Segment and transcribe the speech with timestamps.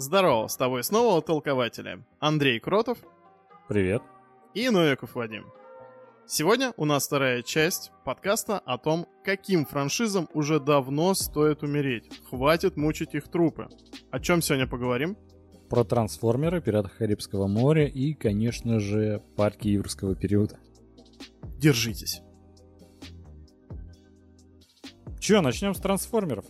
[0.00, 2.04] Здорово, с тобой снова толкователи.
[2.20, 2.98] Андрей Кротов
[3.66, 4.00] Привет.
[4.54, 5.46] и Новиков Вадим.
[6.24, 12.08] Сегодня у нас вторая часть подкаста о том, каким франшизам уже давно стоит умереть.
[12.30, 13.66] Хватит мучить их трупы.
[14.12, 15.16] О чем сегодня поговорим?
[15.68, 20.60] Про трансформеры, пиратов Карибского моря и, конечно же, парки юрского периода.
[21.56, 22.22] Держитесь.
[25.18, 26.44] Че, начнем с трансформеров?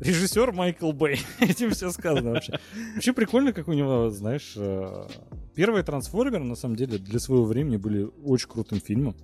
[0.00, 1.18] Режиссер Майкл Бэй.
[1.40, 2.58] Этим все сказано вообще.
[2.94, 5.08] Вообще прикольно, как у него, знаешь, э,
[5.54, 9.16] первые трансформеры, на самом деле, для своего времени были очень крутым фильмом.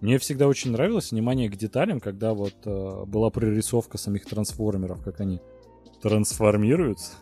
[0.00, 5.20] Мне всегда очень нравилось внимание к деталям, когда вот э, была прорисовка самих трансформеров, как
[5.20, 5.40] они
[6.02, 7.12] трансформируются.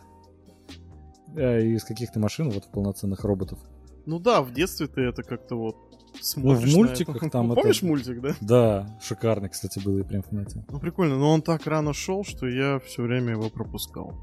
[1.35, 3.59] Э, из каких-то машин вот в полноценных роботов.
[4.05, 7.29] Ну да, в детстве ты это как-то вот Ну, смотришь в на мультиках это.
[7.29, 7.85] там Помнишь это...
[7.85, 8.35] мультик, да?
[8.41, 10.63] Да, шикарный, кстати, был и прям фанател.
[10.69, 14.13] Ну прикольно, но он так рано шел, что я все время его пропускал.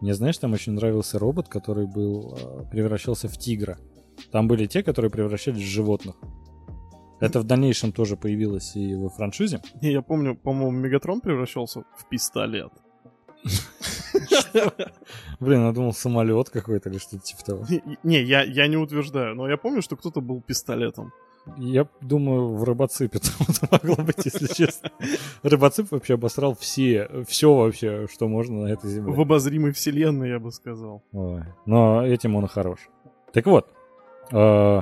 [0.00, 3.78] Мне, знаешь, там очень нравился робот, который был э, превращался в тигра.
[4.30, 6.16] Там были те, которые превращались в животных.
[7.20, 9.62] Это в дальнейшем тоже появилось и во франшизе.
[9.80, 12.72] Не, я помню, по-моему, Мегатрон превращался в пистолет.
[15.40, 17.66] Блин, я думал, самолет какой-то или что-то типа того.
[18.02, 21.12] Не, я, я не утверждаю, но я помню, что кто-то был пистолетом.
[21.58, 24.90] Я думаю, в рыбоципе это могло быть, если честно.
[25.42, 29.12] Рыбоцип вообще обосрал все, все вообще, что можно на этой земле.
[29.12, 31.02] В обозримой вселенной, я бы сказал.
[31.12, 32.78] Ой, но этим он и хорош.
[33.32, 33.68] Так вот,
[34.32, 34.80] э,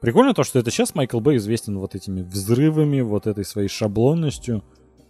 [0.00, 4.64] прикольно то, что это сейчас Майкл Бэй известен вот этими взрывами, вот этой своей шаблонностью.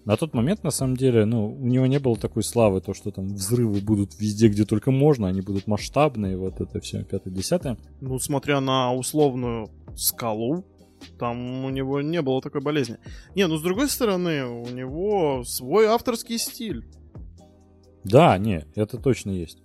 [0.04, 3.10] На тот момент, на самом деле, ну, у него не было такой славы, то, что
[3.10, 7.76] там взрывы будут везде, где только можно, они будут масштабные, вот это все, пятое-десятое.
[8.00, 10.64] Ну, смотря на условную скалу,
[11.18, 12.96] там у него не было такой болезни.
[13.34, 16.86] Не, ну с другой стороны, у него свой авторский стиль.
[18.04, 19.62] Да, не, это точно есть.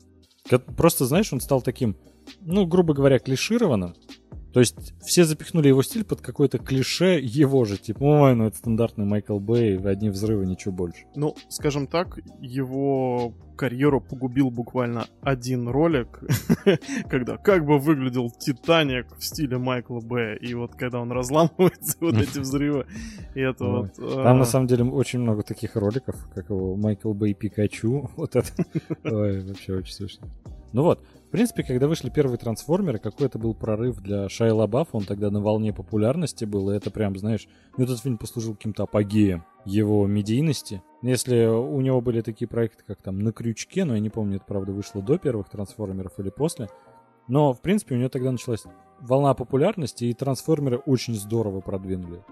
[0.78, 1.98] Просто, знаешь, он стал таким,
[2.42, 3.96] ну, грубо говоря, клишированным.
[4.56, 7.78] То есть все запихнули его стиль под какое-то клише его же.
[7.78, 11.04] Типа, ой, ну это стандартный Майкл Бэй, одни взрывы, ничего больше.
[11.14, 16.22] Ну, скажем так, его карьеру погубил буквально один ролик,
[17.10, 20.38] когда как бы выглядел Титаник в стиле Майкла Б.
[20.38, 22.86] И вот когда он разламывается, вот эти взрывы,
[23.34, 24.00] и это вот...
[24.00, 28.10] а, Там на самом деле очень много таких роликов, как его Майкл Бэй Пикачу.
[28.16, 28.48] Вот это.
[29.04, 30.28] Ой, вообще очень смешно.
[30.72, 31.06] Ну вот,
[31.36, 35.42] принципе, когда вышли первые трансформеры, какой это был прорыв для Шайа Лабафа, он тогда на
[35.42, 40.82] волне популярности был, и это прям, знаешь, ну, этот фильм послужил каким-то апогеем его медийности.
[41.02, 44.46] Если у него были такие проекты, как там «На крючке», но я не помню, это
[44.46, 46.70] правда вышло до первых трансформеров или после,
[47.28, 48.64] но, в принципе, у него тогда началась
[49.02, 52.24] волна популярности, и трансформеры очень здорово продвинули.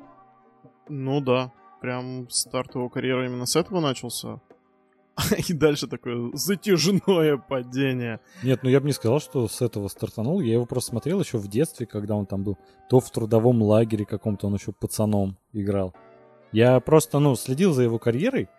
[0.88, 4.40] Ну да, прям старт его карьеры именно с этого начался.
[5.47, 8.19] И дальше такое затяжное падение.
[8.44, 10.41] Нет, ну я бы не сказал, что с этого стартанул.
[10.41, 12.57] Я его просто смотрел еще в детстве, когда он там был.
[12.90, 15.94] То в трудовом лагере каком-то он еще пацаном играл.
[16.52, 18.50] Я просто, ну, следил за его карьерой.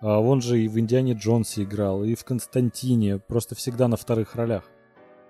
[0.00, 3.18] А он же и в Индиане Джонсе играл, и в Константине.
[3.18, 4.64] Просто всегда на вторых ролях.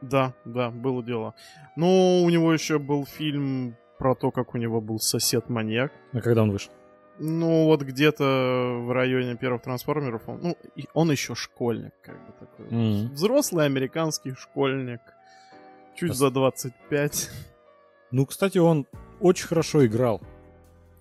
[0.01, 1.35] Да, да, было дело.
[1.77, 5.93] Ну, у него еще был фильм про то, как у него был сосед-маньяк.
[6.13, 6.73] А когда он вышел?
[7.23, 10.57] Ну, вот где-то в районе первых трансформеров он, ну,
[10.95, 12.67] он еще школьник, как бы такой.
[12.71, 13.13] Мгм.
[13.13, 15.01] Взрослый американский школьник.
[15.97, 17.31] Чуть Пос- за 25.
[18.11, 18.87] Ну, кстати, он
[19.21, 20.23] очень хорошо играл.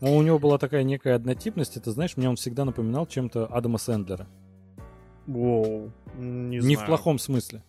[0.01, 1.77] Ну, у него была такая некая однотипность.
[1.77, 4.27] Это, знаешь, мне он всегда напоминал чем-то Адама Сэндлера.
[5.25, 6.79] Воу, не, Не, знаю.
[6.79, 7.63] в плохом смысле.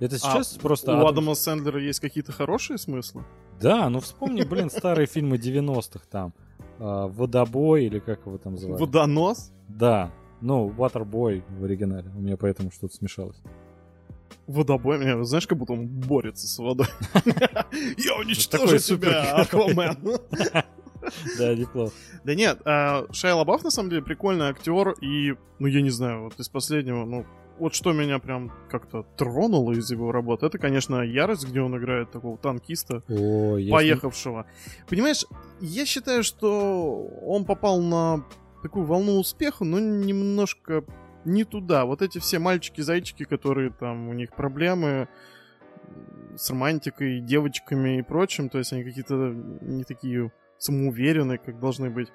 [0.00, 0.92] Это А, сейчас просто...
[0.92, 3.24] У Адам- Адама Сэндлера есть какие-то хорошие смыслы?
[3.60, 6.34] Да, ну вспомни, блин, старые фильмы 90-х там.
[6.82, 8.80] А, Водобой или как его там звали?
[8.80, 9.52] Водонос?
[9.68, 10.10] Да,
[10.40, 12.10] ну, Waterboy в оригинале.
[12.16, 13.40] У меня поэтому что-то смешалось.
[14.48, 16.88] Водобой, меня, знаешь, как будто он борется с водой.
[17.96, 19.36] Я уничтожу тебя.
[19.36, 19.96] Аквамен.
[21.36, 21.92] Да, неплохо.
[22.22, 26.22] Да нет, а, Шайа Лабаф на самом деле прикольный актер, и, ну я не знаю,
[26.22, 27.26] вот из последнего, ну,
[27.62, 32.10] вот что меня прям как-то тронуло из его работы, это, конечно, Ярость, где он играет
[32.10, 34.46] такого танкиста, О, поехавшего.
[34.88, 35.24] Понимаешь,
[35.60, 38.24] я считаю, что он попал на
[38.62, 40.84] такую волну успеха, но немножко
[41.24, 41.84] не туда.
[41.84, 45.08] Вот эти все мальчики-зайчики, которые там, у них проблемы
[46.34, 49.14] с романтикой, девочками и прочим, то есть они какие-то
[49.60, 52.08] не такие самоуверенные, как должны быть.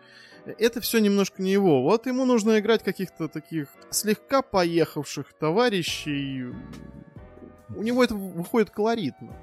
[0.45, 1.81] Это все немножко не его.
[1.81, 6.53] Вот ему нужно играть каких-то таких слегка поехавших товарищей.
[7.75, 9.33] У него это выходит колоритно.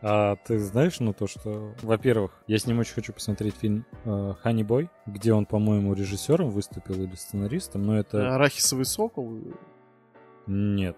[0.00, 4.34] А ты знаешь, ну, то, что, во-первых, я с ним очень хочу посмотреть фильм э,
[4.40, 8.32] «Ханни Бой», где он, по-моему, режиссером выступил или сценаристом, но это...
[8.36, 9.40] Арахисовый сокол.
[10.46, 10.96] Нет.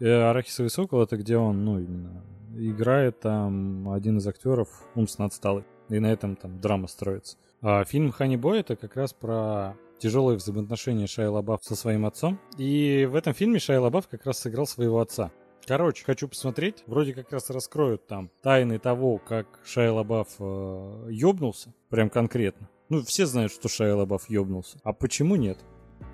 [0.00, 2.24] Э, Арахисовый сокол это где он, ну, именно
[2.56, 5.64] играет там один из актеров умственно отсталый.
[5.88, 7.36] И на этом там драма строится.
[7.62, 12.40] А фильм Ханни Бой это как раз про тяжелые взаимоотношения Шайя Лабаф со своим отцом.
[12.58, 15.30] И в этом фильме Шайя Лабаф как раз сыграл своего отца.
[15.64, 16.82] Короче, хочу посмотреть.
[16.86, 21.72] Вроде как раз раскроют там тайны того, как Шайя Лабаф э, ёбнулся.
[21.88, 22.68] Прям конкретно.
[22.88, 24.80] Ну, все знают, что Шайя Лабаф ёбнулся.
[24.82, 25.58] А почему нет?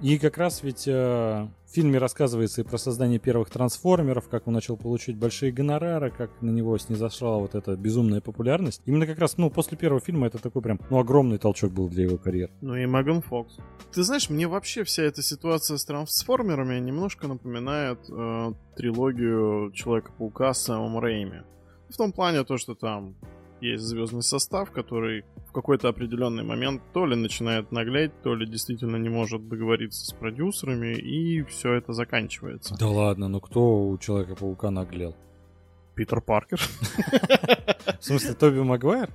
[0.00, 4.54] И как раз ведь э, в фильме рассказывается и про создание первых трансформеров, как он
[4.54, 8.80] начал получать большие гонорары, как на него снизошла вот эта безумная популярность.
[8.86, 12.04] Именно как раз, ну, после первого фильма это такой прям, ну, огромный толчок был для
[12.04, 12.52] его карьеры.
[12.60, 13.56] Ну и Меган Фокс.
[13.92, 20.62] Ты знаешь, мне вообще вся эта ситуация с трансформерами немножко напоминает э, трилогию Человека-паука с
[20.62, 21.42] Сэмом Рэйми.
[21.88, 23.16] В том плане то, что там
[23.60, 28.96] есть звездный состав, который в какой-то определенный момент то ли начинает наглеть, то ли действительно
[28.96, 32.76] не может договориться с продюсерами, и все это заканчивается.
[32.78, 35.16] Да ладно, ну кто у Человека-паука наглел?
[35.94, 36.60] Питер Паркер.
[37.98, 39.10] В смысле, Тоби Магуайр?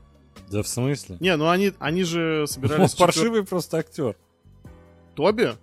[0.51, 1.17] Да в смысле?
[1.19, 2.95] Не, ну они, они же Он собирались...
[2.95, 4.17] паршивый просто актер.
[5.15, 5.53] Тоби?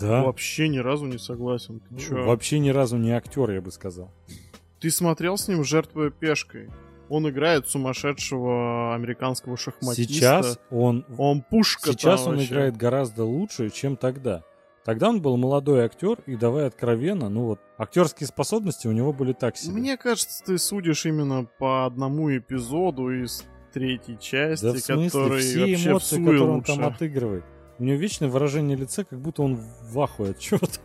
[0.00, 0.22] Да.
[0.22, 1.80] Вообще ни разу не согласен.
[1.90, 2.14] Ты?
[2.14, 4.10] Вообще ни разу не актер, я бы сказал.
[4.80, 6.70] Ты смотрел с ним «Жертвуя пешкой»?
[7.12, 10.14] Он играет сумасшедшего американского шахматиста.
[10.14, 12.48] Сейчас он, Он пушка сейчас он вообще.
[12.48, 14.44] играет гораздо лучше, чем тогда.
[14.82, 19.34] Тогда он был молодой актер, и давай откровенно, ну вот, актерские способности у него были
[19.34, 19.74] так себе.
[19.74, 23.44] Мне кажется, ты судишь именно по одному эпизоду из
[23.74, 26.74] третьей части, да в смысле, который все вообще эмоции, которые он лучше.
[26.74, 27.44] там отыгрывает.
[27.78, 30.80] У него вечное выражение лица, как будто он в ахуе от чего-то.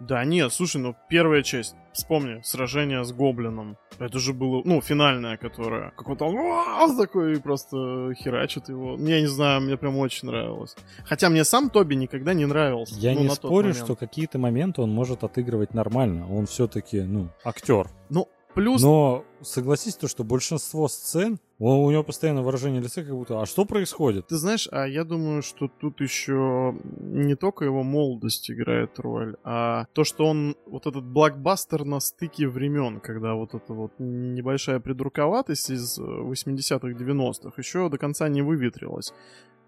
[0.00, 3.76] Да, нет, слушай, ну первая часть, вспомни, сражение с гоблином.
[3.98, 8.96] Это же было, ну, финальное, которое, как он там такой просто херачит его.
[8.98, 10.74] Я не знаю, мне прям очень нравилось.
[11.04, 12.94] Хотя мне сам Тоби никогда не нравился.
[12.98, 16.26] Я ну, не спорю, что какие-то моменты он может отыгрывать нормально.
[16.32, 17.88] Он все-таки, ну, актер.
[18.10, 23.14] Ну, плюс Но согласись, то, что большинство сцен, у у него постоянно выражение лица, как
[23.14, 24.26] будто, а что происходит?
[24.26, 29.86] Ты знаешь, а я думаю, что тут еще не только его молодость играет роль, а
[29.92, 35.70] то, что он вот этот блокбастер на стыке времен, когда вот эта вот небольшая придурковатость
[35.70, 39.12] из э, 80-х, 90-х еще до конца не выветрилась.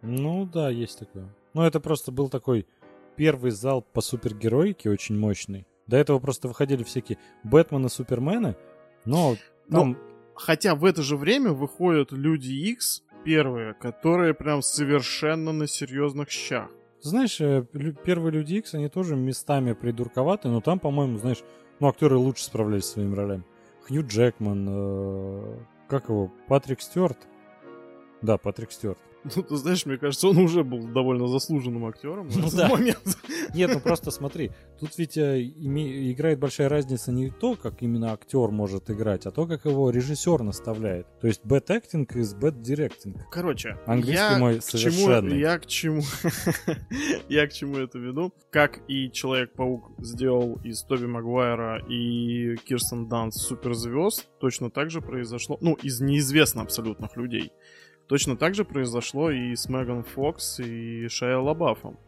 [0.03, 1.35] Ну да, есть такое.
[1.55, 2.67] Но это просто был такой
[3.17, 5.67] первый зал по супергероике очень мощный.
[5.87, 8.57] До этого просто выходили всякие Бэтмены, Супермены,
[9.05, 9.37] но
[9.71, 9.97] там...
[10.37, 16.71] Хотя в это же время выходят Люди Икс первые, которые прям совершенно на серьезных щах.
[17.01, 17.65] Знаешь, э,
[18.05, 21.43] первые Люди Икс, они тоже местами придурковаты, но там, по-моему, знаешь,
[21.81, 23.45] ну, актеры лучше справлялись со своими ролями.
[23.87, 27.19] Хью Джекман, э, как его, Патрик Стюарт?
[28.23, 28.99] Да, Патрик Стюарт.
[29.35, 32.69] Ну, ты знаешь, мне кажется, он уже был довольно заслуженным актером в Ну этот да.
[32.69, 33.19] момент.
[33.55, 38.13] Нет, ну просто смотри, тут ведь э, име- играет большая разница не то, как именно
[38.13, 41.07] актер может играть, а то, как его режиссер наставляет.
[41.21, 43.19] То есть bad acting is bad directing.
[43.31, 45.39] Короче, Английский я мой к чему, совершенный.
[45.41, 46.03] я к чему,
[47.29, 48.33] я к чему это веду.
[48.51, 55.59] Как и Человек-паук сделал из Тоби Магуайра и Кирстен Данст суперзвезд, точно так же произошло,
[55.61, 57.53] ну, из неизвестно абсолютных людей.
[58.09, 61.99] Точно так же произошло и с Меган Фокс и Шайа Лабафом.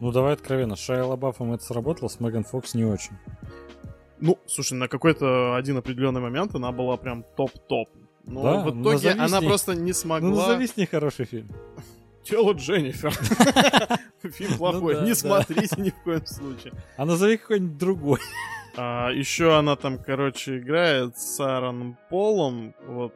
[0.00, 3.12] Ну давай откровенно, с Шайа Лабафом это сработало, с Меган Фокс не очень.
[4.20, 7.88] Ну, слушай, на какой-то один определенный момент она была прям топ-топ.
[8.24, 10.30] Но Да, в ну, итоге назови она просто не Ну смогла...
[10.30, 11.48] назови с ней хороший фильм.
[12.22, 13.12] Тело Дженнифер.
[14.32, 16.72] Фильм плохой, Ну да, не смотрите ни в коем случае.
[16.96, 18.20] А назови какой-нибудь другой.
[18.76, 23.12] А, еще она там, короче, играет с Аароном Полом, вот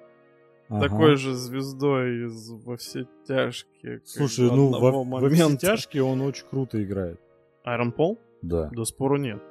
[0.69, 0.89] Ага.
[0.89, 4.01] такой же звездой из «Во все тяжкие».
[4.05, 7.19] Слушай, ну во, во все тяжкие он очень круто играет.
[7.65, 8.19] Айрон Пол?
[8.43, 8.69] Да.
[8.73, 9.43] Да спору нет.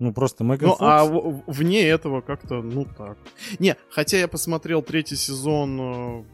[0.00, 0.80] Ну просто Меган Ну, Фокс.
[0.82, 3.16] а в- вне этого как-то, ну так.
[3.58, 6.24] Не, хотя я посмотрел третий сезон э,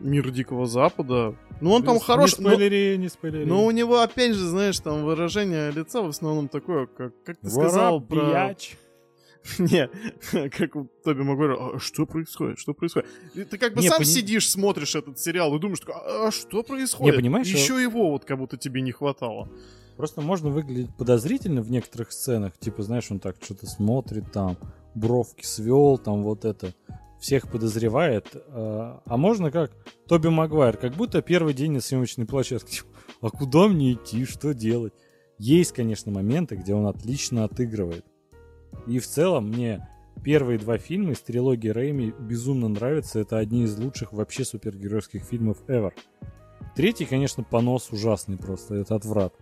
[0.00, 1.34] «Мир Дикого Запада».
[1.60, 3.44] Ну, он там Не хорош, но, спойлери, не спойлери.
[3.44, 7.50] но у него, опять же, знаешь, там выражение лица в основном такое, как, как ты
[7.50, 8.54] сказал про...
[9.58, 9.88] Не,
[10.50, 13.08] как у Тоби Магуайра, а что происходит, что происходит?
[13.34, 16.62] Ты как бы Не, сам пони- сидишь, смотришь этот сериал и думаешь, такой, а что
[16.62, 17.16] происходит?
[17.16, 19.48] понимаешь, Еще его вот как будто тебе не хватало.
[19.96, 22.56] Просто можно выглядеть подозрительно в некоторых сценах.
[22.58, 24.56] Типа, знаешь, он так что-то смотрит, там,
[24.94, 26.72] бровки свел, там вот это.
[27.20, 28.26] Всех подозревает.
[28.48, 29.70] А а можно как
[30.08, 32.76] Тоби Магуайр, как будто первый день на съемочной площадке.
[32.78, 32.88] Типа,
[33.20, 34.92] А куда мне идти, что делать?
[35.38, 38.04] Есть, конечно, моменты, где он отлично отыгрывает.
[38.86, 39.88] И в целом мне
[40.22, 43.20] первые два фильма из трилогии Рэйми безумно нравятся.
[43.20, 45.92] Это одни из лучших вообще супергеройских фильмов ever.
[46.74, 48.74] Третий, конечно, понос ужасный просто.
[48.76, 49.34] Это отврат.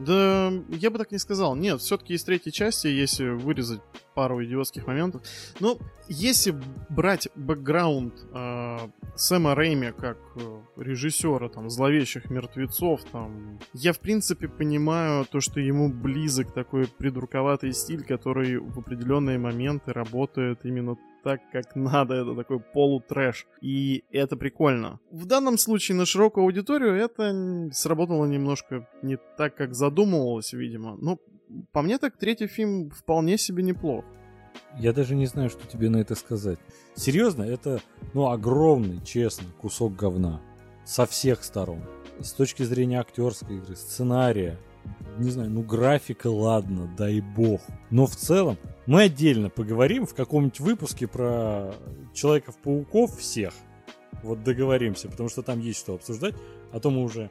[0.00, 1.56] Да, я бы так не сказал.
[1.56, 3.80] Нет, все-таки из третьей части, если вырезать
[4.14, 5.22] пару идиотских моментов.
[5.60, 5.78] Но
[6.08, 6.54] если
[6.88, 8.78] брать бэкграунд э,
[9.16, 15.60] Сэма Рэйми как э, режиссера там зловещих мертвецов, там, я в принципе понимаю то, что
[15.60, 22.14] ему близок такой придурковатый стиль, который в определенные моменты работает именно так, как надо.
[22.14, 23.46] Это такой полутрэш.
[23.62, 25.00] И это прикольно.
[25.10, 30.96] В данном случае на широкую аудиторию это сработало немножко не так, как задумывалось, видимо.
[31.00, 31.18] Но
[31.72, 34.04] по мне так третий фильм вполне себе неплох.
[34.78, 36.58] Я даже не знаю, что тебе на это сказать.
[36.94, 37.80] Серьезно, это,
[38.12, 40.40] ну, огромный, честный кусок говна.
[40.84, 41.82] Со всех сторон.
[42.20, 44.58] С точки зрения актерской игры, сценария,
[45.18, 47.60] не знаю, ну графика, ладно, дай бог.
[47.90, 51.74] Но в целом мы отдельно поговорим в каком-нибудь выпуске про
[52.12, 53.54] Человеков-пауков всех.
[54.22, 56.34] Вот договоримся, потому что там есть что обсуждать,
[56.72, 57.30] а то мы уже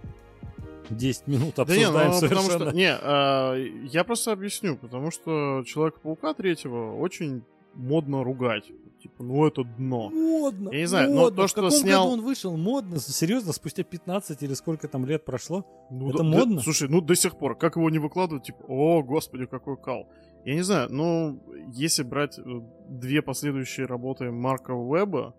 [0.90, 2.48] 10 минут обсуждаем да не, ну, совершенно.
[2.48, 8.72] Потому что, не, а, я просто объясню, потому что Человека-паука третьего очень модно ругать.
[9.02, 10.10] Типа, ну это дно.
[10.10, 10.70] Модно.
[10.72, 11.30] Я не знаю, модно.
[11.30, 12.04] но то, что в каком снял...
[12.04, 12.56] году он вышел?
[12.56, 13.00] Модно?
[13.00, 15.66] Серьезно, спустя 15 или сколько там лет прошло?
[15.92, 16.56] Ну, это да, модно?
[16.56, 20.08] Да, слушай, ну до сих пор, как его не выкладывают, типа, о, господи, какой кал.
[20.46, 21.38] Я не знаю, но
[21.74, 22.44] если брать э,
[22.88, 25.36] две последующие работы Марка Уэба,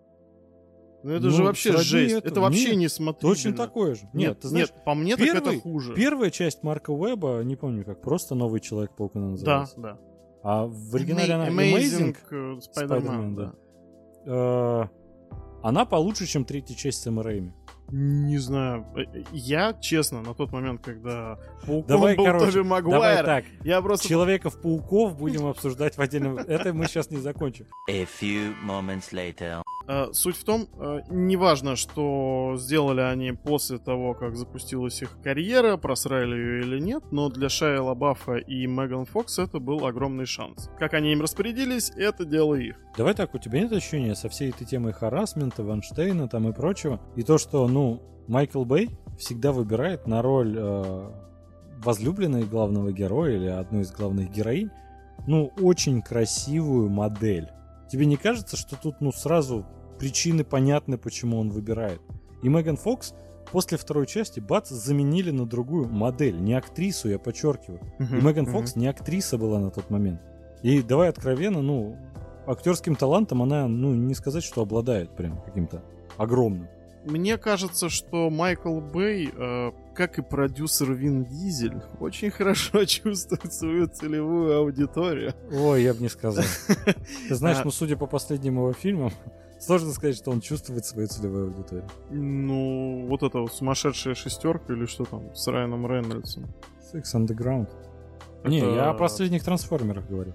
[1.05, 2.15] ну это ну, же вообще жесть.
[2.15, 3.35] Это, это вообще нет, не смотрибельно.
[3.35, 4.01] Точно такое же.
[4.05, 5.93] Нет, нет, ты знаешь, нет по мне первый, так это хуже.
[5.93, 9.75] Первая часть Марка Уэба, не помню как, просто новый Человек-паук она называлась.
[9.77, 9.99] Да, да.
[10.41, 13.53] А в оригинале она Amazing, Amazing Spider-Man, да.
[14.25, 14.31] да.
[14.31, 14.85] Э,
[15.61, 17.53] она получше, чем третья часть Сэма Рэйми.
[17.91, 18.85] Не знаю.
[18.95, 23.45] Э, я, честно, на тот момент, когда Пауком давай, был короче, Тоби Магуайр, давай так.
[23.63, 24.07] я просто...
[24.07, 26.37] Человеков-пауков будем обсуждать в отдельном...
[26.37, 27.67] Это мы сейчас не закончим.
[27.89, 29.61] A few moments later.
[29.87, 35.77] Э, суть в том, э, неважно, что сделали они после того, как запустилась их карьера,
[35.77, 40.69] просрали ее или нет, но для Шая Лабафа и Меган Фокс это был огромный шанс.
[40.79, 42.77] Как они им распорядились, это дело их.
[42.97, 46.99] Давай так, у тебя нет ощущения со всей этой темой харасмента, Ванштейна там и прочего,
[47.15, 48.89] и то, что, ну, Майкл Бэй
[49.19, 51.11] всегда выбирает на роль э,
[51.83, 54.69] возлюбленной главного героя или одной из главных героинь,
[55.27, 57.49] ну, очень красивую модель.
[57.91, 59.65] Тебе не кажется, что тут, ну, сразу
[59.99, 61.99] причины понятны, почему он выбирает?
[62.43, 63.13] И Меган Фокс
[63.51, 67.81] после второй части, бац, заменили на другую модель, не актрису, я подчеркиваю.
[67.99, 68.51] Uh-huh, и Меган uh-huh.
[68.51, 70.21] Фокс не актриса была на тот момент.
[70.63, 71.97] И давай откровенно, ну,
[72.47, 75.83] актерским талантом она, ну, не сказать, что обладает прям каким-то
[76.15, 76.69] огромным.
[77.05, 83.87] Мне кажется, что Майкл Бэй, э, как и продюсер Вин Дизель, очень хорошо чувствует свою
[83.87, 85.33] целевую аудиторию.
[85.51, 86.43] Ой, я бы не сказал.
[87.29, 89.11] Ты знаешь, а ну, судя по последним его фильмам,
[89.59, 91.87] сложно сказать, что он чувствует свою целевую аудиторию.
[92.09, 96.47] Ну, вот это вот сумасшедшая шестерка или что там с Райаном Рейнольдсом.
[96.91, 97.69] Six Underground.
[98.41, 98.49] Это...
[98.49, 100.33] Не, я о последних трансформерах говорю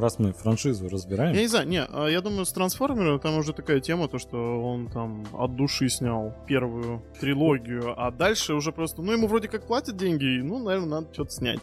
[0.00, 1.34] раз мы франшизу разбираем.
[1.34, 4.36] Я не знаю, не, а я думаю, с трансформером там уже такая тема, то, что
[4.36, 9.66] он там от души снял первую трилогию, а дальше уже просто, ну, ему вроде как
[9.66, 11.60] платят деньги, ну, наверное, надо что-то снять.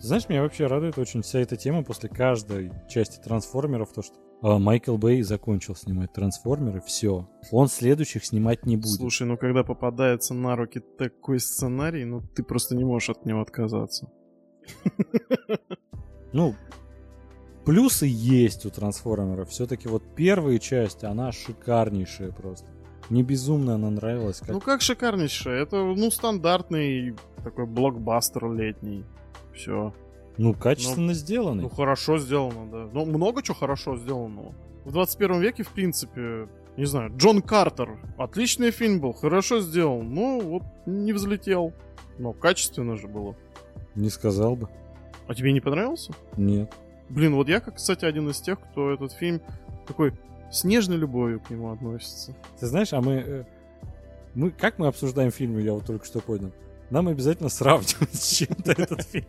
[0.00, 4.58] Знаешь, меня вообще радует очень вся эта тема после каждой части трансформеров, то, что а,
[4.58, 7.28] Майкл Бэй закончил снимать трансформеры, все.
[7.50, 8.96] Он следующих снимать не будет.
[8.96, 13.40] Слушай, ну когда попадается на руки такой сценарий, ну ты просто не можешь от него
[13.40, 14.10] отказаться.
[16.32, 16.54] Ну,
[17.68, 19.50] Плюсы есть у трансформеров.
[19.50, 22.66] Все-таки вот первая часть, она шикарнейшая просто.
[23.10, 24.38] Мне безумно она нравилась.
[24.38, 24.48] Как...
[24.48, 25.64] Ну как шикарнейшая?
[25.64, 29.04] Это, ну, стандартный такой блокбастер летний.
[29.54, 29.92] Все.
[30.38, 31.64] Ну, качественно ну, сделанный.
[31.64, 32.88] Ну, хорошо сделано, да.
[32.90, 34.54] Ну, много чего хорошо сделано.
[34.86, 36.48] В 21 веке, в принципе,
[36.78, 37.98] не знаю, Джон Картер.
[38.16, 40.08] Отличный фильм был, хорошо сделан.
[40.14, 41.74] Ну, вот не взлетел.
[42.16, 43.36] Но качественно же было.
[43.94, 44.70] Не сказал бы.
[45.26, 46.14] А тебе не понравился?
[46.38, 46.72] Нет.
[47.08, 49.40] Блин, вот я, как, кстати, один из тех, кто этот фильм
[49.86, 50.12] такой
[50.50, 52.34] с нежной любовью к нему относится.
[52.58, 53.44] Ты знаешь, а мы, э,
[54.34, 56.52] мы как мы обсуждаем фильмы, я вот только что понял.
[56.90, 59.26] Нам обязательно сравнивать с чем-то этот фильм.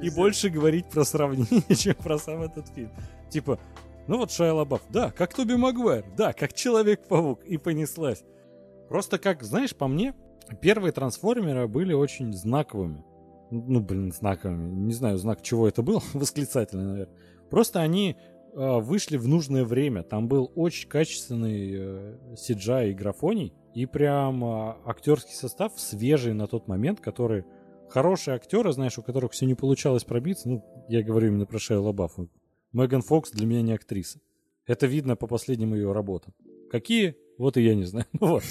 [0.00, 2.90] И больше говорить про сравнение, чем про сам этот фильм.
[3.30, 3.58] Типа,
[4.06, 8.22] ну вот Шайа Лабаф, да, как Тоби Магуайр, да, как Человек-паук, и понеслась.
[8.88, 10.14] Просто как, знаешь, по мне,
[10.60, 13.04] первые трансформеры были очень знаковыми
[13.50, 17.16] ну, блин, знаками, не знаю, знак чего это был, восклицательный, наверное.
[17.50, 18.16] Просто они
[18.54, 20.02] э, вышли в нужное время.
[20.02, 26.46] Там был очень качественный э, CGI и графоний, и прям э, актерский состав свежий на
[26.46, 27.44] тот момент, который
[27.88, 30.48] хорошие актеры, знаешь, у которых все не получалось пробиться.
[30.48, 32.16] Ну, я говорю именно про Шея Лабаф.
[32.72, 34.20] Меган Фокс для меня не актриса.
[34.66, 36.34] Это видно по последним ее работам.
[36.70, 37.16] Какие?
[37.38, 38.06] Вот и я не знаю.
[38.20, 38.42] Вот.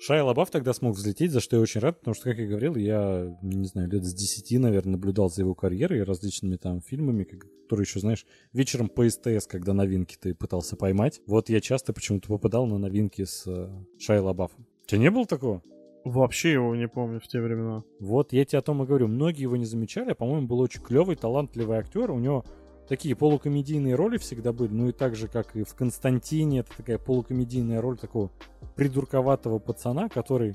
[0.00, 2.76] Шайя Лабаф тогда смог взлететь, за что я очень рад, потому что, как я говорил,
[2.76, 7.24] я, не знаю, лет с 10, наверное, наблюдал за его карьерой и различными там фильмами,
[7.24, 11.20] которые еще, знаешь, вечером по СТС, когда новинки ты пытался поймать.
[11.26, 14.66] Вот я часто почему-то попадал на новинки с э, Шайя Лабафом.
[14.84, 15.62] У тебя не было такого?
[16.04, 17.82] Вообще его не помню в те времена.
[17.98, 19.08] Вот я тебе о том и говорю.
[19.08, 22.12] Многие его не замечали, а, по-моему, был очень клевый, талантливый актер.
[22.12, 22.44] У него
[22.88, 26.98] такие полукомедийные роли всегда были, ну и так же, как и в Константине, это такая
[26.98, 28.30] полукомедийная роль такого
[28.74, 30.54] придурковатого пацана, который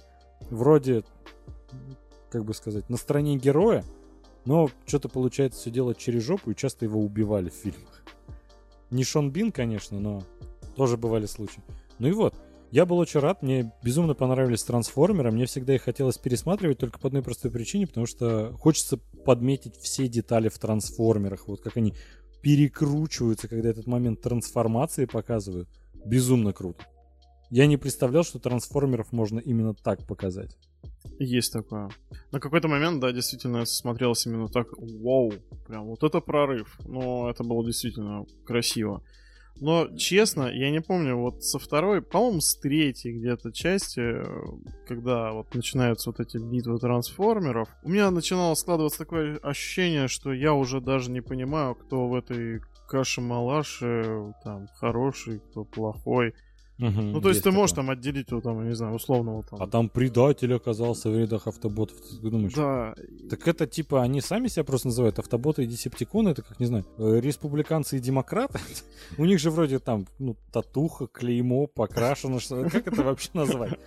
[0.49, 1.03] вроде,
[2.29, 3.83] как бы сказать, на стороне героя,
[4.45, 8.03] но что-то получается все делать через жопу, и часто его убивали в фильмах.
[8.89, 10.23] Не Шон Бин, конечно, но
[10.75, 11.63] тоже бывали случаи.
[11.99, 12.35] Ну и вот,
[12.71, 17.07] я был очень рад, мне безумно понравились трансформеры, мне всегда их хотелось пересматривать только по
[17.07, 21.93] одной простой причине, потому что хочется подметить все детали в трансформерах, вот как они
[22.43, 25.69] перекручиваются, когда этот момент трансформации показывают.
[26.05, 26.85] Безумно круто.
[27.49, 30.57] Я не представлял, что трансформеров можно именно так показать.
[31.19, 31.89] Есть такое.
[32.31, 34.67] На какой-то момент, да, действительно, смотрелось именно так.
[34.77, 35.31] Вау,
[35.67, 36.77] прям вот это прорыв.
[36.85, 39.03] Но это было действительно красиво.
[39.59, 44.15] Но, честно, я не помню, вот со второй, по-моему, с третьей где-то части,
[44.87, 50.53] когда вот начинаются вот эти битвы трансформеров, у меня начинало складываться такое ощущение, что я
[50.53, 56.33] уже даже не понимаю, кто в этой каше-малаше там хороший, кто плохой.
[56.79, 59.61] Угу, ну, то есть, есть ты можешь там отделить его, там, не знаю, условного там.
[59.61, 61.97] А там предатель оказался в рядах автоботов.
[62.01, 62.53] Ты думаешь?
[62.53, 62.95] Да.
[63.29, 66.85] Так это типа они сами себя просто называют автоботы и десептиконы, это как, не знаю,
[66.97, 68.59] э, республиканцы и демократы.
[69.17, 72.39] У них же вроде там, ну, татуха, клеймо, покрашено.
[72.39, 72.63] Что...
[72.69, 73.77] Как это вообще назвать?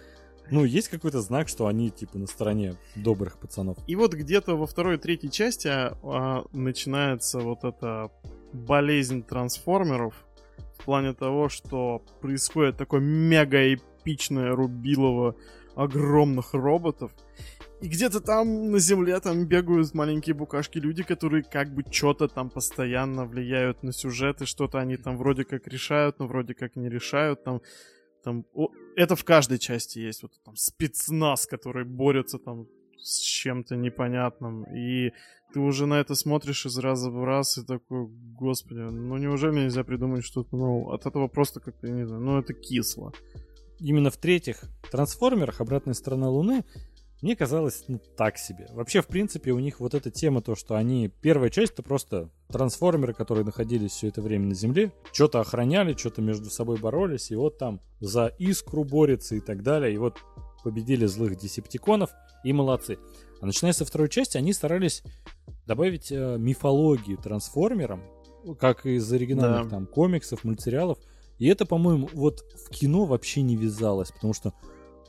[0.50, 3.78] Ну, есть какой-то знак, что они, типа, на стороне добрых пацанов.
[3.86, 8.10] И вот где-то во второй третьей части а, начинается вот эта
[8.52, 10.25] болезнь трансформеров,
[10.78, 15.36] в плане того, что происходит такое мега эпичное рубилово
[15.74, 17.12] огромных роботов.
[17.82, 22.48] И где-то там на земле там бегают маленькие букашки люди, которые как бы что-то там
[22.48, 26.88] постоянно влияют на сюжет, и что-то они там вроде как решают, но вроде как не
[26.88, 27.44] решают.
[27.44, 27.60] Там,
[28.24, 30.22] там, о, это в каждой части есть.
[30.22, 32.66] Вот там спецназ, который борется там
[32.98, 34.64] с чем-то непонятным.
[34.64, 35.12] И
[35.52, 39.84] ты уже на это смотришь из раза в раз и такой, господи, ну неужели нельзя
[39.84, 43.12] придумать что-то, ну, от этого просто как-то, не знаю, ну это кисло.
[43.78, 46.64] Именно в третьих трансформерах «Обратная сторона Луны»
[47.22, 48.68] мне казалось, ну, так себе.
[48.72, 51.08] Вообще, в принципе, у них вот эта тема, то, что они...
[51.08, 56.20] Первая часть— это просто трансформеры, которые находились все это время на Земле, что-то охраняли, что-то
[56.20, 60.18] между собой боролись, и вот там за искру борются и так далее, и вот
[60.66, 62.10] победили злых десептиконов,
[62.42, 62.98] и молодцы.
[63.40, 65.04] А начиная со второй части, они старались
[65.64, 68.02] добавить э, мифологии трансформерам,
[68.58, 69.76] как из оригинальных да.
[69.76, 70.98] там комиксов, мультсериалов.
[71.38, 74.54] И это, по-моему, вот в кино вообще не вязалось, потому что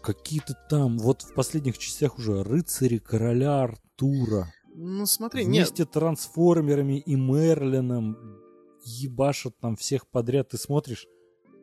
[0.03, 4.53] какие-то там, вот в последних частях уже рыцари короля Артура.
[4.75, 5.91] Ну смотри, Вместе нет.
[5.91, 8.15] трансформерами и Мерлином
[8.83, 10.49] ебашат там всех подряд.
[10.49, 11.07] Ты смотришь,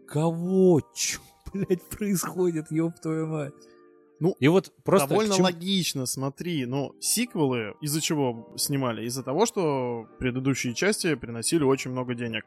[0.08, 0.80] кого?
[0.96, 1.20] Чё,
[1.52, 3.54] блядь, происходит, ёб твою мать?
[4.20, 5.44] Ну, и вот просто довольно чему...
[5.44, 9.04] логично, смотри, но сиквелы из-за чего снимали?
[9.06, 12.44] Из-за того, что предыдущие части приносили очень много денег.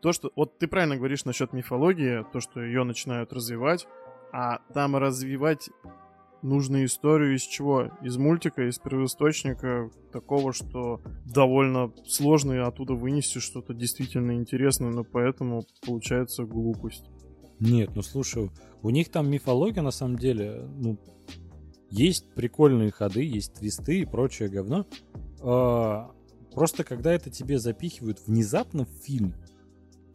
[0.00, 0.32] То, что...
[0.34, 3.86] Вот ты правильно говоришь насчет мифологии, то, что ее начинают развивать,
[4.32, 5.68] а там развивать
[6.42, 7.90] нужно историю из чего?
[8.02, 15.04] Из мультика, из первоисточника, такого, что довольно сложно и оттуда вынести что-то действительно интересное, но
[15.04, 17.04] поэтому получается глупость.
[17.62, 18.50] Нет, ну слушай,
[18.82, 20.98] у них там мифология на самом деле, ну,
[21.90, 24.84] есть прикольные ходы, есть твисты и прочее говно.
[25.40, 26.10] А,
[26.52, 29.34] просто когда это тебе запихивают внезапно в фильм,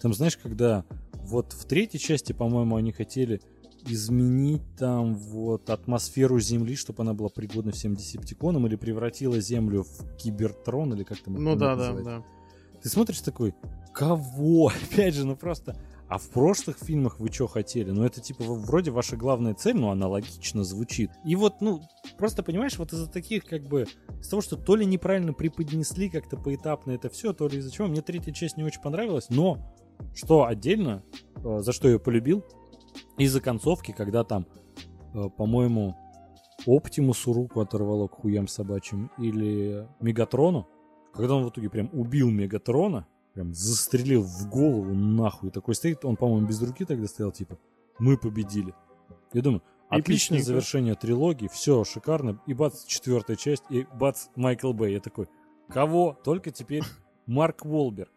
[0.02, 0.84] там, знаешь, когда
[1.14, 3.40] вот в третьей части, по-моему, они хотели
[3.86, 10.18] изменить там вот атмосферу Земли, чтобы она была пригодна всем десептиконам, или превратила Землю в
[10.18, 12.24] кибертрон, или как там Ну да, да, да.
[12.84, 13.56] Ты смотришь такой,
[13.94, 14.70] кого?
[14.92, 15.78] Опять же, ну просто
[16.10, 17.92] а в прошлых фильмах вы что хотели?
[17.92, 21.12] Ну, это типа вроде ваша главная цель, но она логично звучит.
[21.26, 21.82] И вот, ну,
[22.18, 23.86] просто понимаешь, вот из-за таких как бы,
[24.20, 27.88] из того, что то ли неправильно преподнесли как-то поэтапно это все, то ли из-за чего,
[27.88, 29.76] мне третья часть не очень понравилась, но
[30.14, 31.04] что отдельно,
[31.44, 32.46] э, за что я полюбил,
[33.18, 34.48] из-за концовки, когда там,
[35.14, 35.96] э, по-моему,
[36.66, 40.68] Оптимусу руку оторвало к хуям собачьим или Мегатрону,
[41.14, 45.52] когда он в итоге прям убил Мегатрона, прям застрелил в голову нахуй.
[45.52, 47.60] Такой стоит, он, по-моему, без руки тогда стоял, типа,
[48.00, 48.74] мы победили.
[49.32, 52.42] Я думаю, отличное завершение трилогии, все шикарно.
[52.48, 54.94] И бац, четвертая часть, и бац, Майкл Бэй.
[54.94, 55.28] Я такой,
[55.70, 56.18] кого?
[56.24, 56.82] Только теперь
[57.28, 58.12] Марк Волберг.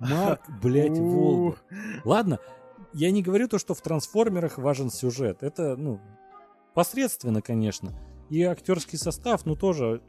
[0.00, 1.64] Марк, блядь, Волберг.
[2.04, 2.40] Ладно,
[2.92, 5.44] я не говорю то, что в трансформерах важен сюжет.
[5.44, 6.00] Это, ну,
[6.74, 7.92] посредственно, конечно.
[8.30, 10.02] И актерский состав, ну, тоже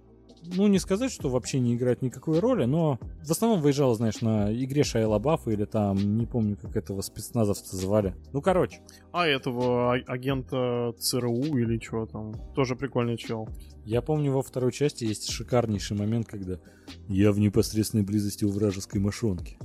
[0.44, 4.54] ну, не сказать, что вообще не играет никакой роли, но в основном выезжал, знаешь, на
[4.54, 8.16] игре Шайла Баффа или там, не помню, как этого спецназовца звали.
[8.34, 8.82] Ну, короче.
[9.12, 13.50] А этого а- агента ЦРУ или чего там, тоже прикольный чел.
[13.86, 16.60] Я помню, во второй части есть шикарнейший момент, когда
[17.08, 19.58] я в непосредственной близости у вражеской мошонки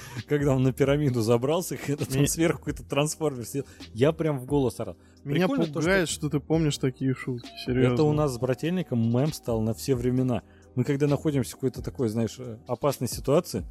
[0.28, 3.64] когда он на пирамиду забрался, когда там сверху какой-то трансформер сидел.
[3.92, 4.96] Я прям в голос орал.
[5.24, 6.14] Меня Прикольно пугает, то, что...
[6.14, 7.94] что ты помнишь такие шутки, серьезно.
[7.94, 10.42] Это у нас с брательником мем стал на все времена.
[10.74, 13.64] Мы когда находимся в какой-то такой, знаешь, опасной ситуации,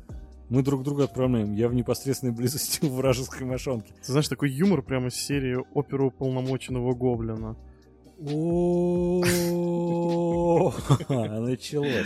[0.52, 1.54] мы друг друга отправляем.
[1.54, 3.94] Я в непосредственной близости у вражеской мошонки.
[4.06, 7.56] Ты знаешь, такой юмор прямо из серии оперу полномоченного гоблина.
[11.40, 12.06] Началось.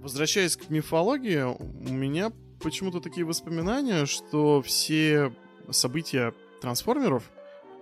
[0.00, 5.32] Возвращаясь к мифологии, у меня почему-то такие воспоминания, что все
[5.70, 7.30] события трансформеров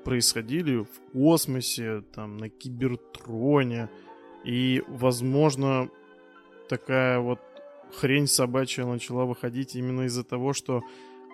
[0.04, 3.88] происходили в космосе, там, на Кибертроне.
[4.44, 5.88] И, возможно,
[6.68, 7.40] такая вот
[7.94, 10.82] хрень собачья начала выходить именно из-за того, что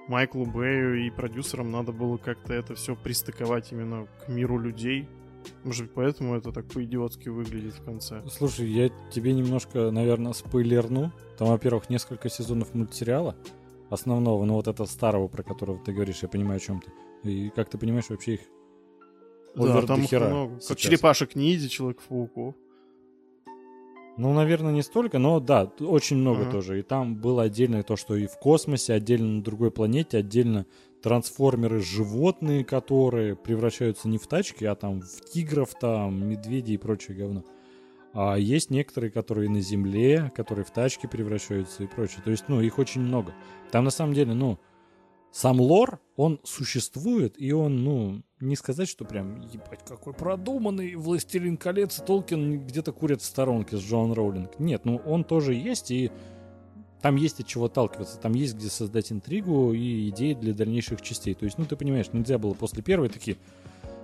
[0.09, 5.09] Майклу Бэю и продюсерам надо было как-то это все пристыковать именно к миру людей,
[5.65, 8.23] может быть, поэтому это так по-идиотски выглядит в конце.
[8.29, 11.13] Слушай, я тебе немножко, наверное, спойлерну.
[11.39, 13.37] Там, во-первых, несколько сезонов мультсериала
[13.91, 17.31] основного, но вот этого старого, про которого ты говоришь, я понимаю, о чем ты.
[17.31, 18.41] И как ты понимаешь, вообще их
[19.57, 20.55] да, там их много.
[20.57, 20.69] Сейчас.
[20.69, 22.55] Как черепашек ниндзя, Человек-пауков.
[24.19, 26.51] Ну, наверное, не столько, но да, очень много uh-huh.
[26.51, 26.79] тоже.
[26.79, 30.67] И там было отдельно то, что и в космосе, отдельно на другой планете, отдельно
[31.07, 37.17] трансформеры животные, которые превращаются не в тачки, а там в тигров, там, медведей и прочее
[37.17, 37.45] говно.
[38.13, 42.23] А есть некоторые, которые на земле, которые в тачки превращаются и прочее.
[42.25, 43.33] То есть, ну, их очень много.
[43.71, 44.59] Там на самом деле, ну,
[45.31, 51.57] сам лор, он существует, и он, ну, не сказать, что прям, ебать, какой продуманный «Властелин
[51.57, 54.59] колец» Толкин где-то курят в сторонке с Джон Роулинг.
[54.59, 56.11] Нет, ну, он тоже есть, и
[57.03, 61.35] там есть от чего отталкиваться, там есть где создать интригу и идеи для дальнейших частей.
[61.35, 63.37] То есть, ну, ты понимаешь, нельзя было после первой такие,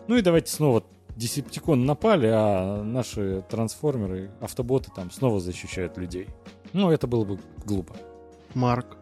[0.09, 0.85] ну и давайте снова
[1.17, 6.29] Десептикон напали, а наши трансформеры, автоботы там снова защищают людей.
[6.73, 7.95] Ну, это было бы глупо.
[8.55, 8.97] Марк,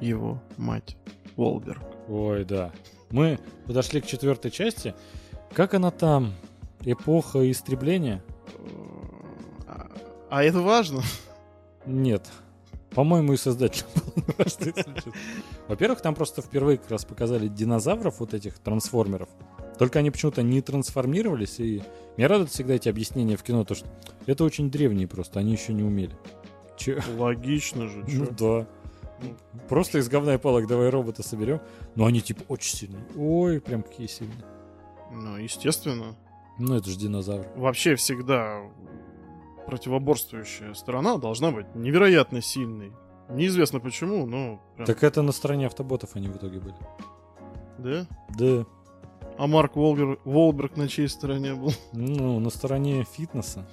[0.00, 0.96] его мать,
[1.36, 1.82] Волберг.
[2.08, 2.72] Ой, да.
[3.10, 4.94] Мы подошли к четвертой части.
[5.52, 6.34] Как она там?
[6.80, 8.22] Эпоха истребления?
[9.66, 9.90] А,
[10.30, 11.02] а это важно?
[11.84, 12.26] Нет.
[12.90, 13.84] По-моему, и создатель
[15.68, 19.28] Во-первых, там просто впервые как раз показали динозавров, вот этих трансформеров.
[19.78, 21.82] Только они почему-то не трансформировались, и
[22.16, 23.86] меня радуют всегда эти объяснения в кино, то что
[24.26, 26.16] это очень древние просто, они еще не умели.
[26.76, 27.02] Че?
[27.16, 28.66] Логично же, Ну да.
[29.68, 31.60] Просто из говна и палок давай робота соберем.
[31.96, 33.04] Но они типа очень сильные.
[33.16, 34.44] Ой, прям какие сильные.
[35.12, 36.14] Ну, естественно.
[36.58, 37.46] Ну, это же динозавр.
[37.56, 38.62] Вообще всегда
[39.68, 42.92] противоборствующая сторона должна быть невероятно сильной.
[43.28, 44.62] Неизвестно почему, но...
[44.76, 44.86] Прям...
[44.86, 46.74] Так это на стороне автоботов они в итоге были.
[47.76, 48.06] Да?
[48.38, 48.64] Да.
[49.36, 51.72] А Марк Волберг, Волберг на чьей стороне был?
[51.92, 53.68] Ну, на стороне фитнеса.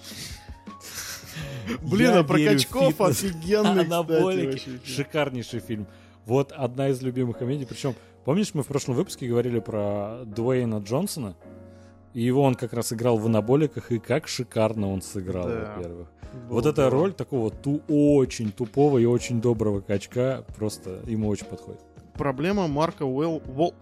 [1.82, 5.88] Блин, а про качков офигенный, кстати, Шикарнейший фильм.
[6.26, 7.66] Вот одна из любимых комедий.
[7.66, 11.36] Причем, помнишь, мы в прошлом выпуске говорили про Дуэйна Джонсона?
[12.16, 15.74] И его он как раз играл в анаболиках, и как шикарно он сыграл, да.
[15.76, 16.08] во-первых.
[16.48, 21.46] Был, вот эта роль такого ту очень тупого и очень доброго качка просто ему очень
[21.46, 21.82] подходит.
[22.14, 23.42] Проблема Марка Уэлл...
[23.46, 23.74] Вол...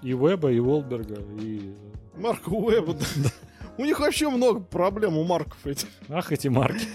[0.00, 1.74] И Уэба, и Волберга, и...
[2.16, 3.30] Марка Уэба, да.
[3.76, 5.88] У них вообще много проблем у Марков этих.
[6.08, 6.86] Ах, эти Марки.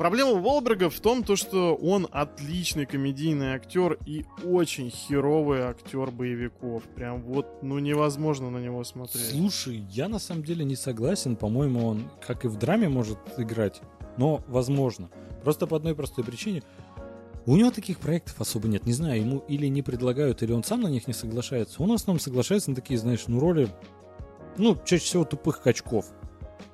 [0.00, 6.84] Проблема Волберга в том, то, что он отличный комедийный актер и очень херовый актер боевиков.
[6.84, 9.26] Прям вот, ну невозможно на него смотреть.
[9.26, 11.36] Слушай, я на самом деле не согласен.
[11.36, 13.82] По-моему, он как и в драме может играть,
[14.16, 15.10] но возможно.
[15.44, 16.62] Просто по одной простой причине.
[17.44, 18.86] У него таких проектов особо нет.
[18.86, 21.82] Не знаю, ему или не предлагают, или он сам на них не соглашается.
[21.82, 23.68] Он в основном соглашается на такие, знаешь, ну роли,
[24.56, 26.06] ну, чаще всего тупых качков.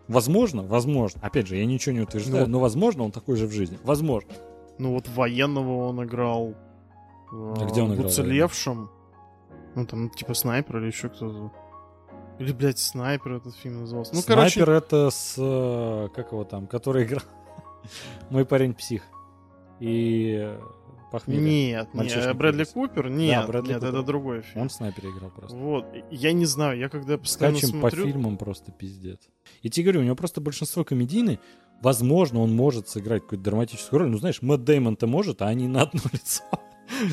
[0.09, 1.21] Возможно, возможно.
[1.23, 3.79] Опять же, я ничего не утверждаю, ну, но возможно он такой же в жизни.
[3.83, 4.33] Возможно.
[4.79, 6.55] Ну вот военного он играл.
[7.31, 8.09] А где он играл?
[8.09, 8.91] В уцелевшем.
[9.75, 11.53] Ну там типа снайпер или еще кто-то.
[12.39, 14.15] Или, блядь, снайпер этот фильм назывался.
[14.15, 14.85] Ну, снайпер короче...
[14.85, 15.37] это с...
[15.39, 16.67] Э, как его там?
[16.67, 17.23] Который играл...
[18.31, 19.03] Мой парень псих.
[19.81, 20.55] И
[21.11, 21.87] похмелье.
[21.93, 23.09] Нет, нет, Брэдли Купер?
[23.09, 23.95] Нет, да, Брэдли нет, Купер.
[23.95, 24.63] это другой фильм.
[24.63, 25.57] Он снайпер играл просто.
[25.57, 28.03] Вот, я не знаю, я когда постоянно Скачем смотрю...
[28.05, 29.21] по фильмам просто пиздец.
[29.63, 31.39] И тебе говорю, у него просто большинство комедийные,
[31.83, 34.09] возможно, он может сыграть какую-то драматическую роль.
[34.09, 36.43] Ну, знаешь, Мэтт Дэймон-то может, а они на одно лицо.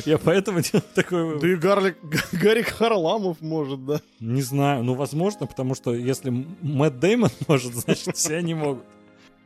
[0.06, 1.40] Я поэтому делаю такой.
[1.40, 1.98] Да и Гарлик,
[2.32, 4.02] Гарик Харламов может, да.
[4.20, 6.30] Не знаю, ну возможно, потому что если
[6.62, 8.84] Мэтт Деймон может, значит все они могут.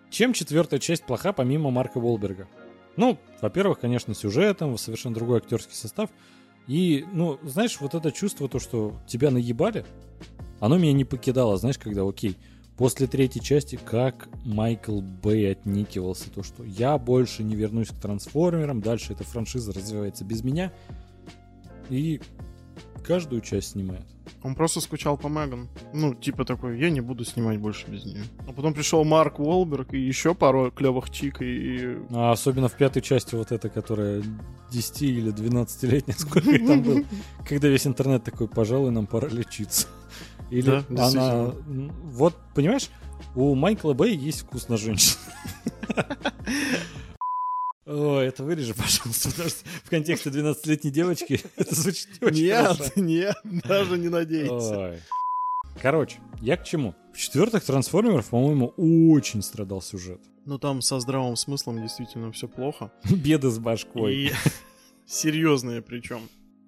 [0.10, 2.48] Чем четвертая часть плоха, помимо Марка Волберга?
[2.98, 6.10] Ну, во-первых, конечно, сюжетом, совершенно другой актерский состав.
[6.68, 9.86] И, ну, знаешь, вот это чувство, то, что тебя наебали,
[10.60, 12.36] оно меня не покидало, знаешь, когда, окей,
[12.76, 18.82] после третьей части, как Майкл Бэй отникивался, то, что я больше не вернусь к трансформерам,
[18.82, 20.74] дальше эта франшиза развивается без меня,
[21.90, 22.20] и
[23.08, 24.06] каждую часть снимает.
[24.43, 25.70] Он просто скучал по Меган.
[25.93, 28.24] Ну, типа такой, я не буду снимать больше без нее.
[28.48, 31.98] А потом пришел Марк Уолберг и еще пару клевых чик и...
[32.12, 34.22] А особенно в пятой части вот эта, которая
[34.72, 37.06] 10 или 12-летняя, сколько там был,
[37.48, 39.88] когда весь интернет такой, пожалуй, нам пора лечиться.
[40.52, 41.54] Или Да, она...
[42.04, 42.89] Вот, понимаешь,
[43.36, 45.17] у Майкла Бэй есть вкус на женщин.
[47.88, 52.65] О, это вырежи, пожалуйста, потому что в контексте 12-летней девочки это звучит не очень Нет,
[52.78, 52.91] хорошо.
[52.97, 54.52] нет, даже не надейтесь.
[54.71, 55.00] Ой.
[55.82, 56.95] Короче, я к чему?
[57.13, 60.19] В четвертых трансформеров, по-моему, очень страдал сюжет.
[60.45, 62.91] Ну там со здравым смыслом действительно все плохо.
[63.10, 64.15] Беды с башкой.
[64.15, 64.32] И
[65.06, 66.21] серьезные причем.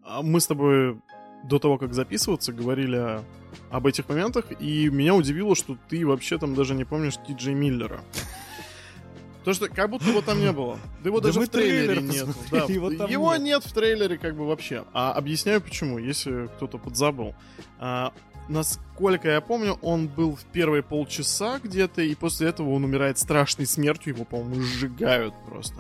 [0.04, 1.00] А Мы с тобой
[1.46, 3.24] до того, как записываться, говорили о-
[3.72, 7.54] об этих моментах, и меня удивило, что ты вообще там даже не помнишь Ти Джей
[7.54, 8.02] Миллера.
[9.44, 10.78] То, что как будто его там не было.
[11.02, 12.28] Да его Да даже мы в трейлере трейлер нет.
[12.52, 13.44] Да, его там его нет.
[13.44, 14.86] нет в трейлере как бы вообще.
[14.94, 17.36] А объясняю почему, если кто-то подзабыл.
[17.80, 18.14] А,
[18.50, 23.66] насколько я помню, он был в первые полчаса где-то, и после этого он умирает страшной
[23.66, 25.76] смертью, его, по-моему, сжигают просто.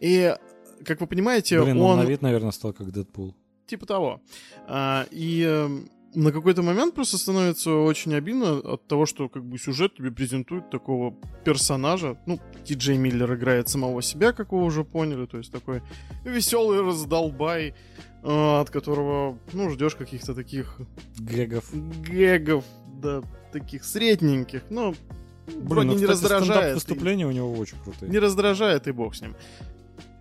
[0.00, 0.36] И,
[0.84, 1.98] как вы понимаете, Блин, он...
[1.98, 3.34] он на вид, наверное, стал как Дэдпул.
[3.66, 4.22] Типа того.
[4.66, 9.58] А, и эм, на какой-то момент просто становится очень обидно от того, что как бы
[9.58, 12.18] сюжет тебе презентует такого персонажа.
[12.26, 15.82] Ну, Ти Джей Миллер играет самого себя, как вы уже поняли, то есть такой
[16.24, 17.74] веселый раздолбай,
[18.22, 20.78] а, от которого, ну, ждешь каких-то таких
[21.18, 21.70] Гэгов.
[21.72, 22.64] гэгов,
[23.00, 24.94] да, таких средненьких, но
[25.46, 26.48] вроде ну, не кстати, раздражает.
[26.48, 28.10] и- стендап-выступления у него очень крутые.
[28.10, 29.36] не раздражает, и бог с ним.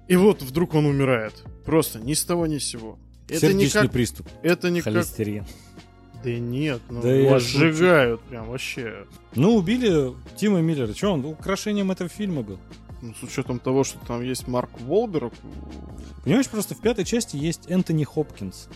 [0.08, 1.44] И вот вдруг он умирает.
[1.66, 2.98] Просто ни с того ни с сего.
[3.28, 3.92] Это не Сердечный как...
[3.92, 4.28] приступ.
[4.42, 4.94] Это не как...
[6.24, 9.06] Да нет, ну Да его я сжигают прям вообще.
[9.36, 10.94] Ну, убили Тима Миллера.
[10.94, 12.60] Че, он украшением этого фильма был?
[13.02, 15.34] Ну, с учетом того, что там есть Марк Волберг.
[16.24, 18.68] Понимаешь, просто в пятой части есть Энтони Хопкинс.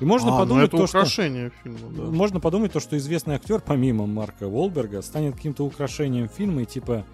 [0.00, 0.98] И можно а, ну подумать это то, что...
[0.98, 2.02] украшение фильма, да.
[2.04, 7.04] Можно подумать то, что известный актер, помимо Марка Волберга, станет каким-то украшением фильма и типа,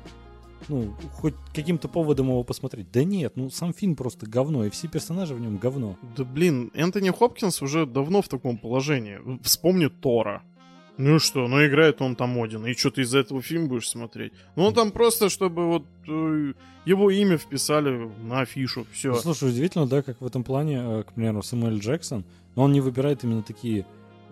[0.68, 2.90] ну, хоть каким-то поводом его посмотреть.
[2.92, 5.96] Да нет, ну сам фильм просто говно, и все персонажи в нем говно.
[6.16, 9.20] Да блин, Энтони Хопкинс уже давно в таком положении.
[9.42, 10.42] Вспомни Тора.
[10.98, 13.88] Ну и что, ну играет он там один, и что ты из-за этого фильм будешь
[13.88, 14.32] смотреть?
[14.56, 16.54] Ну он там просто, чтобы вот э,
[16.86, 19.10] его имя вписали на афишу, все.
[19.10, 22.72] Ну, слушай, удивительно, да, как в этом плане, э, к примеру, Самуэль Джексон, но он
[22.72, 23.84] не выбирает именно такие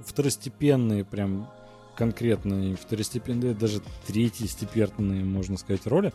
[0.07, 1.51] второстепенные, прям
[1.95, 6.13] конкретные второстепенные, даже третьестепенные, можно сказать, роли.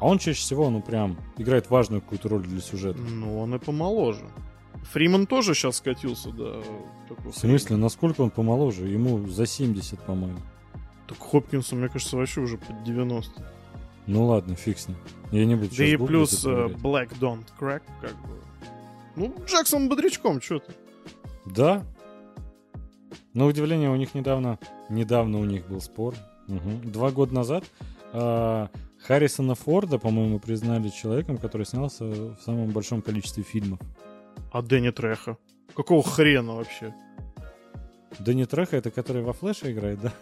[0.00, 2.98] А он чаще всего, ну, прям играет важную какую-то роль для сюжета.
[3.00, 4.24] Ну он и помоложе.
[4.90, 6.62] Фриман тоже сейчас скатился до
[7.08, 7.30] такого.
[7.30, 8.88] В смысле, насколько он помоложе?
[8.88, 10.38] Ему за 70, по-моему.
[11.06, 13.30] Так Хопкинсу, мне кажется, вообще уже под 90.
[14.06, 14.96] Ну ладно, фиг с ним.
[15.30, 18.34] Я не буду Да и плюс э, Black Don't Crack, как бы.
[19.14, 20.72] Ну, Джексон бодрячком, что ты?
[21.46, 21.84] Да.
[23.34, 24.58] На удивление, у них недавно,
[24.92, 26.14] недавно у них был спор.
[26.48, 26.90] Мгм.
[26.90, 27.64] Два года назад
[28.12, 33.80] а, Харрисона Форда, по-моему, признали человеком, который снялся в самом большом количестве фильмов.
[34.52, 35.36] А Дэнни Треха?
[35.74, 36.94] Какого хрена вообще?
[38.18, 40.12] Дэнни Треха, это который во Флэше играет, да?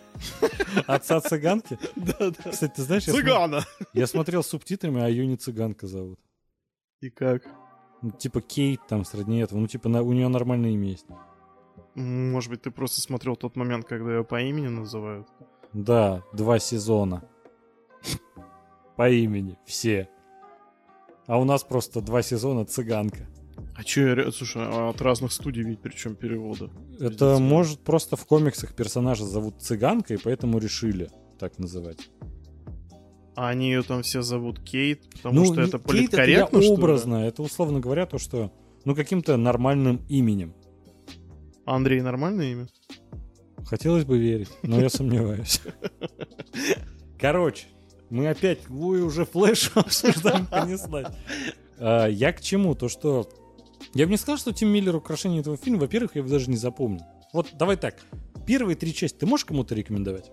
[0.87, 1.79] Отца цыганки?
[1.97, 2.51] Да-да.
[2.51, 3.65] Кстати, ты знаешь, Цыгана!
[3.93, 6.21] я смотрел с субтитрами, а ее не цыганка зовут.
[7.01, 7.43] И как?
[8.03, 9.59] Ну, типа Кейт там сродни этого.
[9.59, 11.07] Ну, типа у нее нормальное имя есть.
[11.95, 15.27] Может быть, ты просто смотрел тот момент, когда ее по имени называют?
[15.73, 17.25] Да, два сезона.
[18.97, 20.09] По имени, все.
[21.27, 23.27] А у нас просто два сезона цыганка.
[23.77, 26.71] А че, я слушай, а от разных студий ведь причем перевода.
[26.99, 27.39] Это Пиздец.
[27.41, 32.11] может просто в комиксах персонажа зовут цыганка, и поэтому решили так называть.
[33.37, 36.63] А они ее там все зовут Кейт, потому что не- это Кейт это я политкорректно,
[36.63, 36.79] что ли?
[36.79, 38.53] образно, это условно говоря то, что
[38.85, 40.53] ну каким-то нормальным именем.
[41.71, 42.67] А Андрей нормальное имя?
[43.65, 45.61] Хотелось бы верить, но я сомневаюсь.
[47.21, 47.67] Короче,
[48.11, 51.15] мы опять Луи уже флеш обсуждаем, понеслась.
[51.79, 52.75] А, Я к чему?
[52.75, 53.29] То, что...
[53.95, 55.83] Я бы не сказал, что Тим Миллер украшение этого фильма.
[55.83, 57.05] Во-первых, я его даже не запомнил.
[57.33, 57.95] Вот давай так.
[58.49, 60.29] Первые три части ты можешь кому-то рекомендовать?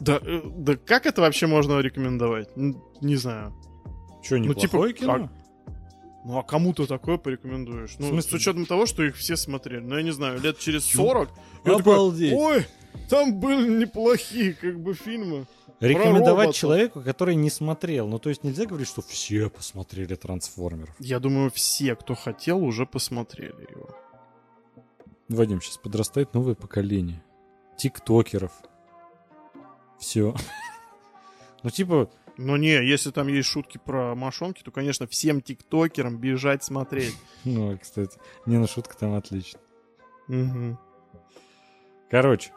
[0.00, 2.50] Да, э, да как это вообще можно рекомендовать?
[2.56, 3.54] Не знаю.
[4.22, 5.30] Что, Ну, типа, неплохое кино?
[6.24, 7.96] Ну а кому ты такое порекомендуешь?
[7.98, 9.80] Ну, с учетом того, что их все смотрели.
[9.80, 11.28] Ну, я не знаю, лет через 40.
[11.64, 12.30] я Обалдеть.
[12.30, 12.66] такой, Ой,
[13.08, 15.46] там были неплохие, как бы, фильмы.
[15.80, 18.06] Рекомендовать человеку, который не смотрел.
[18.06, 20.94] Ну, то есть нельзя говорить, что все посмотрели трансформеров.
[21.00, 23.90] Я думаю, все, кто хотел, уже посмотрели его.
[25.28, 27.22] Вадим, сейчас подрастает новое поколение.
[27.76, 28.52] Тиктокеров.
[29.98, 30.34] Все.
[31.64, 36.64] Ну, типа, Но не, если там есть шутки про мошонки, то, конечно, всем тиктокерам бежать
[36.64, 37.14] смотреть.
[37.44, 39.60] ну, кстати, не, ну шутка там отлично.
[42.10, 42.52] Короче,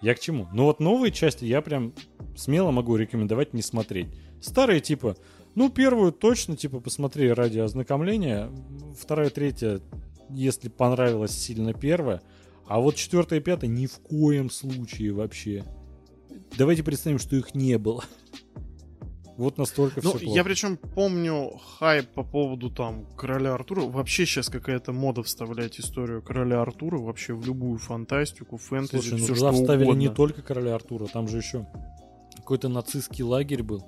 [0.00, 0.48] я к чему?
[0.52, 1.94] Ну вот новые части я прям
[2.36, 4.08] смело могу рекомендовать не смотреть.
[4.40, 5.16] Старые типа,
[5.54, 8.50] ну первую точно типа посмотри ради ознакомления,
[8.98, 9.80] вторая, третья,
[10.30, 12.22] если понравилась сильно первая,
[12.66, 15.64] а вот четвертая и пятая ни в коем случае вообще.
[16.56, 18.04] Давайте представим, что их не было.
[19.40, 20.36] Вот настолько Ну, все плохо.
[20.36, 23.80] я причем помню хайп по поводу там короля Артура.
[23.82, 29.24] Вообще сейчас какая-то мода вставлять историю короля Артура вообще в любую фантастику, фэнтези, Слушай, ну
[29.24, 30.00] все что вставили угодно.
[30.00, 31.66] не только короля Артура, там же еще
[32.36, 33.86] какой-то нацистский лагерь был.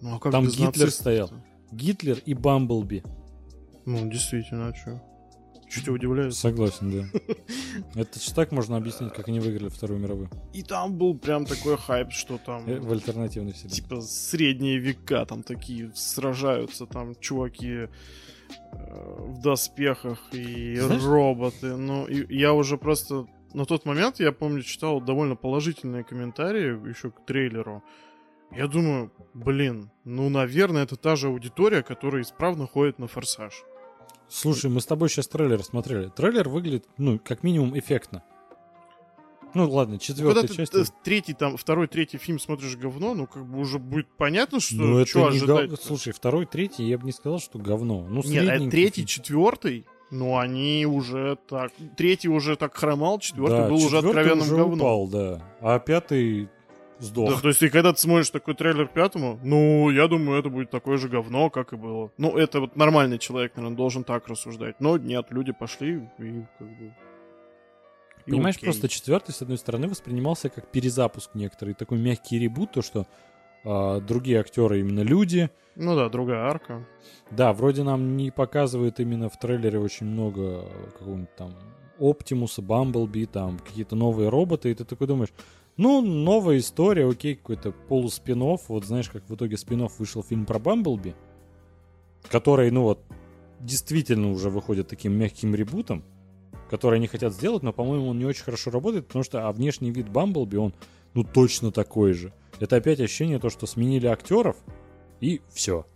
[0.00, 0.94] Ну, а как там Гитлер нацистов-то?
[1.00, 1.30] стоял.
[1.72, 3.02] Гитлер и Бамблби.
[3.84, 5.02] Ну, действительно, а что?
[5.74, 6.34] Тебя удивляет?
[6.34, 7.34] Согласен, да.
[8.00, 10.28] Это ж так можно объяснить, как они выиграли Вторую мировую.
[10.52, 13.74] И там был прям такой хайп, что там Э, В альтернативной вселенной.
[13.76, 17.88] типа средние века там такие сражаются, там чуваки э,
[18.72, 21.76] в доспехах и Знаешь- роботы.
[21.76, 27.10] Ну, и я уже просто на тот момент, я помню, читал довольно положительные комментарии еще
[27.10, 27.82] к трейлеру.
[28.54, 33.62] Я думаю, блин, ну, наверное, это та же аудитория, которая исправно ходит на форсаж.
[34.32, 36.08] Слушай, мы с тобой сейчас трейлер смотрели.
[36.08, 38.22] Трейлер выглядит, ну, как минимум, эффектно.
[39.54, 40.74] Ну, ладно, Когда четвертая ты часть.
[40.74, 44.76] э, третий, там, второй, третий фильм смотришь говно, ну, как бы уже будет понятно, что
[44.76, 45.68] Ну, это не ожидать.
[45.70, 48.06] гов- Слушай, второй, третий, я бы не сказал, что говно.
[48.08, 49.06] Ну, Нет, а средненький третий, фильм.
[49.08, 51.70] четвертый, ну они уже так.
[51.98, 54.78] Третий уже так хромал, четвертый Да, был уже четвертый откровенным уже говном.
[54.78, 55.42] упал, да.
[55.60, 56.48] А пятый
[57.02, 57.30] сдох.
[57.30, 60.70] Да, то есть, и когда ты смотришь такой трейлер пятому, ну, я думаю, это будет
[60.70, 62.10] такое же говно, как и было.
[62.18, 64.80] Ну, это вот нормальный человек, наверное, должен так рассуждать.
[64.80, 66.94] Но нет, люди пошли и как бы...
[68.26, 68.66] и Понимаешь, окей.
[68.66, 73.06] просто четвертый, с одной стороны, воспринимался как перезапуск некоторый, такой мягкий ребут, то, что
[73.64, 75.50] а, другие актеры именно люди.
[75.76, 76.86] Ну да, другая арка.
[77.30, 80.66] Да, вроде нам не показывают именно в трейлере очень много
[80.98, 81.54] какого-нибудь там
[81.98, 85.30] Оптимуса, Бамблби, там какие-то новые роботы, и ты такой думаешь,
[85.76, 88.68] ну, новая история, окей, какой-то полуспинов.
[88.68, 91.14] Вот знаешь, как в итоге спинов вышел фильм про Бамблби,
[92.28, 93.00] который, ну вот,
[93.60, 96.04] действительно уже выходит таким мягким ребутом,
[96.68, 99.90] который они хотят сделать, но, по-моему, он не очень хорошо работает, потому что а внешний
[99.90, 100.74] вид Бамблби, он,
[101.14, 102.32] ну, точно такой же.
[102.60, 104.56] Это опять ощущение то, что сменили актеров,
[105.20, 105.86] и все.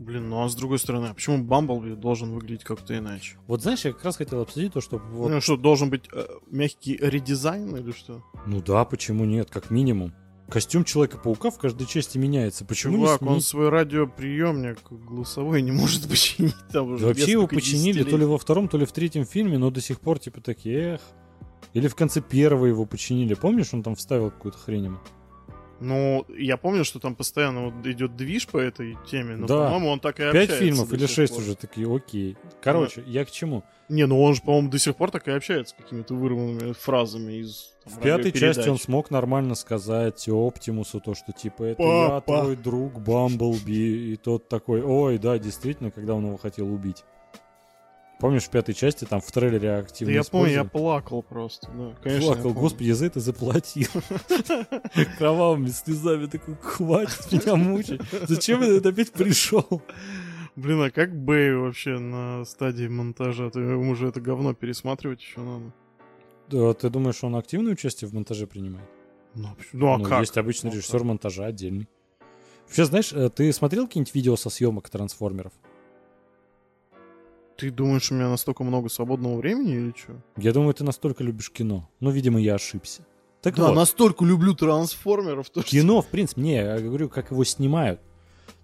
[0.00, 3.36] Блин, ну а с другой стороны, а почему Бамблби должен выглядеть как-то иначе?
[3.46, 6.24] Вот знаешь, я как раз хотел обсудить то, что вот, Ну что, должен быть э,
[6.50, 8.24] мягкий редизайн или что?
[8.46, 10.14] ну да, почему нет, как минимум.
[10.48, 12.64] Костюм Человека-паука в каждой части меняется.
[12.64, 13.44] Почему Чувак, не он сменить?
[13.44, 17.04] свой радиоприемник голосовой не может починить там уже.
[17.04, 20.00] Вообще его починили то ли во втором, то ли в третьем фильме, но до сих
[20.00, 21.00] пор типа такие, эх.
[21.74, 23.34] Или в конце первого его починили.
[23.34, 24.98] Помнишь, он там вставил какую-то хрень ему?
[25.80, 29.64] Ну, я помню, что там постоянно вот идет движ по этой теме, но, Да.
[29.66, 31.42] по-моему, он так и Пять общается фильмов до или шесть пор.
[31.42, 32.36] уже такие, окей.
[32.62, 33.64] Короче, я к чему?
[33.88, 37.72] Не, ну он же, по-моему, до сих пор так и общается какими-то вырванными фразами из
[37.84, 42.32] там, В пятой части он смог нормально сказать Оптимусу то, что типа это Папа.
[42.32, 44.12] я твой друг Бамблби.
[44.12, 47.04] И тот такой, ой, да, действительно, когда он его хотел убить.
[48.20, 51.94] Помнишь, в пятой части там в трейлере Да активно я помню, я плакал просто, да.
[52.02, 53.88] Конечно, Плакал, господи, я за это заплатил.
[55.18, 58.00] Кровавыми слезами такой, хватит меня мучить.
[58.28, 59.82] Зачем я это опять пришел?
[60.56, 63.48] Блин, а как Бэй вообще на стадии монтажа?
[63.50, 65.72] Ты ему уже это говно пересматривать еще надо.
[66.48, 68.88] Да, ты думаешь, он активное участие в монтаже принимает?
[69.34, 70.20] Ну, а ну, а Ну, как?
[70.20, 71.06] Есть обычный Ну, режиссер как?
[71.06, 71.88] монтажа отдельный.
[72.66, 75.52] Вообще, знаешь, э, ты смотрел какие-нибудь видео со съемок трансформеров?
[77.60, 80.14] Ты думаешь, у меня настолько много свободного времени или что?
[80.38, 81.90] Я думаю, ты настолько любишь кино.
[82.00, 83.02] Ну, видимо, я ошибся.
[83.42, 85.50] Так Да, вот, настолько люблю трансформеров.
[85.50, 88.00] То, что- кино, в принципе, не, я говорю, как его снимают.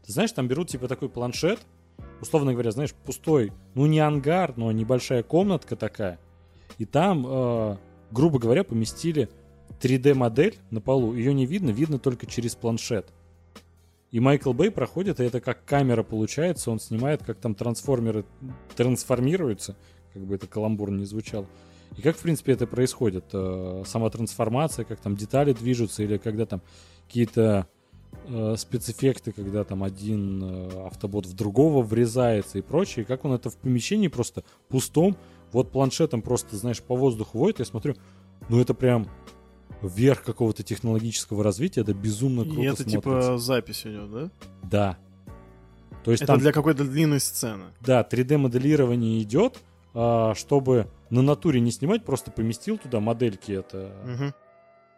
[0.07, 1.61] Ты знаешь, там берут типа такой планшет,
[2.21, 6.19] условно говоря, знаешь, пустой, ну не ангар, но небольшая комнатка такая.
[6.79, 7.77] И там, э,
[8.11, 9.29] грубо говоря, поместили
[9.81, 11.15] 3D-модель на полу.
[11.15, 13.13] Ее не видно, видно только через планшет.
[14.17, 18.25] И Майкл Бэй проходит, и это как камера получается, он снимает, как там трансформеры
[18.75, 19.77] трансформируются,
[20.15, 21.47] как бы это каламбур не звучал.
[21.99, 23.27] И как, в принципе, это происходит?
[23.35, 26.63] Э, Сама трансформация, как там детали движутся, или когда там
[27.07, 27.67] какие-то
[28.27, 33.51] э, спецэффекты, когда там один э, автобот в другого врезается и прочее, как он это
[33.51, 35.19] в помещении просто пустом,
[35.53, 37.97] вот планшетом просто, знаешь, по воздуху водит, я смотрю,
[38.49, 39.09] ну это прям
[39.83, 42.99] верх какого-то технологического развития, это безумно круто И это смотрится.
[43.01, 44.31] типа запись идет, да?
[44.63, 44.99] Да.
[46.05, 47.65] То есть Это там, для какой-то длинной сцены.
[47.81, 49.59] да, 3D-моделирование идет,
[49.95, 54.33] а, чтобы на натуре не снимать, просто поместил туда модельки это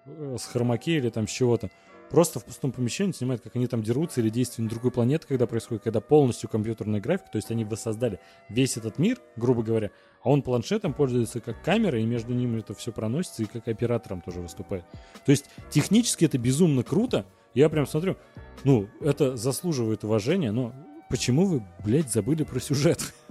[0.07, 1.71] э, с хромаки или там с чего-то.
[2.11, 5.47] Просто в пустом помещении снимают, как они там дерутся или действия на другой планеты, когда
[5.47, 9.91] происходит, когда полностью компьютерная графика, то есть они воссоздали весь этот мир, грубо говоря,
[10.23, 14.23] а он планшетом пользуется как камерой, и между ними это все проносится, и как оператором
[14.23, 14.85] тоже выступает.
[15.27, 17.27] То есть технически это безумно круто.
[17.55, 18.17] Я прям смотрю,
[18.65, 20.75] ну, это заслуживает уважения, но
[21.11, 23.15] почему вы, блядь, забыли про сюжет?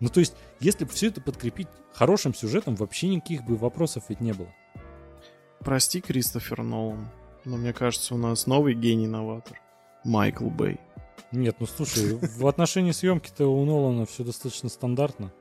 [0.00, 4.20] Ну, то есть, если бы все это подкрепить хорошим сюжетом, вообще никаких бы вопросов ведь
[4.20, 4.52] не было.
[5.60, 7.08] Прости, Кристофер Нолан,
[7.44, 9.60] но мне кажется, у нас новый гений-новатор.
[10.04, 10.78] Майкл Бэй.
[11.32, 15.32] Нет, ну слушай, в отношении съемки-то у Нолана все достаточно стандартно.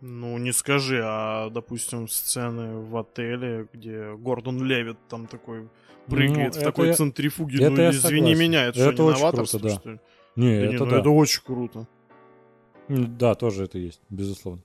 [0.00, 5.68] Ну, не скажи, а, допустим, сцены в отеле, где Гордон Левит там такой
[6.06, 7.58] прыгает Ну, в такой я- центрифуге.
[7.62, 8.38] это ну, я извини согласен.
[8.40, 9.80] меня, это, Это что, не новаторство, круто, да.
[9.80, 10.00] что ли?
[10.34, 10.98] Не, Да не, это ну, да.
[10.98, 11.86] это очень круто.
[12.88, 14.62] Да, тоже это есть, безусловно.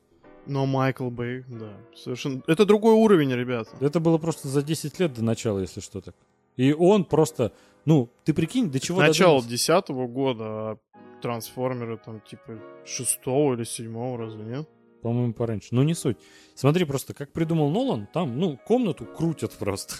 [0.47, 2.41] Но Майкл Бэй, да, совершенно...
[2.47, 3.69] Это другой уровень, ребята.
[3.79, 6.15] Это было просто за 10 лет до начала, если что так.
[6.57, 7.53] И он просто,
[7.85, 10.77] ну, ты прикинь, до чего Начало десятого года, а
[11.21, 14.69] трансформеры там типа шестого или седьмого, разве нет?
[15.01, 15.69] По-моему, пораньше.
[15.71, 16.17] Ну, не суть.
[16.55, 19.95] Смотри просто, как придумал Нолан, там, ну, комнату крутят просто.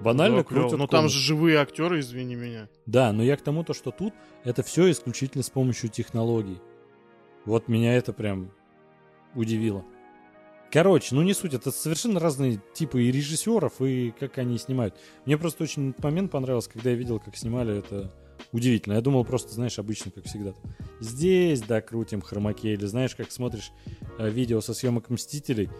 [0.00, 0.62] Банально Да, клёво.
[0.62, 1.14] крутят Но там комнату.
[1.14, 2.68] же живые актеры, извини меня.
[2.86, 4.12] Да, но я к тому, то, что тут
[4.42, 6.58] это все исключительно с помощью технологий.
[7.44, 8.50] Вот меня это прям
[9.34, 9.84] удивило.
[10.70, 14.96] Короче, ну не суть, это совершенно разные типы и режиссеров, и как они снимают.
[15.24, 18.12] Мне просто очень этот момент понравился, когда я видел, как снимали это
[18.50, 18.94] удивительно.
[18.94, 20.52] Я думал просто, знаешь, обычно, как всегда.
[21.00, 23.70] Здесь, да, крутим хромаке, или знаешь, как смотришь
[24.18, 25.70] э, видео со съемок Мстителей,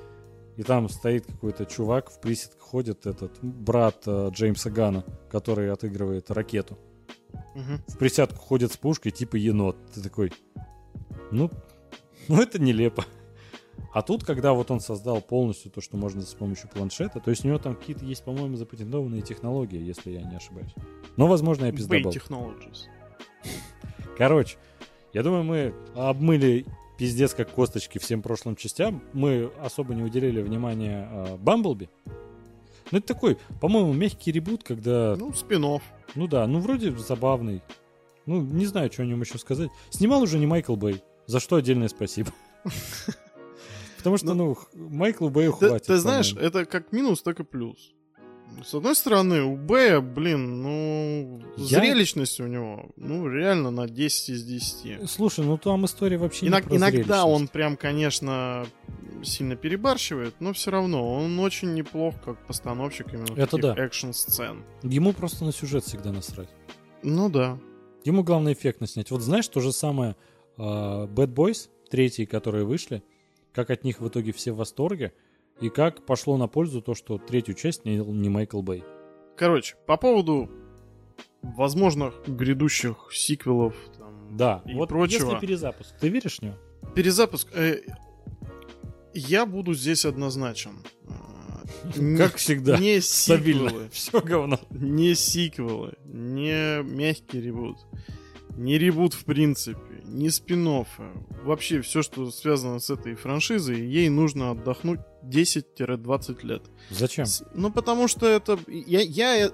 [0.57, 6.31] и там стоит какой-то чувак, в приседках ходит этот брат э, Джеймса Гана, который отыгрывает
[6.31, 6.79] ракету
[7.57, 7.83] Мгм.
[7.89, 9.77] в присядку ходит с пушкой, типа енот.
[9.93, 10.33] Ты такой,
[11.33, 11.51] ну,
[12.29, 13.05] ну это нелепо.
[13.93, 17.45] А тут, когда вот он создал полностью то, что можно с помощью планшета, то есть
[17.45, 20.75] у него там какие-то есть, по-моему, запатентованные технологии, если я не ошибаюсь.
[21.17, 22.13] Но, возможно, я пиздобол.
[22.13, 22.89] Technologies.
[24.19, 24.57] Короче,
[25.13, 26.67] я думаю, мы обмыли
[26.99, 29.03] пиздец как косточки всем прошлым частям.
[29.13, 31.89] Мы особо не уделили внимания а, Бамблби.
[32.91, 35.65] Ну, это такой, по-моему, мягкий ребут, когда Ну, спин
[36.15, 37.63] Ну да, ну вроде забавный.
[38.27, 39.71] Ну, не знаю, что о нем еще сказать.
[39.91, 42.31] Снимал уже не Майкл Бэй, за что отдельное спасибо.
[44.05, 45.87] Потому что, ну, х- Майклу Бэю хватит.
[45.87, 47.93] ты знаешь, это как минус, так и плюс.
[48.63, 54.29] С одной стороны, у Бэя, блин, ну, Я- зрелищность у него, ну, реально на 10
[54.29, 55.09] из 10.
[55.11, 58.67] Слушай, ну там история вообще Иног- не иногда он прям, конечно,
[59.25, 63.75] сильно перебарщивает, но все равно он очень неплох как постановщик именно Это таких да.
[63.87, 64.63] экшн-сцен.
[64.83, 66.51] Ему просто на сюжет всегда насрать.
[67.03, 67.59] Ну да.
[68.05, 69.11] Ему главное эффектно снять.
[69.11, 70.15] Вот знаешь, то же самое
[70.59, 73.03] а, Bad Boys, третьи, которые вышли,
[73.55, 75.13] как от них в итоге все в восторге,
[75.61, 78.83] и как пошло на пользу то, что третью часть снял не Майкл Бэй.
[79.37, 80.51] Короче, по поводу
[81.43, 85.27] возможных грядущих сиквелов там, Да, и вот прочего.
[85.33, 86.55] если перезапуск, ты веришь в него?
[86.95, 87.49] Перезапуск.
[87.55, 87.81] э,
[89.13, 90.79] я буду здесь однозначен.
[91.97, 92.79] Не- Как всегда.
[92.79, 93.69] Не Стабильно.
[93.69, 93.89] сиквелы.
[93.93, 94.59] Все говно.
[94.71, 95.95] Не сиквелы.
[96.05, 97.77] Не мягкий ребут.
[98.57, 99.94] Не ребут в принципе.
[100.07, 100.85] Не спин
[101.43, 106.63] Вообще все, что связано с этой франшизой, ей нужно отдохнуть 10-20 лет.
[106.91, 107.27] Зачем?
[107.27, 108.59] С- Ну, потому что это...
[108.69, 109.47] Я, я...
[109.47, 109.51] э,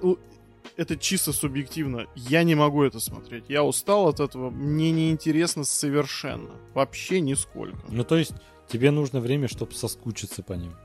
[0.77, 2.07] Это чисто субъективно.
[2.15, 3.45] Я не могу это смотреть.
[3.49, 4.49] Я устал от этого.
[4.49, 6.51] Мне неинтересно совершенно.
[6.73, 7.79] Вообще нисколько.
[7.89, 8.33] Ну, то есть,
[8.67, 10.75] тебе нужно время, чтобы соскучиться по ним.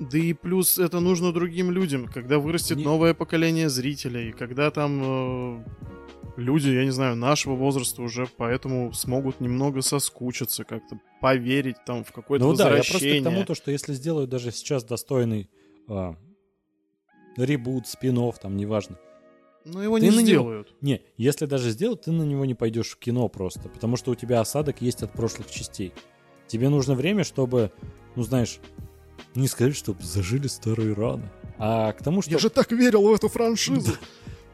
[0.00, 5.00] Да и плюс это нужно другим людям, когда вырастет Не- новое поколение зрителей, когда там
[5.02, 5.64] э,
[6.36, 12.12] люди, я не знаю, нашего возраста уже поэтому смогут немного соскучиться, как-то поверить там в
[12.12, 13.20] какое-то Ну да, я просто возвращение.
[13.20, 15.50] к тому, то, что если сделают даже сейчас достойный
[15.88, 16.14] а,
[17.36, 18.98] ребут, спин там, неважно.
[19.64, 20.74] Но его Ты не на него- сделают.
[20.80, 24.14] Не, если даже сделают, ты на него не пойдешь в кино просто, потому что у
[24.14, 25.92] тебя осадок есть от прошлых частей.
[26.46, 27.72] Тебе нужно время, чтобы,
[28.16, 28.60] ну знаешь,
[29.34, 32.48] не сказать, чтобы зажили старые раны, а к тому, что...
[32.48, 33.92] так верил в эту франшизу.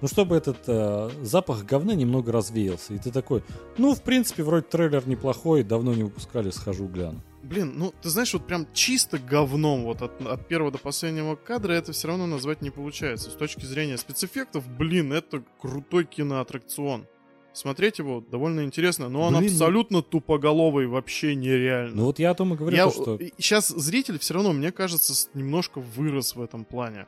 [0.00, 2.92] Ну, чтобы этот э, запах говна немного развеялся.
[2.92, 3.42] И ты такой,
[3.78, 7.22] ну, в принципе, вроде трейлер неплохой, давно не выпускали, схожу гляну.
[7.42, 11.72] блин, ну, ты знаешь, вот прям чисто говном вот от, от первого до последнего кадра
[11.72, 13.30] это все равно назвать не получается.
[13.30, 17.06] С точки зрения спецэффектов, блин, это крутой киноаттракцион.
[17.54, 21.94] Смотреть его довольно интересно, но он Блин, абсолютно тупоголовый, вообще нереально.
[21.94, 23.18] Ну вот я о том и говорю, Я, то, что...
[23.38, 27.06] Сейчас зритель все равно, мне кажется, немножко вырос в этом плане.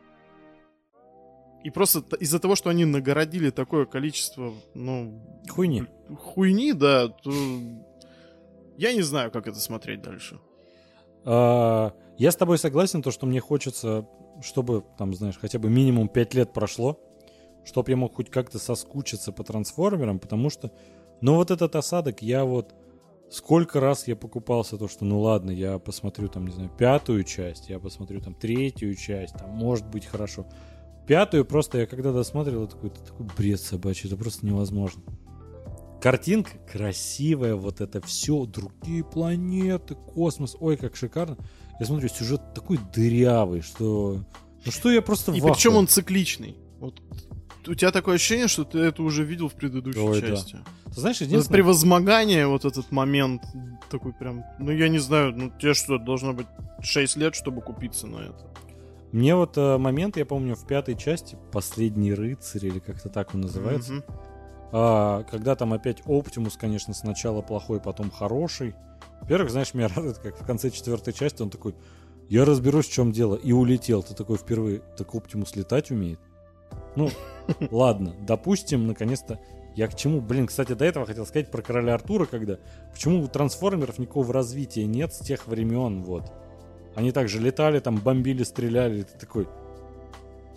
[1.65, 5.85] И просто из-за того, что они нагородили такое количество, ну, Хуйни.
[6.17, 7.33] хуйни, да, то
[8.77, 10.39] я не знаю, как это смотреть дальше.
[11.25, 14.07] А, Я с тобой согласен, то, что мне хочется,
[14.43, 17.01] чтобы, там, знаешь, хотя бы минимум 5 лет прошло,
[17.67, 20.71] чтобы я мог хоть как-то соскучиться по трансформерам, потому что,
[21.21, 22.75] ну вот этот осадок, я вот
[23.29, 27.69] сколько раз я покупался то, что, ну ладно, я посмотрю там, не знаю, пятую часть,
[27.69, 30.47] я посмотрю там третью часть, там может быть хорошо.
[31.07, 35.03] Пятую просто я когда досмотрел, я такой, это такой бред собачий, это просто невозможно.
[36.01, 41.37] Картинка красивая, вот это все, другие планеты, космос, ой, как шикарно.
[41.81, 44.21] Я смотрю, сюжет такой дырявый, что...
[44.65, 46.57] Ну что я просто И в причем он цикличный.
[46.79, 47.01] Вот
[47.69, 50.29] у тебя такое ощущение, что ты это уже видел в предыдущей Ой, да.
[50.29, 50.59] части.
[50.87, 51.57] Ты знаешь, единственное...
[51.57, 53.43] Превозмогание, вот этот момент
[53.91, 56.47] такой прям, ну я не знаю, ну тебе что, должно быть
[56.83, 58.47] 6 лет, чтобы купиться на это.
[59.13, 63.43] Мне вот э, момент, я помню, в пятой части, «Последний рыцарь» или как-то так он
[63.43, 64.05] называется, Мгм.
[64.73, 68.75] а, когда там опять Оптимус, конечно, сначала плохой, потом хороший.
[69.21, 71.75] Во-первых, знаешь, меня радует, как в конце четвертой части он такой,
[72.29, 74.03] я разберусь, в чем дело, и улетел.
[74.03, 76.19] Ты такой впервые, так Оптимус летать умеет?
[76.97, 77.09] Ну,
[77.71, 79.41] ладно, допустим, наконец-то
[79.77, 80.23] я к чему?
[80.23, 82.59] Блин, кстати, до этого хотел сказать про короля Артура, когда...
[82.93, 86.33] Почему у трансформеров никакого развития нет с тех времен, вот.
[86.95, 89.47] Они также летали, там, бомбили, стреляли, ты такой...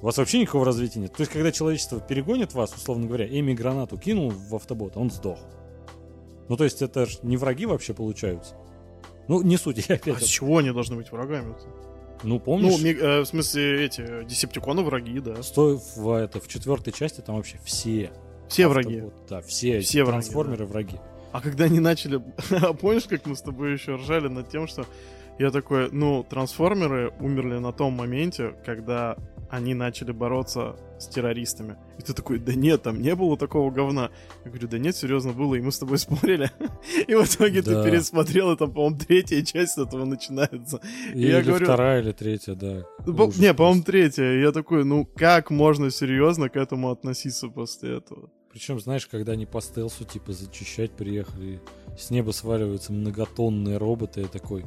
[0.01, 1.11] У вас вообще никакого развития нет.
[1.11, 5.39] То есть, когда человечество перегонит вас, условно говоря, Эми гранату кинул в автобот, он сдох.
[6.47, 8.55] Ну, то есть, это не враги вообще получаются.
[9.27, 10.23] Ну, не суть, я А опять...
[10.23, 11.88] с чего они должны быть врагами-то?
[12.23, 15.41] Ну, помнишь, Ну, ми- э, в смысле, эти, э, десептиконы враги, да.
[15.43, 18.11] сто- в, это, в четвертой части там вообще все.
[18.49, 18.95] Все враги.
[18.97, 20.97] автобот, Да, все, Все враги, трансформеры враги.
[21.31, 22.21] А когда они начали...
[22.51, 24.85] А помнишь, как мы с тобой еще ржали над тем, что
[25.37, 29.15] я такой, ну, трансформеры умерли на том моменте, когда
[29.49, 31.75] они начали бороться с террористами.
[31.97, 34.11] И ты такой, да нет, там не было такого говна.
[34.45, 36.51] Я говорю, да нет, серьезно было, и мы с тобой спорили.
[37.07, 37.83] И в итоге Да.
[37.83, 40.79] ты пересмотрел, и там, по-моему, третья часть этого начинается.
[41.13, 42.83] Или я говорю- вторая, или третья, да.
[43.05, 44.31] По- Ужас Не, по-моему, третья.
[44.33, 48.29] И Я такой, ну как можно серьезно к этому относиться после этого?
[48.51, 51.61] Причем, знаешь, когда они по стелсу, типа, зачищать приехали,
[51.97, 54.65] с неба сваливаются многотонные роботы, я такой,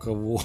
[0.00, 0.40] кого?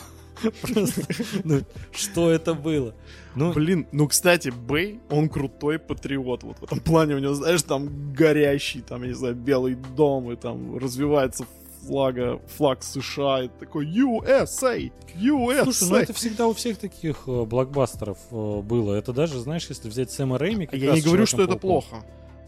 [1.44, 1.62] Ну,
[1.92, 2.94] что это было?
[3.36, 6.44] Ну, Блин, ну, кстати, Бэй, он крутой патриот.
[6.44, 10.32] Вот в этом плане у него, знаешь, там горящий, там, я не знаю, белый дом,
[10.32, 11.46] и там развивается
[11.86, 15.64] флага, флаг США, и такой USA, USA.
[15.64, 18.94] Слушай, ну это всегда у всех таких э, блокбастеров э, было.
[18.96, 20.68] Это даже, знаешь, если взять Сэма Рэйми...
[20.72, 22.04] Я не говорю, что это плохо.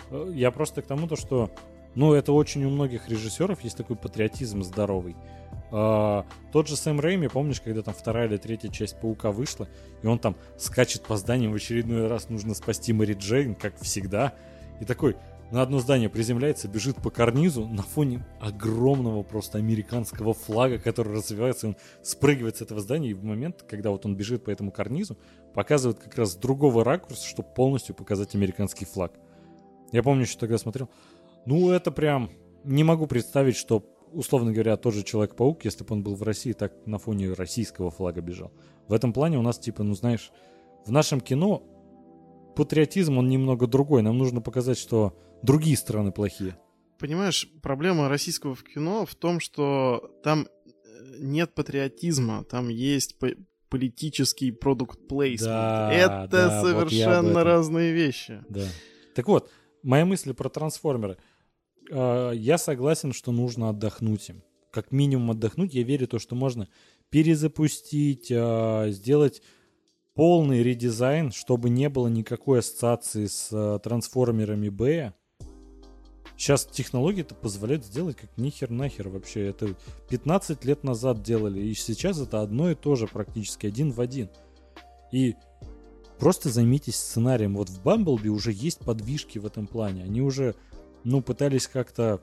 [0.10, 1.52] Э, Я просто к тому, то, что,
[1.96, 5.16] ну, это очень у многих режиссеров есть такой патриотизм здоровый.
[5.72, 9.68] А, тот же Сэм Рэйми, помнишь, когда там вторая или третья часть Паука вышла,
[10.02, 14.34] и он там скачет по зданиям в очередной раз, нужно спасти Мэри Джейн, как всегда,
[14.80, 15.16] и такой
[15.52, 21.70] на одно здание приземляется, бежит по карнизу на фоне огромного просто американского флага, который развивается,
[21.70, 25.18] он спрыгивает с этого здания, и в момент, когда вот он бежит по этому карнизу,
[25.54, 29.14] показывает как раз другого ракурса, чтобы полностью показать американский флаг.
[29.94, 30.90] Я помню, что тогда смотрел.
[31.46, 32.30] Ну, это прям...
[32.64, 36.54] Не могу представить, что, условно говоря, тот же Человек-паук, если бы он был в России,
[36.54, 38.52] так на фоне российского флага бежал.
[38.88, 40.32] В этом плане у нас, типа, ну, знаешь,
[40.86, 41.64] в нашем кино
[42.56, 44.02] патриотизм, он немного другой.
[44.02, 46.58] Нам нужно показать, что другие страны плохие.
[47.00, 50.70] Понимаешь, проблема российского в кино в том, что там э,
[51.20, 53.36] нет патриотизма, там есть по-
[53.70, 55.52] политический продукт плейсмент.
[55.52, 57.44] Да, Это да, вот совершенно этом.
[57.44, 58.44] разные вещи.
[58.50, 58.66] Да.
[59.14, 59.52] Так вот,
[59.84, 61.18] моя мысль про трансформеры.
[61.90, 64.44] Э, Я согласен, что нужно отдохнуть им.
[64.72, 65.74] Как минимум отдохнуть.
[65.74, 66.68] Я верю в то, что можно
[67.10, 69.42] перезапустить, э, сделать
[70.14, 75.14] полный редизайн, чтобы не было никакой ассоциации с э, трансформерами Б.
[76.36, 79.48] Сейчас технологии это позволяют сделать как нихер нахер вообще.
[79.48, 79.76] Это
[80.10, 84.30] 15 лет назад делали, и сейчас это одно и то же практически, один в один.
[85.12, 85.36] И
[86.20, 87.56] просто займитесь сценарием.
[87.56, 90.04] Вот в Бамблби уже есть подвижки в этом плане.
[90.04, 90.56] Они уже,
[91.08, 92.22] ну, пытались как-то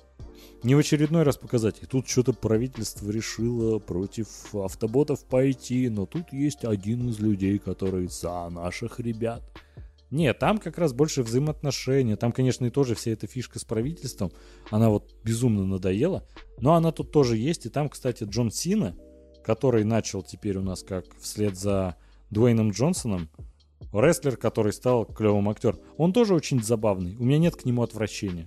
[0.63, 1.83] не в очередной раз показать.
[1.83, 8.09] И тут что-то правительство решило против автоботов пойти, но тут есть один из людей, который
[8.09, 9.43] за наших ребят.
[10.11, 12.17] Нет, там как раз больше взаимоотношения.
[12.17, 14.31] Там, конечно, и тоже вся эта фишка с правительством.
[14.71, 16.29] Она вот безумно надоела.
[16.59, 17.65] Но она тут тоже есть.
[17.65, 18.95] И там, кстати, Джон Сина,
[19.43, 21.97] который начал теперь у нас как вслед за
[22.29, 23.31] Дуэйном Джонсоном,
[23.95, 25.81] рестлер, который стал клевым актером.
[25.97, 27.17] Он тоже очень забавный.
[27.17, 28.47] У меня нет к нему отвращения.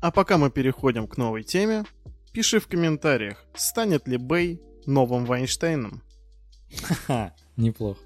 [0.00, 1.84] А пока мы переходим к новой теме,
[2.32, 6.02] пиши в комментариях, станет ли Бэй новым Вайнштейном.
[6.82, 8.00] Ха-ха, неплохо.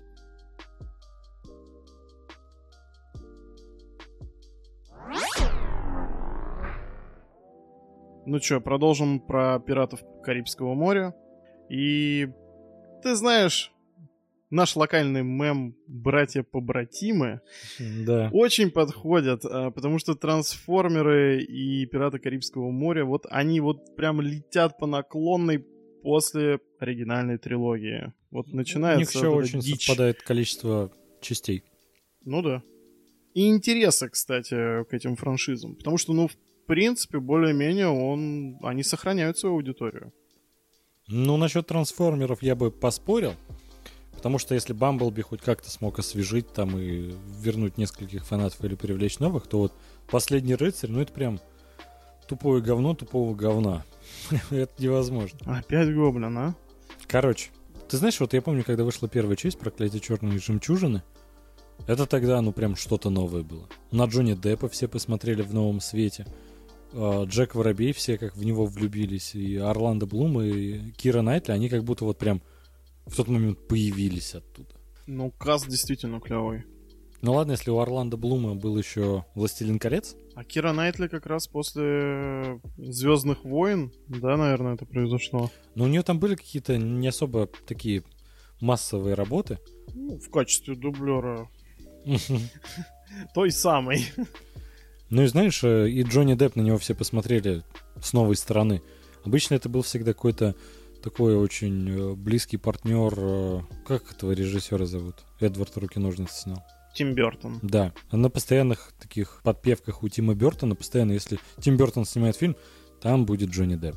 [8.26, 11.14] Ну что, продолжим про пиратов Карибского моря.
[11.68, 12.28] И
[13.02, 13.73] ты знаешь,
[14.54, 17.40] наш локальный мем «Братья-побратимы»
[17.78, 18.30] Да.
[18.32, 24.78] очень подходят, а, потому что трансформеры и пираты Карибского моря, вот они вот прям летят
[24.78, 25.66] по наклонной
[26.02, 28.12] после оригинальной трилогии.
[28.30, 28.98] Вот начинается...
[28.98, 29.86] У них еще вот очень дичь.
[29.86, 31.64] совпадает количество частей.
[32.24, 32.62] Ну да.
[33.34, 35.74] И интереса, кстати, к этим франшизам.
[35.74, 36.36] Потому что, ну, в
[36.66, 38.58] принципе, более-менее он...
[38.62, 40.12] они сохраняют свою аудиторию.
[41.08, 43.34] Ну, насчет трансформеров я бы поспорил.
[44.24, 47.12] Потому что если Бамблби хоть как-то смог освежить там и
[47.42, 49.74] вернуть нескольких фанатов или привлечь новых, то вот
[50.10, 51.40] последний рыцарь, ну это прям
[52.26, 53.84] тупое говно тупого говна.
[54.50, 55.38] это невозможно.
[55.44, 56.54] Опять Гоблин, а?
[57.06, 57.50] Короче,
[57.86, 61.02] ты знаешь, вот я помню, когда вышла первая часть «Проклятие черной жемчужины»,
[61.86, 63.68] это тогда, ну, прям что-то новое было.
[63.90, 66.24] На Джонни Деппа все посмотрели в новом свете.
[66.94, 69.34] А, Джек Воробей, все как в него влюбились.
[69.34, 72.40] И Орландо Блум, и Кира Найтли, они как будто вот прям
[73.06, 74.74] в тот момент появились оттуда.
[75.06, 76.64] Ну, каст действительно клевый.
[77.20, 81.46] Ну ладно, если у Орландо Блума был еще «Властелин колец», А Кира Найтли как раз
[81.46, 85.50] после Звездных войн, да, наверное, это произошло.
[85.74, 88.02] но у нее там были какие-то не особо такие
[88.60, 89.58] массовые работы.
[89.94, 91.48] Ну, в качестве дублера
[93.34, 94.06] той самой.
[95.10, 97.62] Ну и знаешь, э, и Джонни Депп на него все посмотрели
[98.02, 98.82] с новой стороны.
[99.24, 100.54] Обычно это был всегда какой-то
[101.04, 103.12] такой очень э, близкий партнер.
[103.16, 105.16] э, Как этого режиссера зовут?
[105.38, 106.64] Эдвард Руки-ножницы снял.
[106.94, 107.58] Тим Бертон.
[107.60, 107.92] Да.
[108.10, 112.56] На постоянных таких подпевках у Тима Бертона, постоянно, если Тим Бертон снимает фильм,
[113.02, 113.96] там будет Джонни Депп.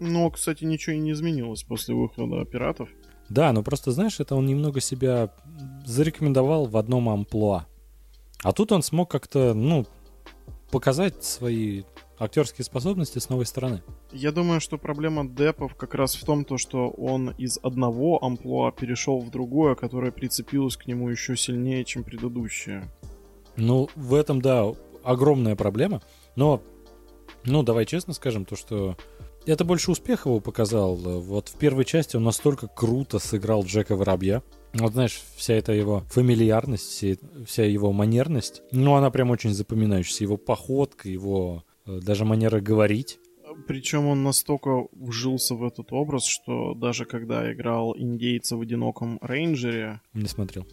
[0.00, 2.88] Но, кстати, ничего и не изменилось после выхода «Пиратов».
[3.28, 5.34] Да, но просто, знаешь, это он немного себя
[5.84, 7.66] зарекомендовал в одном амплуа.
[8.42, 9.86] А тут он смог как-то, ну,
[10.70, 11.82] показать свои
[12.18, 13.82] актерские способности с новой стороны.
[14.12, 18.72] Я думаю, что проблема Деппов как раз в том, то, что он из одного амплуа
[18.72, 22.90] перешел в другое, которое прицепилось к нему еще сильнее, чем предыдущее.
[23.56, 26.02] Ну, в этом, да, огромная проблема.
[26.36, 26.62] Но,
[27.44, 28.96] ну, давай честно скажем, то, что
[29.46, 30.96] это больше успех его показал.
[30.96, 34.42] Вот в первой части он настолько круто сыграл Джека Воробья.
[34.74, 37.04] Вот знаешь, вся эта его фамильярность,
[37.46, 40.24] вся его манерность, ну, она прям очень запоминающаяся.
[40.24, 43.18] Его походка, его даже манера говорить.
[43.66, 50.00] Причем он настолько вжился в этот образ, что даже когда играл индейца в одиноком рейнджере,
[50.14, 50.66] Не смотрел.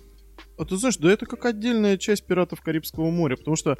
[0.58, 3.78] А ты знаешь, да это как отдельная часть пиратов Карибского моря, потому что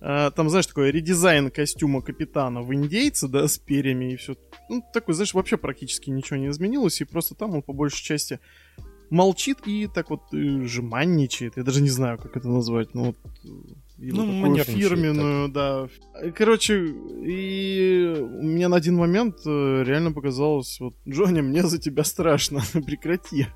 [0.00, 4.36] э, там, знаешь, такой редизайн костюма капитана в индейце, да, с перьями и все.
[4.68, 8.38] Ну, такой, знаешь, вообще практически ничего не изменилось, и просто там он по большей части
[9.12, 11.56] молчит и так вот э, жеманничает.
[11.56, 12.94] Я даже не знаю, как это назвать.
[12.94, 13.48] Ну, вот, э,
[13.98, 15.88] Ну, такую фирменную, да.
[16.34, 16.86] Короче,
[17.22, 22.62] и у меня на один момент э, реально показалось, вот, Джонни, мне за тебя страшно,
[22.86, 23.46] прекрати.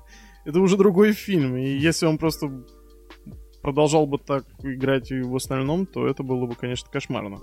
[0.45, 2.63] Это уже другой фильм, и если он просто
[3.61, 7.39] продолжал бы так играть и в остальном, то это было бы, конечно, кошмарно.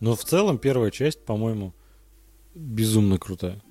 [0.00, 1.72] Но в целом первая часть, по-моему,
[2.54, 3.62] безумно крутая.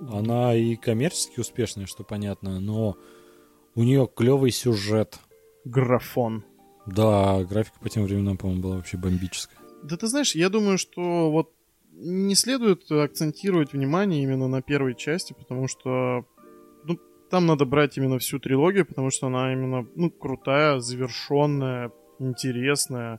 [0.00, 2.96] Она и коммерчески успешная, что понятно, но
[3.74, 5.18] у нее клевый сюжет.
[5.64, 6.44] Графон.
[6.86, 9.58] Да, графика по тем временам, по-моему, была вообще бомбическая.
[9.82, 11.52] Да ты знаешь, я думаю, что вот
[11.92, 16.26] не следует акцентировать внимание именно на первой части, потому что
[16.84, 16.98] ну,
[17.30, 23.18] там надо брать именно всю трилогию, потому что она именно ну, крутая, завершенная, интересная.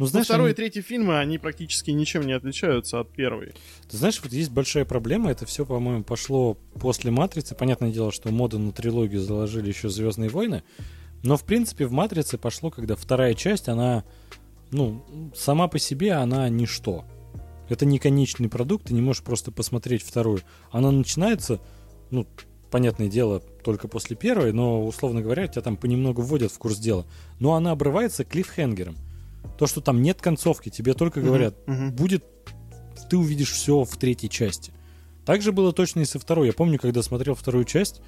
[0.00, 3.52] Ну, Но знаешь, второй они- и третий фильмы, они практически ничем не отличаются от первой.
[3.86, 7.54] Ты знаешь, вот есть большая проблема, это все, по-моему, пошло после «Матрицы».
[7.54, 10.62] Понятное дело, что моду на трилогию заложили еще «Звездные войны»,
[11.22, 14.04] но, в принципе, в «Матрице» пошло, когда вторая часть, она,
[14.70, 15.04] ну,
[15.36, 17.04] сама по себе, она ничто.
[17.68, 20.40] Это не конечный продукт, ты не можешь просто посмотреть вторую.
[20.70, 21.60] Она начинается,
[22.10, 22.26] ну,
[22.70, 27.04] понятное дело, только после первой, но, условно говоря, тебя там понемногу вводят в курс дела.
[27.38, 28.96] Но она обрывается клиффхенгером.
[29.58, 31.92] То, что там нет концовки, тебе только говорят, Мгм.
[31.92, 32.24] будет,
[33.10, 34.72] ты увидишь все в третьей части.
[35.24, 36.46] Так же было точно и со второй.
[36.48, 38.00] Я помню, когда смотрел вторую часть,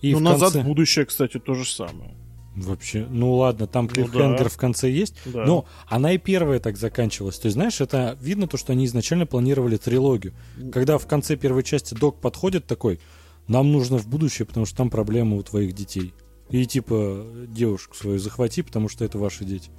[0.00, 0.62] и Ну, в назад конце...
[0.62, 2.14] в будущее, кстати, то же самое.
[2.54, 4.48] Вообще, ну ладно, там Ну клиффхенгер да.
[4.48, 5.44] в конце есть, Да.
[5.44, 7.38] но она и первая так заканчивалась.
[7.40, 10.34] То есть, знаешь, это видно то, что они изначально планировали трилогию.
[10.72, 13.00] Когда в конце первой части док подходит такой,
[13.48, 16.14] нам нужно в будущее, потому что там проблемы у твоих детей.
[16.50, 19.70] И типа, девушку свою захвати, потому что это ваши дети.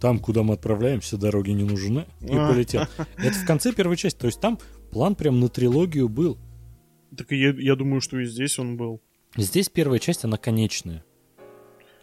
[0.00, 2.06] Там, куда мы отправляемся, дороги не нужны.
[2.20, 2.48] И А.
[2.48, 2.82] полетел.
[3.16, 4.18] Это в конце первой части.
[4.18, 4.58] То есть там
[4.90, 6.38] план прям на трилогию был.
[7.16, 9.00] Так я, я думаю, что и здесь он был.
[9.36, 11.04] Здесь первая часть, она конечная.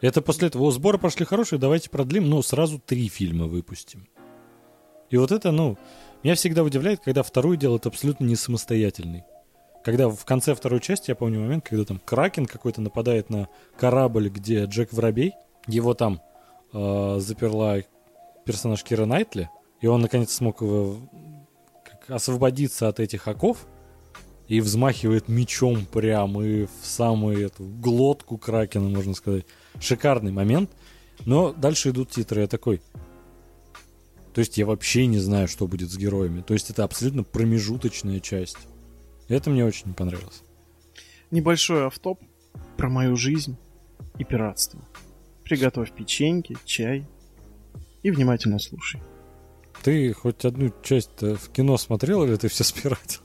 [0.02, 4.08] Это после этого, о, сборы пошли хорошие, давайте продлим, но сразу три фильма выпустим.
[5.10, 5.78] И вот это, ну,
[6.24, 9.24] меня всегда удивляет, когда вторую делают абсолютно не самостоятельный.
[9.84, 14.30] Когда в конце второй части, я помню момент, когда там Кракен какой-то нападает на корабль,
[14.30, 15.34] где Джек Воробей,
[15.68, 16.22] его там
[16.74, 17.78] э, заперла
[18.46, 19.50] персонаж Кира Найтли,
[19.82, 20.98] и он наконец смог его,
[21.84, 23.68] как, освободиться от этих оков,
[24.48, 29.46] и взмахивает мечом прям и в самую эту глотку Кракена, можно сказать.
[29.80, 30.70] Шикарный момент.
[31.26, 32.42] Но дальше идут титры.
[32.42, 32.82] Я такой...
[34.34, 36.42] То есть я вообще не знаю, что будет с героями.
[36.42, 38.58] То есть это абсолютно промежуточная часть.
[39.30, 40.44] Это мне очень понравилось.
[41.32, 42.22] Небольшой автоп
[42.78, 43.58] про мою жизнь
[44.20, 44.82] и пиратство.
[45.46, 47.06] Приготовь печеньки, чай
[48.04, 49.00] и внимательно слушай.
[49.84, 53.22] Ты хоть одну часть в кино смотрел или ты все спиратил?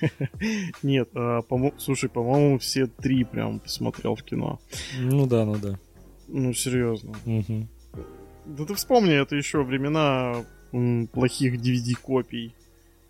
[0.82, 4.60] Нет, а, по-мо- слушай, по-моему, все три прям посмотрел в кино.
[5.00, 5.78] Ну да, ну да.
[6.28, 7.14] Ну, серьезно.
[7.24, 7.68] Мгм.
[8.46, 10.44] Да ты вспомни, это еще времена
[11.12, 12.54] плохих DVD-копий.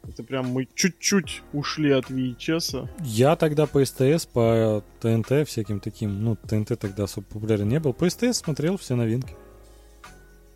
[0.08, 2.88] Это прям мы чуть-чуть ушли от VHS.
[3.02, 7.92] Я тогда по СТС, по ТНТ всяким таким, ну, ТНТ тогда особо популярен не был,
[7.92, 9.34] по СТС смотрел все новинки.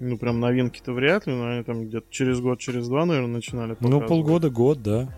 [0.01, 3.76] Ну, прям новинки-то вряд ли, но они там где-то через год, через два, наверное, начинали
[3.80, 5.09] Ну, полгода, год, да.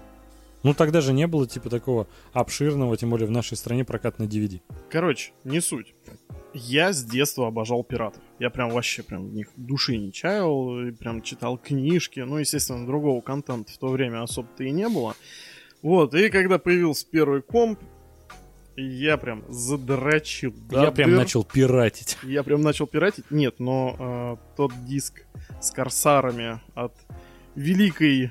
[0.62, 4.24] Ну, тогда же не было, типа, такого обширного, тем более в нашей стране, прокат на
[4.24, 4.60] DVD.
[4.90, 5.94] Короче, не суть.
[6.53, 8.22] Я с детства обожал пиратов.
[8.38, 12.20] Я прям вообще прям в них души не чаял, и прям читал книжки.
[12.20, 15.14] Ну, естественно, другого контента в то время особо-то и не было.
[15.82, 17.78] Вот, и когда появился первый комп,
[18.76, 20.53] я прям задрочил.
[20.68, 21.18] до Я прям дыр.
[21.18, 22.18] начал пиратить.
[22.22, 23.30] Я прям начал пиратить.
[23.30, 25.26] Нет, но э, тот диск
[25.61, 26.94] с корсарами от
[27.55, 28.30] великой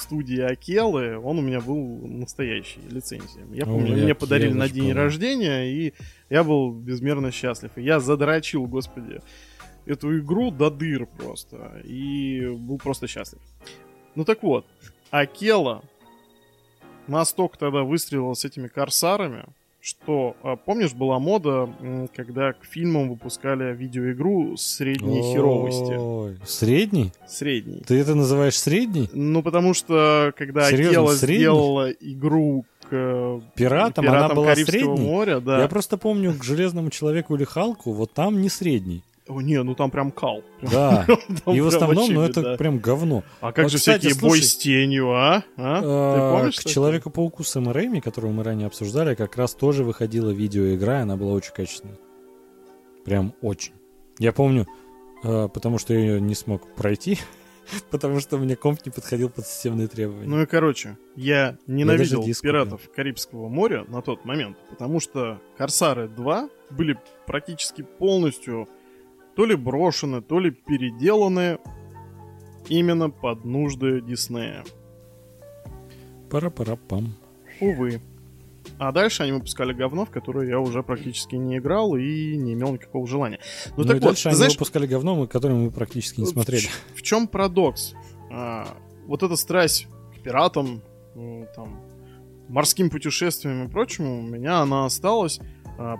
[0.00, 3.44] студии Акелы, он у меня был настоящий, лицензия.
[3.52, 5.94] Я помню, Ой, мне подарили на день рождения, и
[6.28, 7.70] я был безмерно счастлив.
[7.76, 9.20] И я задрочил, господи,
[9.86, 11.80] эту игру до дыр просто.
[11.84, 13.40] И был просто счастлив.
[14.14, 14.66] Ну так вот,
[15.10, 15.82] Акела
[17.06, 19.44] настолько тогда выстрелила с этими корсарами,
[19.80, 21.68] что, а, помнишь, была мода,
[22.14, 25.96] когда к фильмам выпускали видеоигру средней херовости.
[25.98, 27.12] Ой, Средний?
[27.26, 27.82] Средней.
[27.86, 29.08] Ты это называешь средний?
[29.12, 31.36] Ну, потому что, когда Серьезно, Акела средний?
[31.38, 35.00] сделала игру к э, Пиратам, она пиратам была Карибского средней?
[35.06, 35.60] моря, да.
[35.62, 39.02] Я просто помню к Железному Человеку или Халку, вот там не средний.
[39.30, 40.42] О, не, ну там прям кал.
[40.60, 41.06] Да.
[41.46, 43.22] И в основном, ну это прям говно.
[43.40, 45.44] А как же всякие бой с тенью, а?
[45.56, 45.80] А?
[45.80, 46.58] Ты А, помнишь?
[46.58, 46.64] К?
[46.64, 51.32] Человеку-пауку Сэма Рэйми, которого мы ранее обсуждали, как раз тоже выходила видеоигра, и она была
[51.32, 51.96] очень качественная.
[53.04, 53.72] Прям очень.
[54.18, 54.66] Я помню,
[55.22, 57.18] э, потому что я ее не смог пройти,
[57.90, 60.28] потому что мне комп не подходил под системные требования.
[60.28, 65.40] Ну и короче, я ненавидел даже диск пиратов Карибского моря на тот момент, потому что
[65.56, 68.68] Корсары 2 были практически полностью
[69.36, 71.58] то ли брошены, то ли переделаны
[72.68, 74.64] именно под нужды Диснея.
[76.30, 77.14] Пара-пара-пам.
[77.60, 78.00] Увы.
[78.78, 82.72] А дальше они выпускали говно, в которое я уже практически не играл и не имел
[82.72, 83.40] никакого желания.
[83.76, 86.66] Ну, Ну, так и вот, дальше они знаешь, выпускали говно, которое мы практически не смотрели.
[86.94, 87.94] В, чем парадокс?
[88.30, 88.76] А,
[89.06, 90.82] вот эта страсть к пиратам,
[91.14, 91.80] ну, там,
[92.48, 95.40] морским путешествиям и прочему, у меня она осталась.
[95.78, 95.96] А,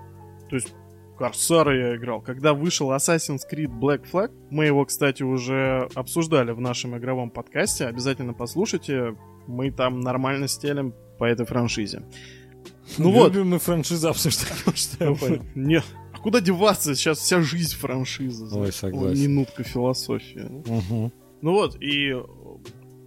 [0.48, 0.72] то есть
[1.20, 2.22] Корсары я играл.
[2.22, 7.84] Когда вышел Assassin's Creed Black Flag, мы его, кстати, уже обсуждали в нашем игровом подкасте.
[7.84, 9.14] Обязательно послушайте.
[9.46, 12.04] Мы там нормально стелим по этой франшизе.
[12.96, 13.34] Ну вот.
[13.34, 15.42] Любим мы франшизы обсуждать, что я понял.
[15.54, 15.84] Нет.
[16.14, 16.94] А куда деваться?
[16.94, 18.46] Сейчас вся жизнь франшиза.
[18.46, 18.76] знаешь.
[18.76, 19.22] согласен.
[19.22, 20.48] Минутка философии.
[21.42, 22.14] Ну вот, и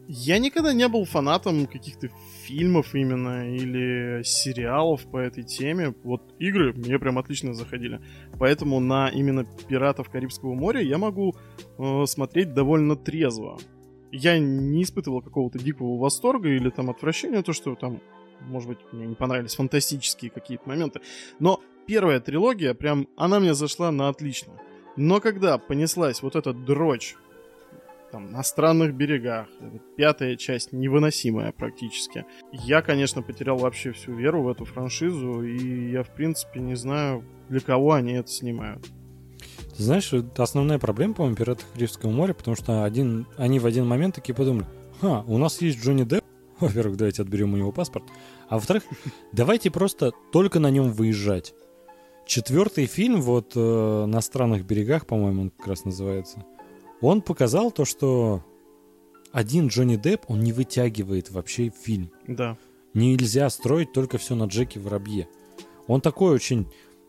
[0.07, 2.09] я никогда не был фанатом каких-то
[2.44, 5.94] фильмов именно или сериалов по этой теме.
[6.04, 8.02] Вот игры мне прям отлично заходили.
[8.39, 11.36] Поэтому на именно «Пиратов Карибского моря» я могу
[11.78, 13.58] э, смотреть довольно трезво.
[14.12, 18.00] Я не испытывал какого-то дикого восторга или там отвращения, то, что там,
[18.41, 21.00] может быть, мне не понравились фантастические какие-то моменты.
[21.39, 24.54] Но первая трилогия, прям, она мне зашла на отлично.
[24.96, 27.16] Но когда понеслась вот эта дрочь
[28.14, 29.47] там, на странных берегах.
[29.97, 32.26] Пятая часть невыносимая практически.
[32.51, 37.26] Я, конечно, потерял вообще всю веру в эту франшизу, и я, в принципе, не знаю,
[37.49, 38.86] для кого они это снимают.
[39.76, 44.14] Ты знаешь, основная проблема, по-моему, «Пиратов Карибского моря», потому что один, они в один момент
[44.14, 44.68] такие подумали,
[45.01, 46.24] ха, у нас есть Джонни Депп,
[46.59, 48.05] во-первых, давайте отберем у него паспорт,
[48.47, 48.84] а во-вторых,
[49.32, 51.55] давайте просто только на нем выезжать.
[52.28, 56.45] Четвертый фильм, вот э, на странных берегах, по-моему, он как раз называется,
[57.04, 58.43] он показал то, что
[59.32, 62.12] один Джонни Депп, он не вытягивает вообще фильм.
[62.28, 62.58] Да.
[62.93, 65.28] Нельзя строить только все на Джеке Воробье.
[65.88, 66.68] Он такой очень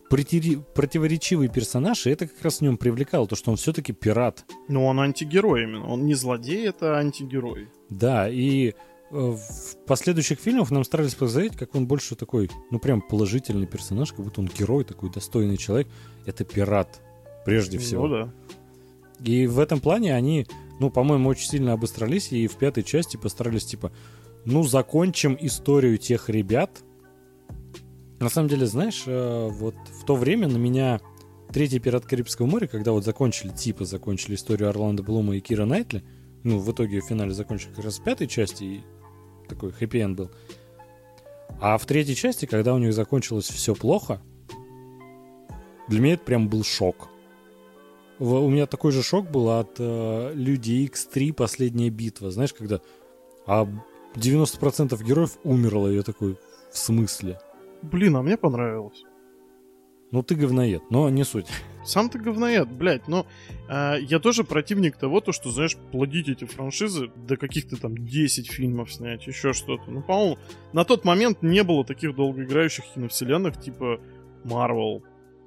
[0.08, 4.44] противоречивый персонаж, и это как раз в нем привлекало, то, что он все-таки пират.
[4.68, 5.88] Ну, он антигерой именно.
[5.88, 7.68] Он не злодей, это антигерой.
[7.90, 8.74] Да, и э,
[9.10, 14.24] в последующих фильмах нам старались показать, как он больше такой, ну, прям положительный персонаж, как
[14.24, 15.88] будто он герой, такой достойный человек.
[16.26, 17.00] Это пират,
[17.44, 18.06] прежде всего.
[18.06, 18.32] Ну, да.
[19.20, 20.46] И в этом плане они,
[20.80, 23.92] ну, по-моему, очень сильно обострались, и в пятой части постарались, типа,
[24.44, 26.82] ну, закончим историю тех ребят,
[28.20, 31.00] на самом деле, знаешь, э, вот в то время на меня
[31.52, 36.02] третий «Пират Карибского моря», когда вот закончили, типа закончили историю Орландо Блума и Кира Найтли,
[36.42, 38.84] ну, в итоге в финале закончили как раз в пятой части, и
[39.48, 40.30] такой хэппи-энд был.
[41.60, 44.20] А в третьей части, когда у них закончилось все плохо,
[45.88, 47.08] для меня это прям был шок.
[48.18, 52.30] У меня такой же шок был от э, Люди X3 «Последняя битва».
[52.30, 52.80] Знаешь, когда
[53.46, 53.66] а
[54.14, 56.38] 90% героев умерло, я такой,
[56.72, 57.38] в смысле?
[57.82, 59.02] Блин, а мне понравилось.
[60.10, 61.46] Ну ты говноед, но не суть.
[61.84, 63.26] Сам ты говноед, блядь, но
[63.68, 68.48] э, я тоже противник того, то, что, знаешь, плодить эти франшизы до каких-то там 10
[68.48, 69.90] фильмов снять, еще что-то.
[69.90, 70.38] Ну, по-моему,
[70.72, 74.00] на тот момент не было таких долгоиграющих киновселенных типа
[74.44, 75.02] Marvel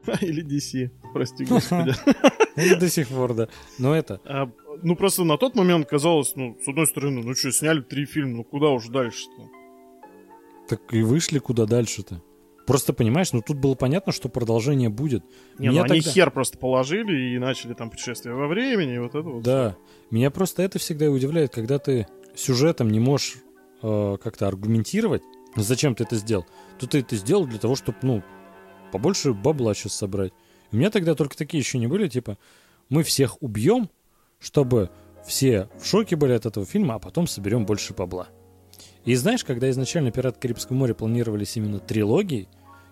[0.21, 1.93] или DC, прости господи.
[2.79, 3.47] До сих пор, да.
[3.77, 4.19] Но это...
[4.25, 4.49] А,
[4.83, 8.37] ну, просто на тот момент казалось, ну, с одной стороны, ну что, сняли три фильма,
[8.37, 9.49] ну куда уж дальше-то?
[10.67, 12.21] Так и вышли куда дальше-то.
[12.67, 15.23] Просто понимаешь, ну тут было понятно, что продолжение будет.
[15.57, 16.11] Не, Меня ну они тогда...
[16.11, 19.41] хер просто положили и начали там путешествие во времени, и вот это вот.
[19.41, 19.77] Да.
[20.11, 23.37] Меня просто это всегда удивляет, когда ты сюжетом не можешь
[23.81, 25.23] э, как-то аргументировать,
[25.55, 26.45] зачем ты это сделал.
[26.77, 28.21] То ты это сделал для того, чтобы, ну,
[28.91, 30.33] побольше бабла сейчас собрать.
[30.71, 32.37] У меня тогда только такие еще не были, типа,
[32.89, 33.89] мы всех убьем,
[34.39, 34.89] чтобы
[35.25, 38.27] все в шоке были от этого фильма, а потом соберем больше бабла.
[39.05, 42.47] И знаешь, когда изначально «Пираты Карибского моря» планировались именно трилогией,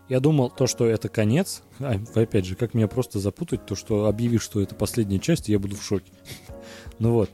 [0.07, 4.05] я думал, то, что это конец, а, опять же, как меня просто запутать, то, что
[4.05, 6.11] объявишь, что это последняя часть, я буду в шоке.
[6.99, 7.31] ну вот.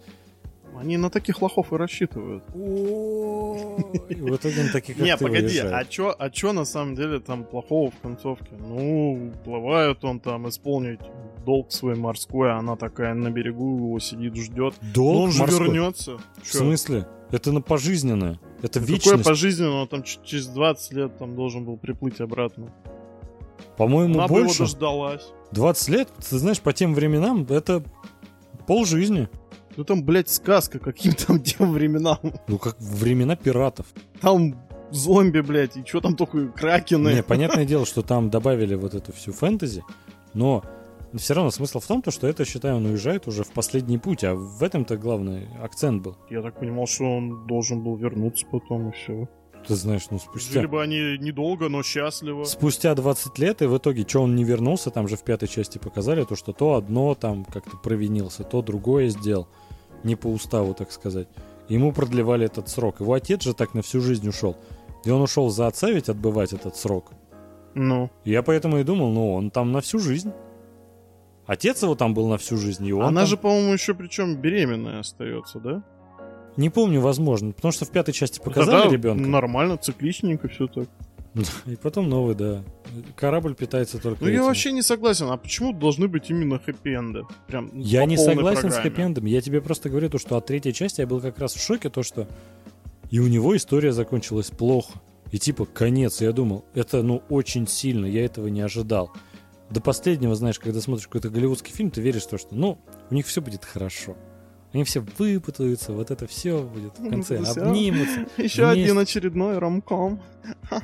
[0.82, 2.44] Они на таких лохов и рассчитывают.
[2.54, 7.92] В итоге на таких Не, погоди, а чё, а чё на самом деле там плохого
[7.92, 8.56] в концовке?
[8.60, 11.00] Ну, плывает он там исполнить
[11.46, 14.74] долг свой морской, а она такая на берегу его сидит, ждет.
[14.94, 16.18] Долг Он же вернется.
[16.42, 17.08] В смысле?
[17.30, 18.40] Это на пожизненное.
[18.64, 19.10] Это ну, вечность.
[19.12, 19.82] Какое пожизненное?
[19.82, 22.74] Он там через 20 лет там должен был приплыть обратно.
[23.78, 24.44] По-моему, Она больше.
[24.46, 25.28] Бы его дождалась.
[25.52, 26.10] 20 лет?
[26.30, 27.84] Ты знаешь, по тем временам это
[28.68, 29.30] пол жизни.
[29.78, 32.20] Ну там, блядь, сказка, каким там тем временам.
[32.48, 33.88] Ну как времена пиратов.
[34.20, 34.56] Там
[34.92, 37.14] зомби, блядь, и что там только кракены.
[37.14, 39.84] Не, понятное дело, что там добавили вот эту всю фэнтези,
[40.34, 40.64] но
[41.16, 44.24] все равно смысл в том, то, что это, считаю, он уезжает уже в последний путь,
[44.24, 46.18] а в этом-то главный акцент был.
[46.30, 49.28] Я так понимал, что он должен был вернуться потом и все.
[49.68, 50.54] Ты знаешь, ну спустя...
[50.54, 52.44] Жили бы они недолго, но счастливо.
[52.46, 55.78] Спустя 20 лет, и в итоге, что он не вернулся, там же в пятой части
[55.78, 59.48] показали, то, что то одно там как-то провинился, то другое сделал.
[60.04, 61.28] Не по уставу, так сказать.
[61.70, 63.00] Ему продлевали этот срок.
[63.00, 64.58] Его отец же так на всю жизнь ушел.
[65.06, 67.12] И он ушел за отца ведь отбывать этот срок.
[67.76, 68.10] Ну.
[68.26, 70.32] Я поэтому и думал, ну, он там на всю жизнь.
[71.46, 73.30] Отец его там был на всю жизнь, и он Она там...
[73.30, 75.84] же, по-моему, еще причем беременная остается, да?
[76.58, 79.28] Не помню, возможно, потому что в пятой части показали Тогда ребенка.
[79.28, 80.90] Нормально, цикличненько все так.
[81.66, 82.62] И потом новый, да.
[83.16, 84.40] Корабль питается только Ну этим.
[84.40, 85.28] я вообще не согласен.
[85.30, 87.24] А почему должны быть именно хэппи-энды?
[87.48, 88.72] Прям Я не согласен программе.
[88.72, 89.26] с хэппи-эндом.
[89.28, 91.90] Я тебе просто говорю то, что от третьей части я был как раз в шоке,
[91.90, 92.28] то что
[93.10, 95.00] и у него история закончилась плохо.
[95.32, 96.20] И типа конец.
[96.20, 99.12] Я думал, это ну очень сильно, я этого не ожидал
[99.70, 102.78] до последнего, знаешь, когда смотришь какой-то голливудский фильм, ты веришь то, что, ну,
[103.10, 104.18] у них все будет хорошо.
[104.74, 108.28] Они все выпутаются, вот это все будет в конце, обнимутся.
[108.38, 110.22] Еще один очередной ромком.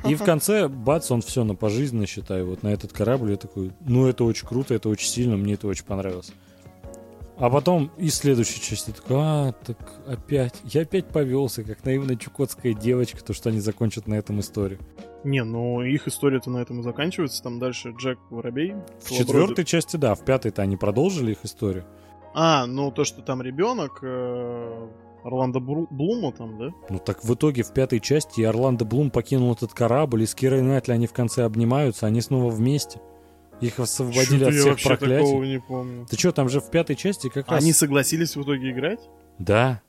[0.06, 3.30] И в конце, бац, он все на пожизненно, считаю, вот на этот корабль.
[3.30, 6.32] Я такой, ну это очень круто, это очень сильно, мне это очень понравилось.
[7.38, 9.78] А потом и следующей части такой, а, так
[10.08, 14.80] опять, я опять повелся, как наивная чукотская девочка, то, что они закончат на этом историю.
[15.22, 18.74] Не, ну их история-то на этом и заканчивается, там дальше Джек Воробей.
[19.00, 21.84] В четвертой части, да, в пятой-то они продолжили их историю.
[22.40, 24.88] А, ну то, что там ребенок э,
[25.24, 26.70] Орландо Бру- Блума там, да?
[26.88, 30.62] Ну так в итоге в пятой части Орландо Блум покинул этот корабль, и с Кирой
[30.62, 33.00] Найтли они в конце обнимаются, они снова вместе.
[33.60, 35.24] Их освободили Чё-то от всех проклятий.
[35.24, 36.06] такого не помню.
[36.08, 37.60] Ты что, там же в пятой части как раз...
[37.60, 39.00] Они согласились в итоге играть?
[39.40, 39.82] Да.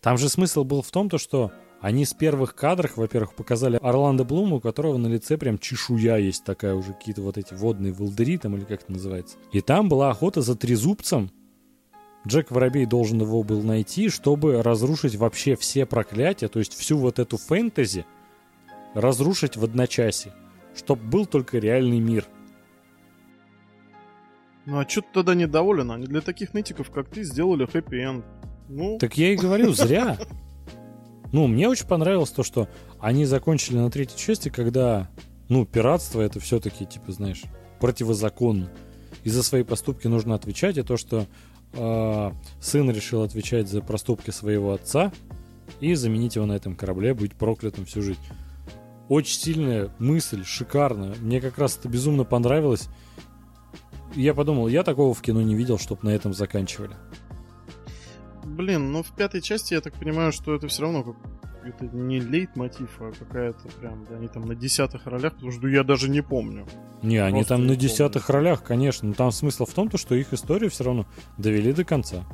[0.00, 4.24] Там же смысл был в том, то, что они с первых кадров, во-первых, показали Орландо
[4.24, 8.38] Блуму, у которого на лице прям чешуя есть такая уже, какие-то вот эти водные волдыри
[8.38, 9.36] там, или как это называется.
[9.52, 11.30] И там была охота за трезубцем.
[12.26, 17.18] Джек Воробей должен его был найти, чтобы разрушить вообще все проклятия, то есть всю вот
[17.18, 18.06] эту фэнтези
[18.94, 20.32] разрушить в одночасье,
[20.74, 22.26] чтобы был только реальный мир.
[24.66, 25.90] Ну а чё ты тогда недоволен?
[25.90, 28.24] Они для таких нытиков, как ты, сделали хэппи-энд.
[28.68, 30.18] Ну, Так я и говорю, зря.
[31.32, 32.68] Ну, мне очень понравилось то, что
[33.00, 35.10] они закончили на третьей части, когда,
[35.48, 37.42] ну, пиратство это все-таки, типа, знаешь,
[37.80, 38.70] противозаконно.
[39.24, 41.26] И за свои поступки нужно отвечать, и то, что
[41.74, 45.12] сын решил отвечать за проступки своего отца
[45.80, 48.20] и заменить его на этом корабле, быть проклятым всю жизнь.
[49.08, 51.14] Очень сильная мысль, шикарно.
[51.20, 52.88] Мне как раз это безумно понравилось.
[54.14, 56.94] Я подумал, я такого в кино не видел, чтобы на этом заканчивали.
[58.44, 61.16] блин, ну в пятой части я так понимаю, что это все равно как...
[61.64, 65.84] Это не лейтмотив, а какая-то прям, да, они там на десятых ролях, потому что я
[65.84, 66.66] даже не помню.
[67.02, 67.80] Не, они Просто там не на помню.
[67.88, 69.08] десятых ролях, конечно.
[69.08, 71.06] Но там смысл в том, то, что их историю все равно
[71.38, 72.24] довели до конца.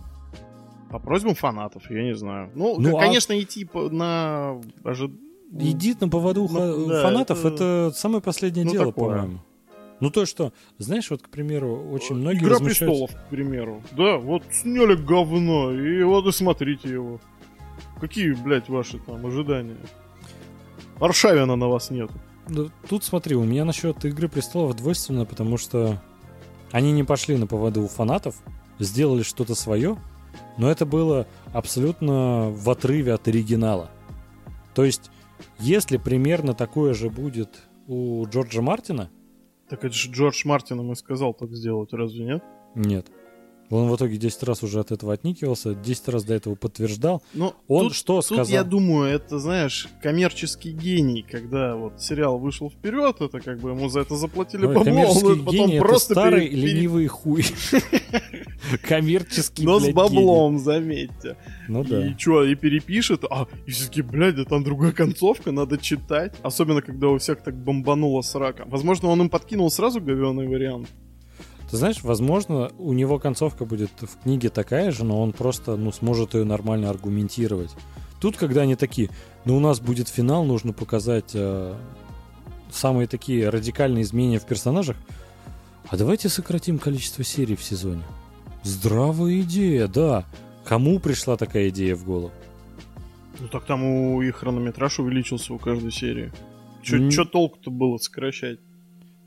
[0.91, 2.51] По просьбам фанатов, я не знаю.
[2.55, 4.57] Ну, Ну, к- а- конечно, идти по- на...
[4.85, 5.13] ожи-
[5.53, 7.91] Иди на поводу Ну, ха- да, фанатов, это- это...
[7.95, 9.09] самое последнее ну, дело, такое.
[9.17, 9.39] по-моему.
[10.01, 13.83] Ну то, что, знаешь, вот, к примеру, очень многие Игра возмущаются- престолов, к примеру.
[13.93, 17.21] Да, вот сняли говно, и вот и смотрите его.
[18.01, 19.77] Какие, блядь, ваши там ожидания?
[21.01, 22.11] Аршавина на вас нет.
[22.49, 26.01] Ну, Тут смотри, у меня насчет Игры престолов двойственно, потому что
[26.73, 28.37] они не пошли на поводу у фанатов,
[28.79, 29.97] сделали что-то свое,
[30.57, 33.91] но это было абсолютно в отрыве от оригинала.
[34.75, 35.11] То есть,
[35.59, 39.11] если примерно такое же будет у Джорджа Мартина,
[39.69, 42.45] Так это же Джордж Мартин ему и сказал так сделать, разве нет?
[42.75, 43.07] нет.
[43.71, 47.23] Он в итоге 10 раз уже от этого отникивался, 10 раз до этого подтверждал.
[47.35, 48.47] Ну, Он тут, что тут, сказал?
[48.47, 53.89] я думаю, это, знаешь, коммерческий гений, когда вот сериал вышел вперед, это как бы ему
[53.91, 57.45] за это заплатили Ой, бабло, потом гений это просто старый пере- пере- ленивый хуй.
[58.83, 61.37] Коммерческий, Но с баблом, заметьте.
[61.69, 62.07] Ну да.
[62.07, 66.35] И что, и перепишет, а, и все таки блядь, да там другая концовка, надо читать.
[66.43, 68.65] Особенно, когда у всех так бомбануло с рака.
[68.67, 70.89] Возможно, он им подкинул сразу говёный вариант.
[71.71, 75.93] Ты знаешь, возможно, у него концовка будет в книге такая же, но он просто, ну,
[75.93, 77.71] сможет ее нормально аргументировать.
[78.21, 79.11] Тут, когда они такие,
[79.45, 81.75] ну, у нас будет финал, нужно показать э,
[82.71, 84.97] самые такие радикальные изменения в персонажах,
[85.91, 88.03] а давайте сократим количество серий в сезоне.
[88.63, 90.25] Здравая идея, да.
[90.65, 92.33] Кому пришла такая идея в голову?
[93.41, 96.33] Ну так там у их хронометраж увеличился у каждой серии.
[96.91, 97.11] М.
[97.11, 98.59] чё толку-то было сокращать?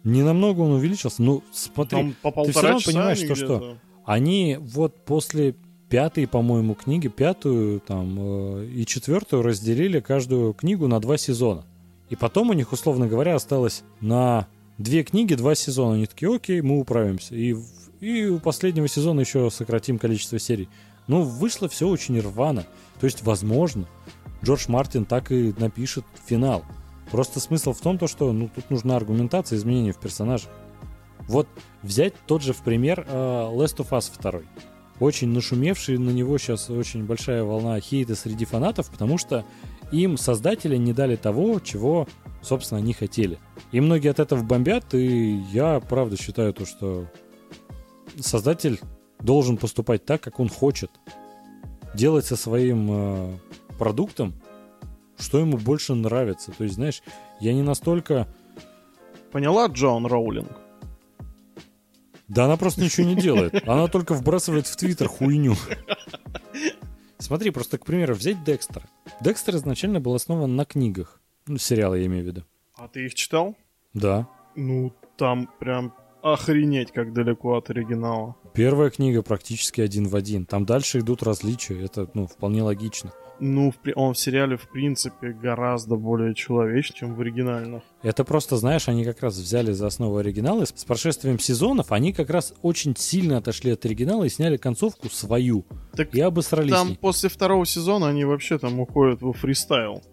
[0.04, 3.78] Не намного он увеличился, ну, смотри, Там по всё полтора равно понимаешь, они то, что.
[4.04, 5.56] Они вот после
[5.89, 11.66] пятой, по-моему, книги, пятую там э, и четвертую разделили каждую книгу на два сезона.
[12.10, 14.47] И потом у них, условно говоря, осталось на
[14.78, 15.95] две книги два сезона.
[15.95, 17.36] Они такие, окей, мы управимся.
[17.36, 17.56] И,
[17.99, 20.68] и у последнего сезона еще сократим количество серий.
[21.08, 22.66] Ну, вышло все очень рвано.
[22.99, 23.86] То есть, возможно,
[24.43, 26.64] Джордж Мартин так и напишет финал.
[27.12, 30.49] Просто смысл в том, то, что ну, тут нужна аргументация изменений в персонажах.
[31.28, 31.47] Вот
[31.84, 34.41] взять тот же в пример э, Last of Us 2.
[34.99, 39.45] Очень нашумевший, на него сейчас очень большая волна хейта среди фанатов, потому что
[39.91, 42.07] им создатели не дали того, чего,
[42.41, 43.39] собственно, они хотели.
[43.72, 47.07] И многие от этого бомбят, и я правда считаю то, что
[48.20, 48.80] создатель
[49.20, 50.91] должен поступать так, как он хочет.
[51.93, 53.38] Делать со своим э,
[53.78, 54.36] продуктом,
[55.22, 56.52] что ему больше нравится.
[56.52, 57.02] То есть, знаешь,
[57.40, 58.28] я не настолько...
[59.32, 60.52] Поняла Джон Роулинг?
[62.28, 63.68] Да она просто ничего не делает.
[63.68, 65.56] Она только вбрасывает в Твиттер хуйню.
[67.18, 68.86] Смотри, просто, к примеру, взять Декстера.
[69.22, 71.22] Декстер изначально был основан на книгах.
[71.46, 72.44] Ну, сериалы я имею в виду.
[72.76, 73.56] А ты их читал?
[73.94, 74.28] Да.
[74.56, 75.94] Ну, там прям
[76.24, 78.36] охренеть, как далеко от оригинала.
[78.54, 80.46] Первая книга практически один в один.
[80.46, 81.84] Там дальше идут различия.
[81.84, 83.12] Это, ну, вполне логично.
[83.44, 87.82] Ну, он в сериале, в принципе, гораздо более человечный, чем в оригинальных.
[88.04, 90.62] Это просто, знаешь, они как раз взяли за основу оригинала.
[90.62, 95.10] и С прошествием сезонов они как раз очень сильно отошли от оригинала и сняли концовку
[95.10, 95.66] свою.
[95.96, 96.72] Так И обосрались.
[96.72, 100.04] там после второго сезона они вообще там уходят во фристайл.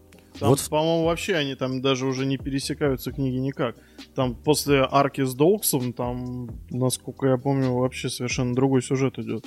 [0.41, 0.67] Там, Вот.
[0.71, 3.77] по-моему, вообще они там даже уже не пересекаются книги никак.
[4.15, 9.45] Там после арки с Долксом, там, насколько я помню, вообще совершенно другой сюжет идет.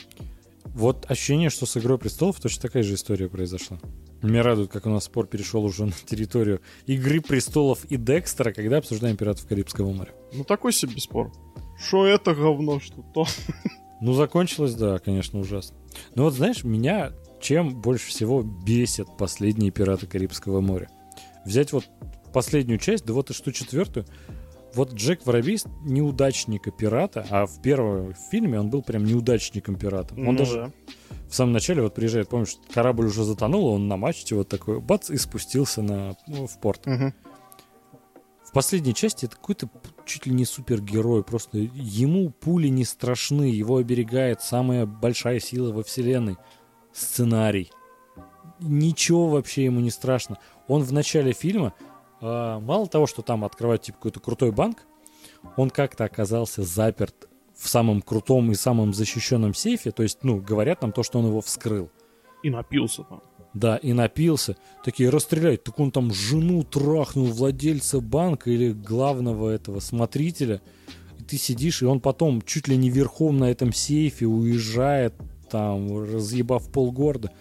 [0.74, 3.80] Вот ощущение, что с «Игрой престолов» точно такая же история произошла.
[4.22, 8.78] Меня радует, как у нас спор перешел уже на территорию «Игры престолов» и «Декстера», когда
[8.78, 10.14] обсуждаем «Пиратов Карибского моря».
[10.34, 11.32] Ну такой себе спор.
[11.78, 13.26] Что это говно, что то.
[14.04, 15.78] Ну, закончилось, да, конечно, ужасно.
[16.16, 20.90] Но вот, знаешь, меня чем больше всего бесят последние «Пираты Карибского моря»?
[21.46, 21.86] Взять вот
[22.34, 24.08] последнюю часть, да вот и что четвертую,
[24.76, 30.14] вот Джек Воробей неудачника пирата, а в первом фильме он был прям неудачником пирата.
[30.16, 30.72] Он Ну даже да.
[31.30, 35.10] в самом начале вот приезжает, помнишь, корабль уже затонул, он на мачте вот такой, бац,
[35.10, 36.86] и спустился на, ну, в порт.
[36.86, 37.14] Мгм.
[38.44, 39.70] В последней части это какой-то
[40.06, 45.84] чуть ли не супергерой, просто ему пули не страшны, его оберегает самая большая сила во
[45.84, 46.36] вселенной.
[46.92, 47.72] Сценарий.
[48.60, 50.38] Ничего вообще ему не страшно.
[50.68, 51.74] Он в начале фильма,
[52.22, 54.86] мало того, что там открывает типа какой-то крутой банк,
[55.58, 60.82] он как-то оказался заперт в самом крутом и самом защищенном сейфе, то есть, ну, говорят
[60.82, 61.90] нам то, что он его вскрыл.
[62.44, 63.22] И напился там.
[63.54, 64.56] Да, и напился.
[64.84, 65.64] Такие расстрелять.
[65.64, 70.62] Так он там жену трахнул владельца банка или главного этого смотрителя.
[71.20, 75.14] И ты сидишь, и он потом чуть ли не верхом на этом сейфе уезжает,
[75.50, 77.32] там, разъебав полгорода.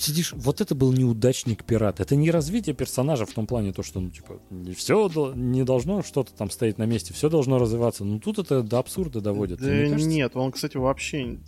[0.00, 2.00] Сидишь, вот это был неудачник пират.
[2.00, 4.40] Это не развитие персонажа в том плане, то, что, ну, типа,
[4.74, 8.02] все не должно что-то там стоять на месте, все должно развиваться.
[8.02, 9.60] Ну, тут это до абсурда доводит.
[9.60, 11.38] Да не нет, он, кстати, вообще...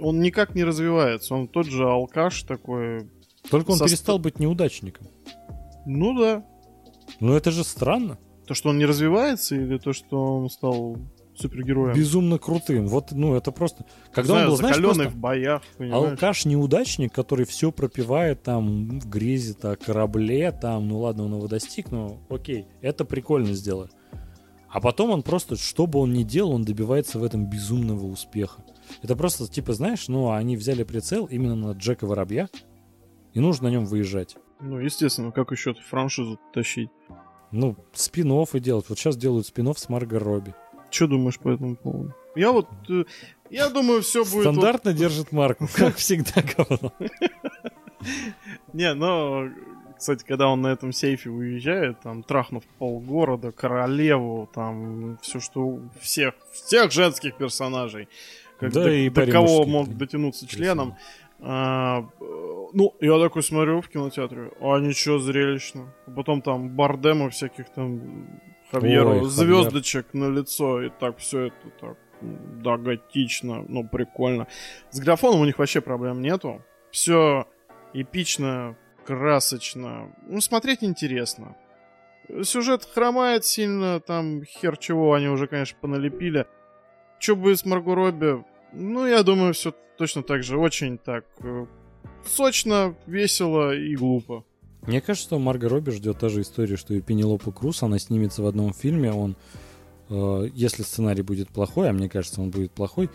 [0.00, 1.34] Он никак не развивается.
[1.34, 3.10] Он тот же алкаш такой.
[3.50, 5.06] Только он со- перестал быть неудачником.
[5.84, 6.46] Ну да.
[7.20, 8.18] Ну, это же странно.
[8.46, 10.96] То, что он не развивается, или то, что он стал
[11.36, 11.94] супергероем?
[11.94, 12.86] безумно крутым.
[12.86, 13.84] Вот, ну, это просто...
[14.12, 16.12] Когда Знаю, он был, знаешь, просто в боях, понимаешь?
[16.12, 21.90] алкаш-неудачник, который все пропивает там в грязи, о корабле, там, ну ладно, он его достиг,
[21.90, 23.90] но окей, это прикольно сделано.
[24.68, 28.64] А потом он просто, что бы он ни делал, он добивается в этом безумного успеха.
[29.02, 32.48] Это просто, типа, знаешь, ну, они взяли прицел именно на Джека Воробья,
[33.34, 34.36] и нужно на нем выезжать.
[34.60, 36.90] Ну, естественно, как еще эту франшизу тащить?
[37.52, 38.86] Ну, спин и делать.
[38.88, 40.54] Вот сейчас делают спин с Марго Робби.
[40.94, 42.14] Что думаешь по этому поводу?
[42.36, 42.68] Я вот...
[42.88, 43.02] э,
[43.50, 44.32] Я думаю, все будет...
[44.34, 46.92] вот- Стандартно держит марку, как всегда говно.
[48.72, 49.48] Не, но...
[49.98, 55.80] Кстати, когда он на этом сейфе уезжает, там, трахнув полгорода, королеву, там, все что...
[56.00, 58.08] Всех, всех женских персонажей.
[58.60, 60.94] Как Да до, и до кого мог дотянуться членом.
[61.40, 62.08] А,
[62.72, 65.92] ну, я такой смотрю в кинотеатре, а ничего зрелищно.
[66.14, 68.28] Потом там бардемы всяких там
[68.80, 74.46] Хавьеру, Ой, звездочек на лицо, и так все это так, да, готично, ну, прикольно.
[74.90, 76.62] С графоном у них вообще проблем нету.
[76.90, 77.46] Все
[77.92, 80.14] эпично, красочно.
[80.28, 81.56] Ну, смотреть интересно.
[82.42, 86.46] Сюжет хромает сильно, там хер чего они уже, конечно, поналепили.
[87.18, 88.44] Что будет с Марго Робби?
[88.72, 90.58] Ну, я думаю, все точно так же.
[90.58, 91.66] Очень так э,
[92.26, 94.44] сочно, весело и глупо.
[94.86, 97.82] Мне кажется, что Марго Робби ждет та же история, что и Пенелопа Круз.
[97.82, 99.12] Она снимется в одном фильме.
[99.12, 99.36] Он,
[100.10, 103.08] э, если сценарий будет плохой, а мне кажется, он будет плохой,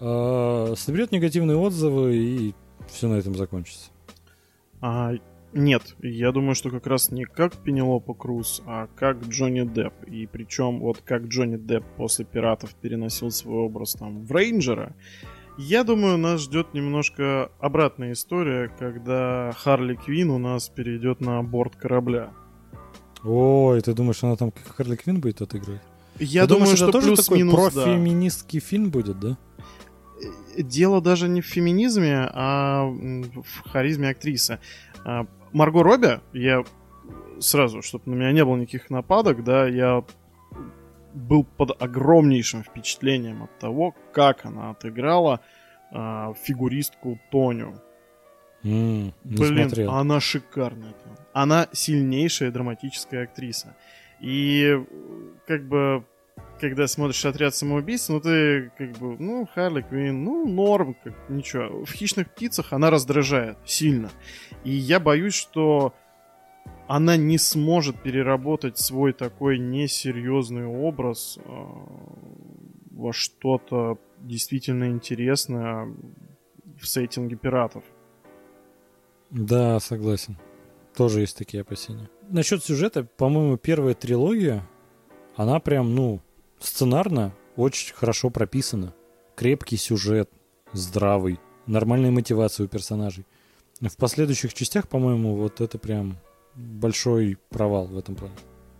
[0.00, 2.54] э, соберет негативные отзывы и
[2.88, 3.90] все на этом закончится.
[4.80, 5.14] А,
[5.54, 9.94] нет, я думаю, что как раз не как Пенелопа Круз, а как Джонни Депп.
[10.06, 14.94] И причем вот как Джонни Депп после «Пиратов» переносил свой образ там в Рейнджера,
[15.56, 21.76] я думаю, нас ждет немножко обратная история, когда Харли Квин у нас перейдет на борт
[21.76, 22.30] корабля.
[23.22, 25.82] Ой, ты думаешь, она там как Харли Квин будет отыгрывать?
[26.18, 27.82] Я Ты думаю, думаешь, что это тоже такой плюс-минус, да.
[27.84, 29.36] профеминистский фильм будет, да?
[30.56, 34.60] дело даже не в феминизме, а в харизме актрисы.
[35.04, 36.64] А, Марго Робби, я
[37.40, 40.04] сразу, чтобы на меня не было никаких нападок, да, я
[41.14, 45.40] был под огромнейшим впечатлением от того, как она отыграла
[45.90, 47.80] а, фигуристку Тоню.
[48.62, 49.90] Не Блин, смотрел.
[49.90, 50.94] она шикарная.
[51.32, 53.76] Она сильнейшая драматическая актриса.
[54.20, 54.82] И
[55.46, 56.04] как бы
[56.60, 61.84] когда смотришь отряд самоубийц, ну ты как бы, ну, Харли Квинн, ну, норм, как, ничего.
[61.84, 64.10] В хищных птицах она раздражает сильно.
[64.64, 65.94] И я боюсь, что
[66.86, 71.50] она не сможет переработать свой такой несерьезный образ э,
[72.90, 75.88] во что-то действительно интересное
[76.78, 77.84] в сеттинге пиратов.
[79.30, 80.38] Да, согласен.
[80.94, 82.08] Тоже есть такие опасения.
[82.28, 84.66] Насчет сюжета, по-моему, первая трилогия,
[85.36, 86.20] она прям, ну,
[86.58, 88.94] сценарно очень хорошо прописана.
[89.34, 90.30] Крепкий сюжет,
[90.72, 93.26] здравый, нормальная мотивация у персонажей.
[93.80, 96.16] В последующих частях, по-моему, вот это прям
[96.56, 98.34] большой провал в этом плане.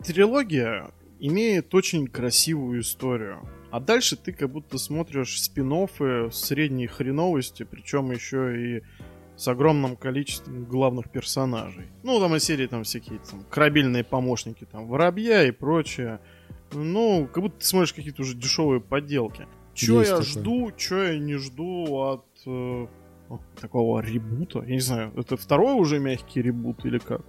[0.04, 0.90] Трилогия
[1.20, 3.48] имеет очень красивую историю.
[3.70, 5.88] А дальше ты как будто смотришь спин
[6.32, 8.82] средней хреновости, причем еще и
[9.36, 11.86] с огромным количеством главных персонажей.
[12.02, 16.20] Ну, там из серии там всякие там корабельные помощники, там воробья и прочее.
[16.72, 19.46] Ну, как будто ты смотришь какие-то уже дешевые подделки.
[19.74, 20.22] Че я такое.
[20.22, 22.86] жду, че я не жду от э,
[23.60, 24.62] такого ребута?
[24.62, 27.22] Я не знаю, это второй уже мягкий ребут или как?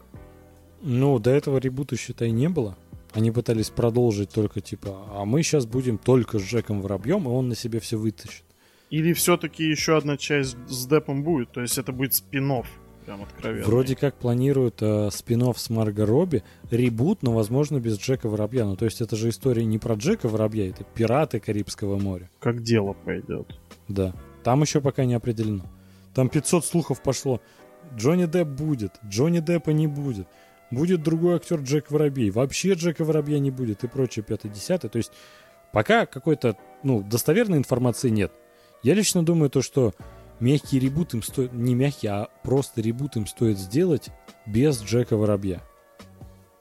[0.87, 2.77] Ну, до этого ребута, считай, не было.
[3.11, 7.49] Они пытались продолжить только типа, а мы сейчас будем только с Джеком Воробьем, и он
[7.49, 8.43] на себе все вытащит.
[8.91, 12.63] Или все-таки еще одна часть с Депом будет, то есть это будет спин
[13.05, 13.65] Прям откровенно.
[13.65, 18.65] Вроде как планируют э, спин с Марго Робби, ребут, но, возможно, без Джека Воробья.
[18.65, 22.29] Ну, то есть это же история не про Джека Воробья, это пираты Карибского моря.
[22.39, 23.59] Как дело пойдет.
[23.87, 24.13] Да.
[24.43, 25.65] Там еще пока не определено.
[26.13, 27.41] Там 500 слухов пошло.
[27.95, 30.27] Джонни Депп будет, Джонни Деппа не будет.
[30.71, 32.31] Будет другой актер Джек Воробей.
[32.31, 34.89] Вообще Джека Воробья не будет и прочее, пятое, десятое.
[34.89, 35.11] То есть
[35.71, 38.31] пока какой-то, ну, достоверной информации нет.
[38.81, 39.93] Я лично думаю то, что
[40.39, 44.09] мягкий ребут им стоит, не мягкий, а просто ребут им стоит сделать
[44.45, 45.61] без Джека Воробья.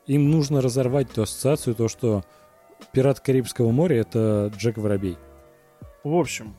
[0.07, 2.25] Им нужно разорвать ту ассоциацию, то, что
[2.93, 5.17] Пират Карибского моря это Джек Воробей.
[6.03, 6.55] В общем,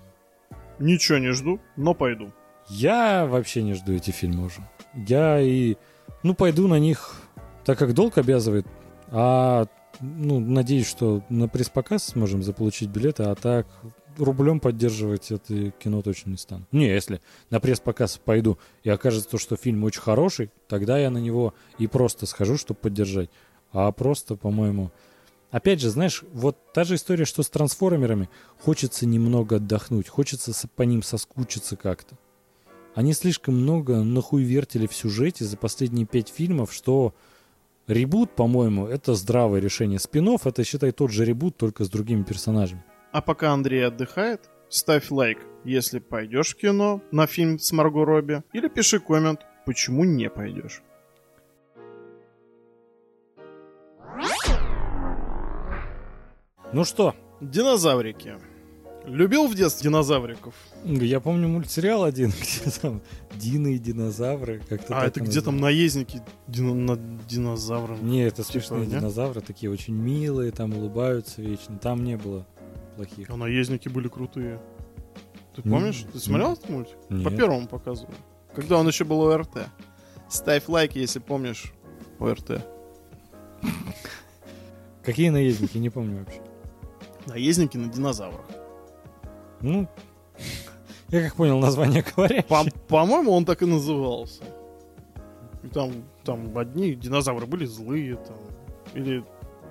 [0.79, 2.31] ничего не жду, но пойду.
[2.67, 4.61] Я вообще не жду эти фильмы уже.
[4.95, 5.75] Я и...
[6.23, 7.21] Ну, пойду на них,
[7.65, 8.65] так как долг обязывает.
[9.07, 9.67] А,
[9.99, 13.67] ну, надеюсь, что на пресс-показ сможем заполучить билеты, а так
[14.17, 16.65] рублем поддерживать это кино точно не стану.
[16.71, 21.17] Не, если на пресс-показ пойду и окажется то, что фильм очень хороший, тогда я на
[21.17, 23.29] него и просто схожу, чтобы поддержать.
[23.73, 24.91] А просто, по-моему...
[25.51, 28.29] Опять же, знаешь, вот та же история, что с трансформерами.
[28.59, 32.17] Хочется немного отдохнуть, хочется по ним соскучиться как-то.
[32.93, 37.13] Они слишком много нахуй вертели в сюжете за последние пять фильмов, что
[37.87, 39.99] ребут, по-моему, это здравое решение.
[39.99, 42.83] Спинов это, считай, тот же ребут, только с другими персонажами.
[43.11, 48.43] А пока Андрей отдыхает, ставь лайк, если пойдешь в кино на фильм с Марго Робби,
[48.53, 50.81] или пиши коммент, почему не пойдешь.
[56.73, 57.15] Ну что?
[57.39, 58.35] Динозаврики.
[59.07, 60.53] Любил в детстве динозавриков?
[60.83, 63.01] Я помню мультсериал один, где там
[63.35, 64.61] Дины и динозавры.
[64.67, 68.07] Как-то а это где там наездники дино- над динозавром?
[68.07, 68.93] Не, это типа, смешные не?
[68.93, 71.77] динозавры, такие очень милые, там улыбаются вечно.
[71.77, 72.45] Там не было
[72.95, 73.29] плохих.
[73.29, 74.59] А наездники были крутые.
[75.55, 76.05] Ты помнишь?
[76.11, 76.97] Ты смотрел этот мультик?
[77.09, 77.23] Нет.
[77.23, 78.13] По первому показываю.
[78.53, 79.67] Когда он еще был ОРТ.
[80.29, 81.73] Ставь лайк, если помнишь
[82.19, 82.65] ОРТ.
[85.03, 85.77] Какие наездники?
[85.77, 86.41] Не помню вообще.
[87.27, 88.45] Наездники на динозаврах.
[89.61, 89.87] Ну,
[91.09, 92.43] я как понял название говоря.
[92.43, 94.43] По- по-моему, он так и назывался.
[95.73, 95.91] Там,
[96.23, 98.37] там одни динозавры были злые, там.
[98.93, 99.23] Или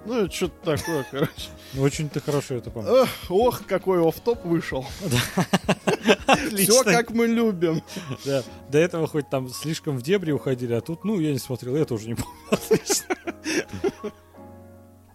[0.07, 1.49] ну, что-то такое, короче.
[1.73, 3.09] Ну, очень ты хорошо это помнишь.
[3.31, 4.85] Ох, какой оф-топ вышел.
[6.57, 7.83] Все как мы любим.
[8.25, 8.43] Да.
[8.69, 11.85] До этого хоть там слишком в дебри уходили, а тут, ну, я не смотрел, я
[11.85, 12.81] тоже не помню.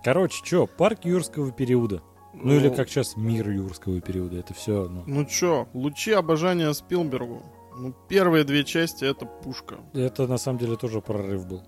[0.03, 2.01] Короче, что, парк юрского периода.
[2.41, 2.75] Ну, или ну.
[2.75, 4.87] как сейчас мир юрского периода, это все.
[4.87, 7.43] Ну, ну чё, лучи обожания Спилбергу.
[7.77, 9.79] Ну, первые две части это пушка.
[9.93, 11.63] Это на самом деле тоже прорыв был.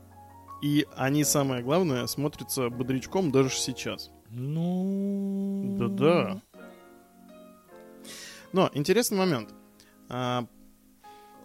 [0.62, 4.12] И они, самое главное, смотрятся бодрячком даже сейчас.
[4.30, 5.76] Ну...
[5.80, 6.42] Да-да.
[8.54, 9.50] Но интересный момент.
[10.10, 10.46] А,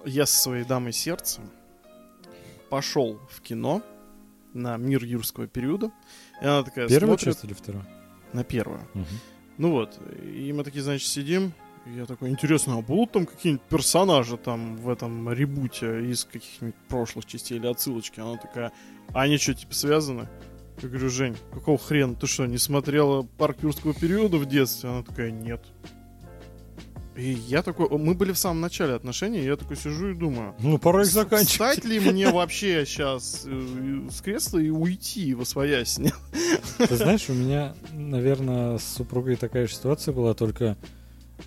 [0.04, 1.40] я со своей дамой сердца
[2.68, 3.82] пошел в кино
[4.52, 5.92] на мир юрского периода.
[6.42, 7.34] И она такая Первая смотрит...
[7.34, 7.95] часть или вторая?
[8.32, 8.80] На первую.
[8.94, 9.04] Угу.
[9.58, 11.52] Ну вот, и мы такие, значит, сидим,
[11.94, 17.26] я такой, интересно, а будут там какие-нибудь персонажи там в этом ребуте из каких-нибудь прошлых
[17.26, 18.20] частей или отсылочки?
[18.20, 18.72] Она такая,
[19.14, 20.28] а они что, типа связаны?
[20.82, 22.14] Я говорю, Жень, какого хрена?
[22.14, 24.90] Ты что, не смотрела парк юрского периода в детстве?
[24.90, 25.64] Она такая, нет.
[27.16, 30.78] И я такой, мы были в самом начале отношений, я такой сижу и думаю, ну
[30.78, 31.51] пора их заканчивать.
[31.51, 35.98] Встать ли мне вообще сейчас э, с кресла и уйти во своясь?
[36.78, 40.76] Ты знаешь, у меня, наверное, с супругой такая же ситуация была, только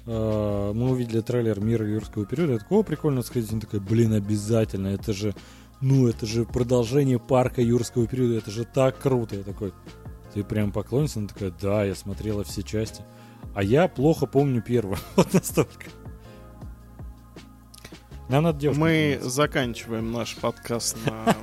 [0.07, 4.13] э, мы увидели трейлер Мира юрского периода, я такой, о, прикольно сходить, она такая, блин,
[4.13, 5.35] обязательно, это же,
[5.81, 9.71] ну, это же продолжение парка юрского периода, это же так круто, я такой,
[10.33, 11.19] ты прям поклонница?
[11.19, 13.03] Она такая, да, я смотрела все части.
[13.53, 14.97] А я плохо помню первую.
[15.15, 15.85] Вот настолько.
[18.29, 18.73] Нам надо Мы
[19.17, 19.23] понимать.
[19.23, 21.35] заканчиваем наш подкаст на,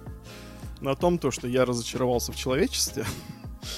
[0.80, 3.04] на том, то, что я разочаровался в человечестве.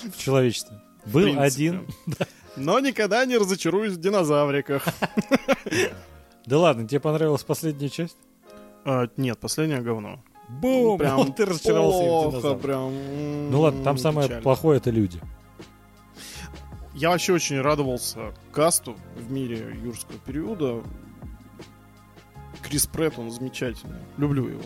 [0.05, 0.79] В человечестве.
[1.07, 1.87] Был один.
[2.57, 4.87] Но никогда не разочаруюсь в динозавриках.
[6.45, 8.19] Да ладно, тебе понравилась последняя часть?
[8.85, 10.23] А, нет, последнее говно.
[10.51, 10.99] Бум!
[10.99, 13.51] Прям ты разочаровался плохо, прям.
[13.51, 15.21] Ну ладно, там самое плохое это люди
[16.95, 20.83] я вообще очень радовался касту в мире юрского периода.
[22.63, 23.99] Крис Прэтт, он замечательный.
[24.19, 24.63] Люблю его.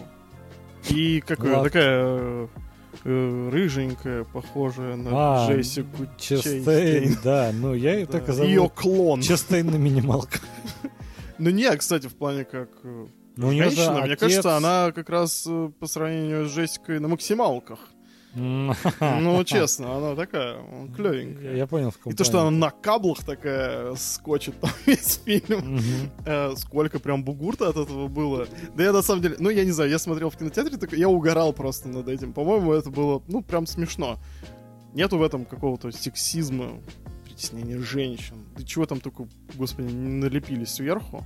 [0.91, 2.49] И какая такая
[3.05, 5.11] э, рыженькая, похожая на
[5.45, 7.19] А, Джессику Честейн, Честейн.
[7.25, 9.23] да, ну я ее только Ее зову клон.
[9.23, 10.41] Честейн на минималках.
[11.39, 15.45] Ну не, кстати, в плане как э, Ну, женщина, мне отец- кажется, она как раз
[15.47, 17.79] э, по сравнению с Джессикой на максималках.
[18.37, 20.59] Ну, честно, она такая,
[20.95, 21.57] клевенькая.
[21.57, 25.81] Я понял, в И то, что она на каблах такая скочит там весь фильм.
[26.27, 28.47] Э, сколько прям бугурта от этого было.
[28.75, 31.09] Да я на самом деле, ну я не знаю, я смотрел в кинотеатре, так я
[31.09, 32.33] угорал просто над этим.
[32.33, 34.19] По-моему, это было, ну, прям смешно.
[34.93, 36.81] Нету в этом какого-то сексизма,
[37.25, 38.37] притеснения женщин.
[38.57, 41.25] Да чего там только, господи, не налепили сверху.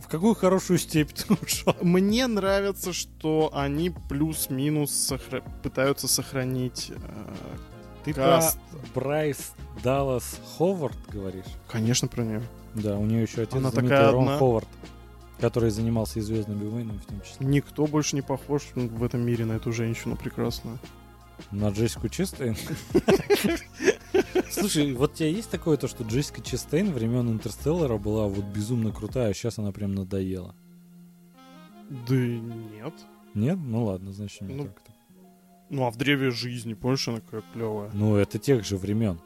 [0.00, 1.74] В какую хорошую степь ты ушел?
[1.80, 7.34] Мне нравится, что они плюс-минус сохра- пытаются сохранить э,
[8.04, 8.58] Ты каст.
[8.94, 9.52] про Брайс
[9.82, 11.44] Даллас Ховард говоришь?
[11.68, 12.42] Конечно, про нее.
[12.74, 14.38] Да, у нее еще отец Она такая Рон одна.
[14.38, 14.68] Ховард,
[15.40, 17.46] который занимался и Звездными войнами в том числе.
[17.46, 20.78] Никто больше не похож в этом мире на эту женщину прекрасную.
[21.50, 22.56] На Джессику Честейн?
[24.58, 28.90] Слушай, вот у тебя есть такое то, что Джессика Честейн времен Интерстеллара была вот безумно
[28.90, 30.54] крутая, а сейчас она прям надоела?
[32.08, 32.94] Да нет.
[33.34, 33.58] Нет?
[33.62, 34.92] Ну ладно, значит не Ну, так-то.
[35.68, 37.90] Ну а в древе жизни, помнишь, она какая клевая.
[37.92, 39.20] Ну, это тех же времен.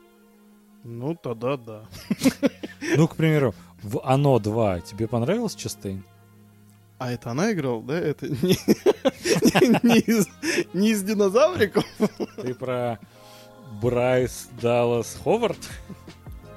[0.82, 1.88] Ну тогда да.
[2.96, 6.04] Ну, к примеру, в Оно 2 тебе понравилась Честейн?
[6.98, 7.98] А это она играла, да?
[7.98, 8.56] Это не,
[9.86, 10.28] не из,
[10.74, 11.84] не из динозавриков?
[12.36, 12.98] Ты про
[13.70, 15.58] Брайс Даллас Ховард?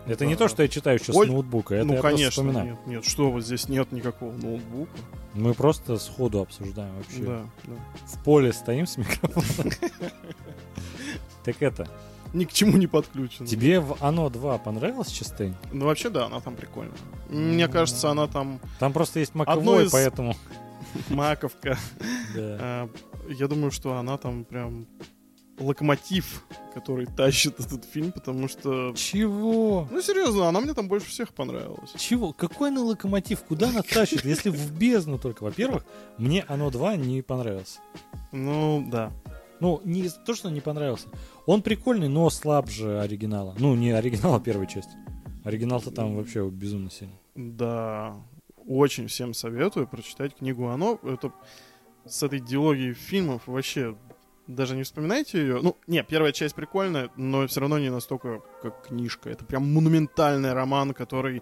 [0.06, 3.06] Это не то, что я читаю сейчас с ноутбука, это ну я конечно, нет, нет,
[3.06, 4.91] что вот здесь нет никакого ноутбука.
[5.34, 7.23] Мы просто сходу обсуждаем вообще.
[7.23, 7.73] Да, да.
[8.06, 9.73] В поле стоим с микрофоном.
[11.44, 11.90] Так это,
[12.34, 13.45] Ни к чему не подключена.
[13.48, 15.56] тебе в Оно 2 понравилась Честейн?
[15.73, 16.95] Ну вообще да, она там прикольная.
[17.30, 20.35] Мне кажется, она там Там просто есть маковой, поэтому...
[21.10, 21.77] маковка.
[22.38, 22.90] А,
[23.27, 24.88] Я думаю, что она там прям
[25.64, 28.94] локомотив, который тащит этот фильм, потому что...
[28.95, 29.88] Чего?
[29.90, 31.91] Ну, серьезно, она мне там больше всех понравилась.
[31.98, 32.34] Чего?
[32.34, 33.44] Какой она локомотив?
[33.44, 34.26] Куда она тащит?
[34.26, 35.44] Если в бездну только.
[35.44, 35.85] Во-первых,
[36.18, 37.80] мне Оно 2 не понравился.
[38.31, 39.11] Ну, да.
[39.60, 41.07] Ну, не то, что не понравился.
[41.45, 43.56] Он прикольный, но слабже оригинала.
[43.57, 44.94] Ну, не оригинала первой части.
[45.44, 47.19] Оригинал-то там вообще безумно сильный.
[47.35, 48.15] Да,
[48.68, 50.99] очень всем советую прочитать книгу «Оно».
[51.03, 51.31] Это
[52.06, 53.95] с этой диалогией фильмов вообще
[54.47, 55.61] даже не вспоминайте ее.
[55.61, 59.29] Ну, не, первая часть прикольная, но все равно не настолько, как книжка.
[59.29, 61.41] Это прям монументальный роман, который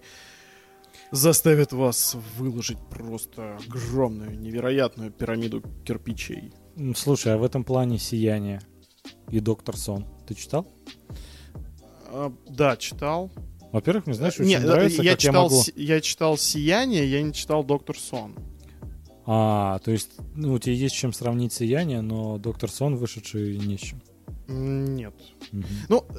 [1.10, 6.52] заставит вас выложить просто огромную, невероятную пирамиду кирпичей.
[6.94, 8.60] Слушай, а в этом плане «Сияние»
[9.30, 10.66] и «Доктор Сон» ты читал?
[12.06, 13.30] А, да, читал.
[13.72, 15.62] Во-первых, мне, знаешь, очень Не, нравится, я, как я читал, могу...
[15.62, 18.34] «Си- я читал «Сияние», я не читал «Доктор Сон».
[19.24, 23.76] А, то есть, ну, у тебя есть чем сравнить «Сияние», но «Доктор Сон» вышедший не
[23.76, 24.02] с чем.
[24.48, 25.14] Нет.
[25.52, 25.64] Мгм.
[25.88, 26.14] Ну, э,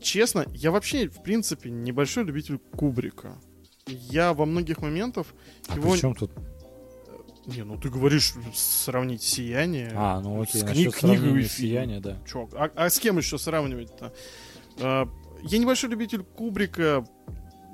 [0.00, 3.38] честно, я вообще, в принципе, небольшой любитель Кубрика.
[3.86, 5.26] Я во многих моментах
[5.68, 5.92] А его...
[5.92, 6.30] при чем тут?
[7.46, 9.90] Не, ну ты говоришь сравнить «Сияние».
[9.96, 11.48] А, ну окей, с кни- книгой и.
[11.48, 12.22] «Сияния», да.
[12.24, 14.14] Чё, а, а с кем еще сравнивать-то?
[14.80, 15.08] А,
[15.42, 17.04] я небольшой любитель Кубрика.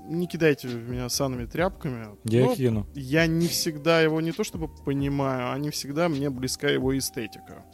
[0.09, 2.17] Не кидайте в меня санными тряпками.
[2.25, 2.87] Я Но кину.
[2.95, 7.65] я не всегда его не то чтобы понимаю, а не всегда мне близка его эстетика.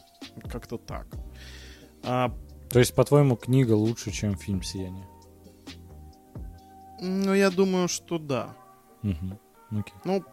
[0.51, 1.07] Как-то так.
[2.03, 2.29] А,
[2.69, 5.07] То есть, по-твоему, книга лучше, чем фильм «Сияние»?
[7.01, 8.55] ну, я думаю, что да.
[9.01, 9.39] Мгм.
[9.71, 9.93] Окей.
[10.05, 10.23] Ну,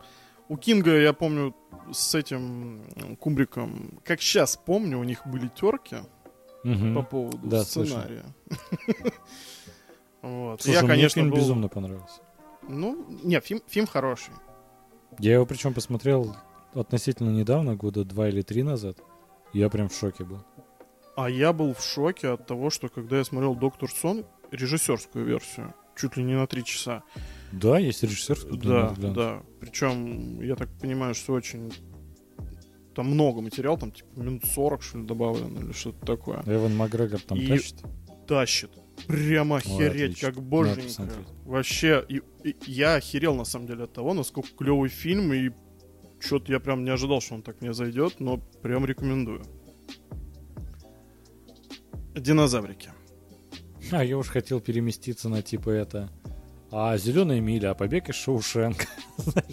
[0.48, 1.54] у Кинга, я помню,
[1.92, 5.96] с этим м, Кубриком, как сейчас помню, у них были терки
[6.64, 6.94] Мгм.
[6.94, 8.24] по поводу Да, сценария.
[10.22, 10.62] Вот.
[10.62, 12.20] Слушай, Я, мне конечно, фильм был- безумно понравился.
[12.68, 14.32] Ну, не, фильм, фильм хороший.
[15.18, 16.36] Я его причем посмотрел
[16.74, 18.98] относительно недавно, года два или три назад.
[19.52, 20.38] Я прям в шоке был.
[21.16, 25.74] А я был в шоке от того, что когда я смотрел «Доктор Сон», режиссерскую версию,
[25.96, 27.02] чуть ли не на три часа.
[27.52, 28.56] Да, есть режиссерский.
[28.58, 29.42] Да, да.
[29.60, 31.72] Причем, я так понимаю, что очень...
[32.94, 36.42] Там много материала, там типа минут 40, что ли, добавлено, или что-то такое.
[36.46, 37.82] Эван Макгрегор там И- тащит.
[38.26, 38.70] Тащит.
[39.06, 41.10] Прямо охереть, как боженька.
[41.44, 45.50] Вообще, и, и я охерел на самом деле от того, насколько клевый фильм, и
[46.20, 49.44] что-то я прям не ожидал, что он так мне зайдет, но прям рекомендую.
[52.14, 52.90] Динозаврики.
[53.90, 56.10] А, я уж хотел переместиться на типа это
[56.74, 58.86] а «Зеленая миля», а «Побег из Шоушенка».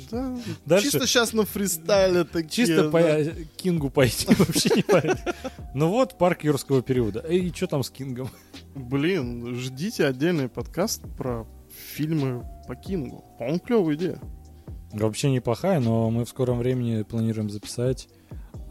[0.09, 2.65] Да, Дальше- Чисто сейчас на фристайле такие.
[2.65, 2.89] Чисто да.
[2.89, 5.35] по Кингу пойти вообще не понятно.
[5.75, 7.19] Ну вот, парк юрского периода.
[7.19, 8.29] И что там с Кингом?
[8.75, 13.23] Блин, ждите отдельный подкаст про фильмы по Кингу.
[13.37, 14.19] По-моему, клевая идея.
[14.93, 18.09] Вообще неплохая, но мы в скором времени планируем записать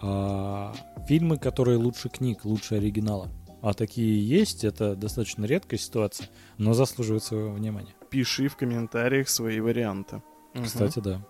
[0.00, 0.74] а,
[1.06, 3.28] фильмы, которые лучше книг, лучше оригинала.
[3.60, 7.94] А такие есть, это достаточно редкая ситуация, но заслуживает своего внимания.
[8.10, 10.22] Пиши в комментариях свои варианты.
[10.54, 11.24] Кстати, да.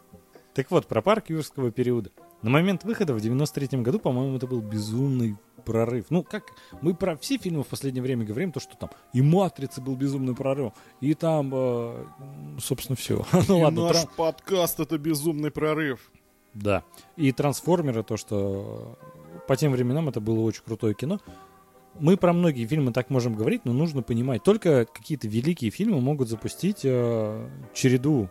[0.55, 2.11] Так вот, про парк юрского периода.
[2.43, 6.07] На момент выхода в 93 году, по-моему, это был безумный прорыв.
[6.11, 6.45] Ну, как
[6.81, 10.35] мы про все фильмы в последнее время говорим, то, что там и «Матрица» был безумный
[10.35, 12.05] прорыв, и там, э,
[12.61, 13.27] собственно, все.
[13.49, 16.11] ну И ладно, наш тран- подкаст это безумный прорыв.
[16.55, 16.85] Да.
[17.17, 18.99] И «Трансформеры», то, что
[19.49, 21.21] по тем временам это было очень крутое кино.
[21.99, 26.29] Мы про многие фильмы так можем говорить, но нужно понимать, только какие-то великие фильмы могут
[26.29, 28.29] запустить э, череду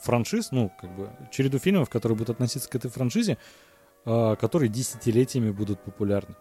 [0.00, 3.38] франшиз, ну, как бы, череду фильмов, которые будут относиться к этой франшизе,
[4.04, 6.34] э, которые десятилетиями будут популярны.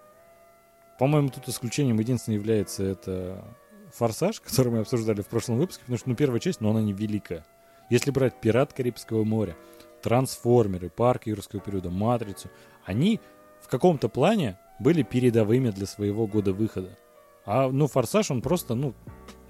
[0.99, 3.43] По-моему, тут исключением единственное является это
[3.93, 6.93] «Форсаж», который мы обсуждали в прошлом выпуске, потому что, ну, первая часть, но она не
[6.93, 7.45] великая.
[7.89, 9.55] Если брать «Пират Карибского моря»,
[10.01, 12.49] «Трансформеры», «Парк юрского периода», «Матрицу»,
[12.85, 13.19] они
[13.61, 16.97] в каком-то плане были передовыми для своего года выхода.
[17.45, 18.93] А, ну, «Форсаж», он просто, ну,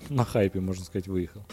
[0.09, 1.45] на хайпе, можно сказать, выехал.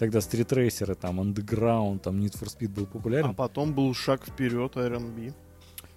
[0.00, 3.28] Тогда стритрейсеры, там, Underground, там, Need for Speed был популярен.
[3.28, 5.34] А потом был шаг вперед R&B.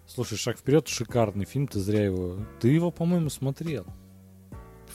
[0.06, 2.36] Слушай, «Шаг вперед» шикарный фильм, ты зря его...
[2.60, 3.86] Ты его, по-моему, смотрел.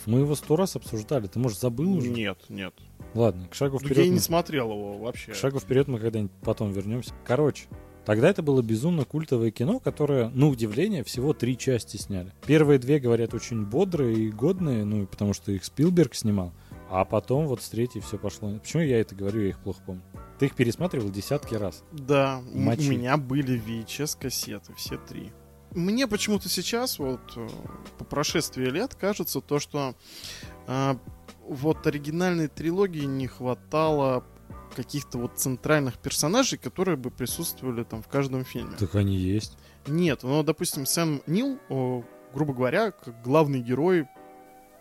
[0.04, 1.26] Мы его сто раз обсуждали.
[1.26, 2.10] Ты, может, забыл уже?
[2.10, 2.74] Нет, нет.
[3.14, 4.04] Ладно, к шагу Я вперед.
[4.08, 5.32] мы- не смотрел его вообще.
[5.32, 7.14] К шагу вперед мы когда-нибудь потом вернемся.
[7.24, 7.64] Короче,
[8.04, 12.34] тогда это было безумно культовое кино, которое, на удивление, всего три части сняли.
[12.46, 16.52] Первые две, говорят, очень бодрые и годные, ну, потому что их Спилберг снимал.
[16.90, 18.50] А потом вот с третьей все пошло.
[18.58, 20.02] Почему я это говорю, я их плохо помню.
[20.38, 21.84] Ты их пересматривал десятки раз.
[21.92, 22.88] Да, Мочи.
[22.88, 25.32] у меня были VHS-кассеты, все три.
[25.72, 27.46] Мне почему-то сейчас, вот э,
[27.98, 29.94] по прошествии лет, кажется то, что
[30.66, 30.94] э,
[31.46, 34.24] вот оригинальной трилогии не хватало
[34.74, 38.76] каких-то вот центральных персонажей, которые бы присутствовали там в каждом фильме.
[38.78, 39.58] Так они есть.
[39.86, 42.02] Нет, ну, допустим, Сэм Нил, о,
[42.32, 44.06] грубо говоря, как главный герой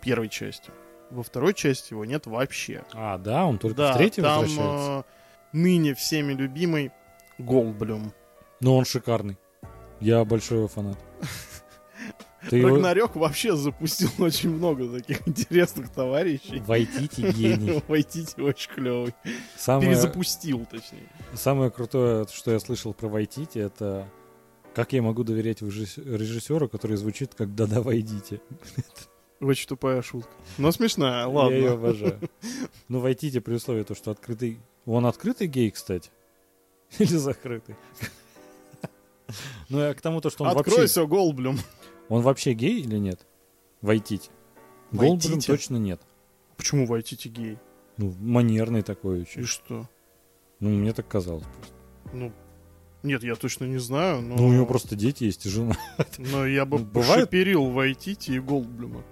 [0.02, 0.70] первой части.
[1.10, 2.84] Во второй части его нет вообще.
[2.92, 5.04] А, да, он только да, в третьей там возвращается.
[5.52, 6.90] э, ныне всеми любимый
[7.38, 8.12] Голдблюм.
[8.60, 9.38] Но он шикарный.
[10.00, 10.98] Я большой его фанат.
[12.50, 12.70] Ты его...
[12.70, 16.60] Рагнарёк вообще запустил очень много таких интересных товарищей.
[16.60, 17.82] Вайтити гений.
[17.88, 19.14] Вайтити очень клевый.
[19.56, 21.08] Самое, Перезапустил, точнее.
[21.34, 24.08] самое крутое, что я слышал про Вайтити, это
[24.74, 28.40] как я могу доверять режисс- режиссеру, который звучит как «Да-да, войдите».
[29.40, 30.30] Очень тупая шутка.
[30.58, 31.72] Но смешная, Я ее ладно.
[31.72, 32.20] обожаю.
[32.88, 34.58] Ну, Вайтити при условии то, что открытый...
[34.86, 36.10] Он открытый гей, кстати?
[36.98, 37.76] Или закрытый?
[39.68, 40.70] Ну, я к тому, то, что он вообще...
[40.72, 41.58] Откройся, Голдблюм.
[42.08, 43.26] Он вообще гей или нет?
[43.82, 44.30] Вайтити.
[44.92, 45.46] Голдблюм Вайтити?
[45.46, 46.00] точно нет.
[46.56, 47.58] Почему Вайтити гей?
[47.98, 49.44] Ну, манерный такой И очень.
[49.44, 49.86] что?
[50.60, 51.74] Ну, мне так казалось просто.
[52.14, 52.32] Ну,
[53.02, 54.36] нет, я точно не знаю, но...
[54.36, 55.76] Ну, у него просто дети есть и жена.
[56.16, 59.04] Но я бы Ну, бывает- пошиперил Вайтити и Голдблюма.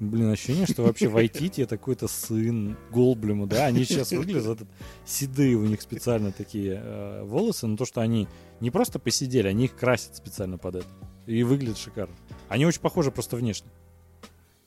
[0.00, 3.66] Блин, ощущение, что вообще Вайтити это какой-то сын Голдблюма, да?
[3.66, 4.60] Они сейчас выглядят
[5.04, 8.26] седые, у них специально такие э, волосы, но то, что они
[8.60, 10.86] не просто посидели, они их красят специально под это.
[11.26, 12.14] И выглядят шикарно.
[12.48, 13.68] Они очень похожи просто внешне.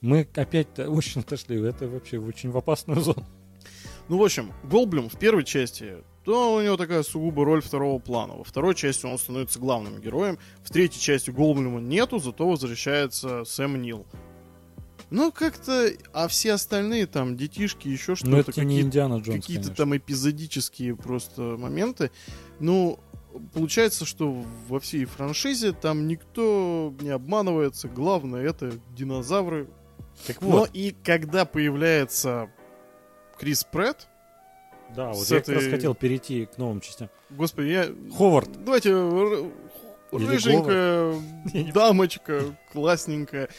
[0.01, 3.25] Мы опять очень отошли, это вообще очень в опасную зону.
[4.09, 5.95] Ну, в общем, Голдблюм в первой части,
[6.25, 8.35] то у него такая сугубо роль второго плана.
[8.35, 10.37] Во второй части он становится главным героем.
[10.61, 14.05] В третьей части Голдблюма нету, зато возвращается Сэм Нил.
[15.13, 15.91] Ну, как-то...
[16.11, 19.95] А все остальные там, детишки, еще Но что-то, это не какие-то Индиана Джонс, какие-то там
[19.95, 22.09] эпизодические просто моменты.
[22.59, 22.99] Ну,
[23.53, 27.87] получается, что во всей франшизе там никто не обманывается.
[27.89, 29.67] Главное, это динозавры.
[30.25, 32.49] Так Но вот, и когда появляется
[33.39, 34.07] Крис Претт,
[34.95, 37.09] да, вот я как раз этой- хотел перейти к новым частям.
[37.29, 37.87] господи, я...
[38.17, 38.49] Ховард.
[38.63, 38.91] Давайте
[40.17, 41.15] рыженькая
[41.73, 43.49] дамочка, классненькая.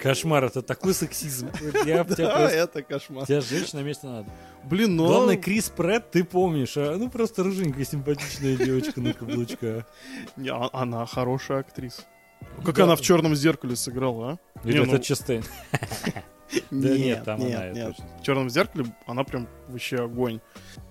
[0.00, 1.50] Кошмар, это такой сексизм.
[2.18, 3.26] Да, это кошмар.
[3.26, 4.28] Тебя сжечь на месте надо.
[4.64, 5.06] Блин, но...
[5.06, 6.96] Главное, Крис Претт, ты помнишь, а?
[6.96, 9.84] Ну, просто рыженькая, симпатичная девочка на каблучках.
[10.36, 12.02] Не, а- она хорошая актриса.
[12.64, 12.84] Как Да.
[12.84, 14.38] она в черном зеркале сыграла, а?
[14.66, 15.44] Или Не, это ну- Честейн?
[16.70, 17.92] Да нет, там она.
[18.18, 20.40] В черном зеркале она прям вообще огонь.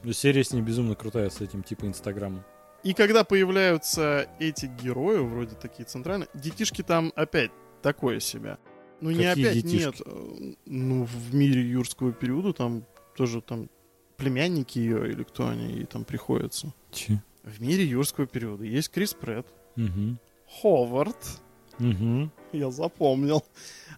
[0.03, 2.43] Ну, серия с ней безумно крутая, с этим типа Инстаграмом.
[2.87, 7.51] И когда появляются эти герои, вроде такие центральные, детишки там опять
[7.81, 8.59] такое себя.
[9.01, 9.85] Ну не Какие опять, детишки?
[9.85, 10.01] нет.
[10.05, 12.85] э, Ну в мире юрского периода там
[13.15, 13.69] тоже там
[14.15, 16.73] племянники ее или кто они ей там приходятся.
[16.91, 17.21] Че?
[17.43, 20.15] В мире юрского периода есть Крис Прэтт, Угу.
[20.61, 21.41] Ховард,
[21.79, 22.29] Угу.
[22.53, 23.43] я запомнил,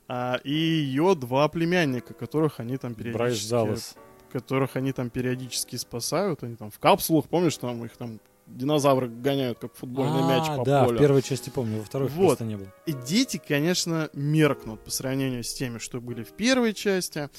[0.08, 3.50] а, и ее два племянника, которых они там Брайс периодически...
[3.52, 3.96] Даллас.
[4.32, 8.20] которых они там периодически спасают, они там в капсулах, помнишь, там их там
[8.50, 10.98] динозавры гоняют, как футбольный мяч А, по да, полю.
[10.98, 12.28] в первой части помню, во второй Вот.
[12.28, 12.74] просто не было.
[12.86, 17.30] И дети, конечно, меркнут по сравнению с теми, что были в первой части.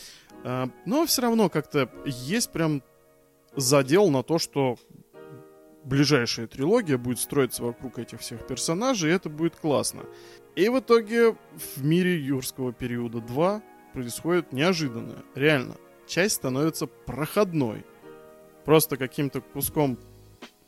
[0.44, 2.82] А, Но все равно как-то есть прям
[3.56, 4.76] задел на то, что
[5.84, 10.02] ближайшая трилогия будет строиться вокруг этих всех персонажей, и это будет классно.
[10.56, 11.32] И в итоге
[11.76, 13.62] в мире юрского периода 2
[13.92, 15.22] происходит неожиданное.
[15.34, 15.76] Реально,
[16.06, 17.84] часть становится проходной.
[18.64, 19.98] Просто каким-то куском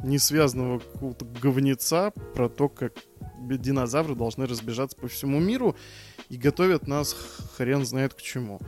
[0.02, 2.92] несвязанного какого-то говнеца про то, как
[3.40, 5.74] динозавры должны разбежаться по всему миру
[6.28, 7.14] и готовят нас
[7.56, 8.60] хрен знает к чему.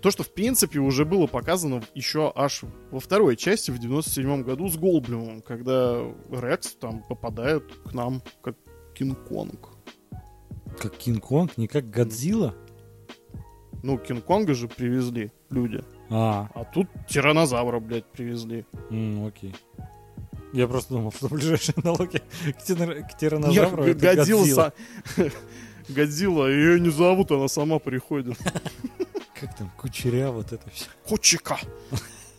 [0.00, 4.68] То, что в принципе уже было показано еще аж во второй части в 97 году
[4.68, 6.00] с Голблюмом, когда
[6.30, 8.56] Рекс там попадает к нам как
[8.94, 9.68] Кинг-Конг.
[10.78, 12.54] Как Кинг-Конг, не как Годзилла?
[13.84, 15.84] Ну, Кинг-Конга же привезли люди.
[16.10, 18.64] А, А тут тиранозавра, блядь, привезли.
[18.90, 19.54] м, окей.
[20.52, 24.72] Я просто думал, что ближайшая аналогия к, тирана- к Нет, тиранозавру это Годзилла.
[25.88, 26.46] Годзилла.
[26.50, 28.36] ее не зовут, она сама приходит.
[29.40, 30.86] Как там, кучеря, вот это все.
[31.06, 31.58] Кучика.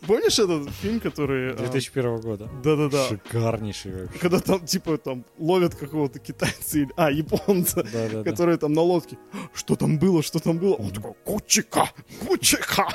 [0.08, 1.54] Помнишь этот фильм, который...
[1.54, 2.50] а, 2001 года.
[2.62, 3.08] Да-да-да.
[3.08, 4.20] Шикарнейший вообще.
[4.20, 6.90] Когда там, типа, там ловят какого-то китайца или...
[6.98, 8.24] А, японца, Да-да-да.
[8.30, 9.18] который там на лодке.
[9.54, 10.76] Что там было, что там было?
[10.76, 11.90] Он такой, кучика,
[12.28, 12.88] кучика.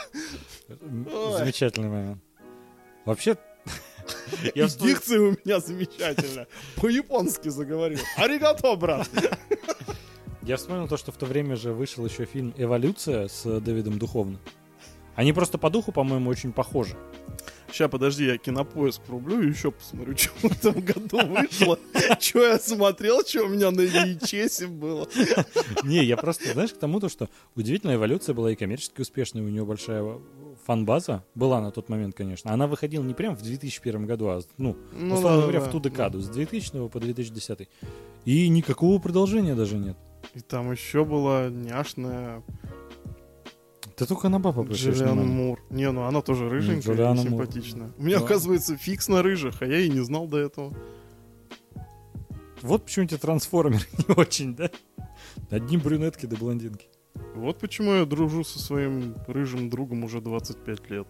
[0.69, 1.39] Ой.
[1.39, 2.23] Замечательный момент.
[3.07, 3.37] Вообще,
[4.55, 6.47] И я вспомнил- дикция у меня замечательная.
[6.77, 7.99] По-японски заговорил.
[8.17, 9.09] Аригато, брат.
[10.43, 14.39] Я вспомнил то, что в то время же вышел еще фильм «Эволюция» с Дэвидом Духовным.
[15.15, 16.97] Они просто по духу, по-моему, очень похожи.
[17.71, 21.79] Сейчас, подожди, я кинопоиск врублю и еще посмотрю, что в этом году вышло.
[22.19, 25.07] Что я смотрел, что у меня на VHS было.
[25.83, 29.49] Не, я просто, знаешь, к тому, то, что удивительная эволюция была и коммерчески успешной, у
[29.49, 30.19] нее большая
[30.69, 32.53] фан-база была на тот момент, конечно.
[32.53, 35.73] Она выходила не прям в 2001 году, а, ну, Ну, условно да, говоря, да, в
[35.73, 35.89] ту да.
[35.89, 37.69] декаду, с 2000 по 2010.
[38.27, 39.97] И никакого продолжения даже нет.
[40.35, 42.43] И там еще была няшная
[43.97, 45.25] Ты только на бабу обращаешь внимание.
[45.25, 45.63] Мур.
[45.71, 47.45] Не, ну она тоже рыженькая Джулиана и Мур.
[47.47, 47.91] симпатичная.
[47.97, 48.25] У меня, Да.
[48.27, 50.75] оказывается, фикс на рыжих, а я и не знал до этого.
[52.61, 54.71] Вот почему тебе трансформеры не очень, да?
[55.51, 56.89] Одни брюнетки да блондинки.
[57.35, 61.07] Вот почему я дружу со своим рыжим другом уже 25 лет.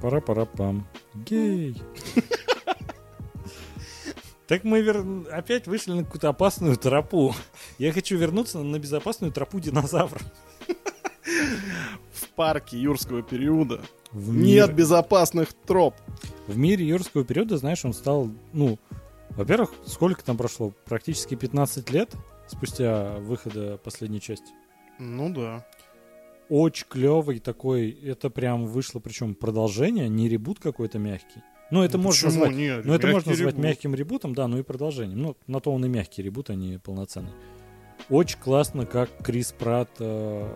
[0.00, 0.86] Пара-пара-пам.
[1.14, 1.80] Гей.
[4.46, 7.34] Так мы вер- опять вышли на какую-то опасную тропу.
[7.78, 10.22] Я хочу вернуться на безопасную тропу динозавров.
[12.12, 13.80] В парке юрского периода
[14.12, 15.94] В нет мир- безопасных троп.
[16.46, 18.78] В мире юрского периода, знаешь, он стал, ну,
[19.30, 20.72] во-первых, сколько там прошло?
[20.84, 22.12] Практически 15 лет
[22.46, 24.52] спустя выхода последней части.
[24.98, 25.64] Ну да.
[26.48, 31.40] Очень клевый такой, это прям вышло, причем продолжение, не ребут какой-то мягкий.
[31.70, 32.84] Ну, это Ну можно назвать нет?
[32.84, 33.64] Ну, это можно назвать ребут.
[33.64, 35.22] мягким ребутом, да, ну и продолжением.
[35.22, 37.32] Ну, на то он и мягкий ребут, а не полноценный.
[38.10, 40.48] Очень классно, как Крис Пратт э,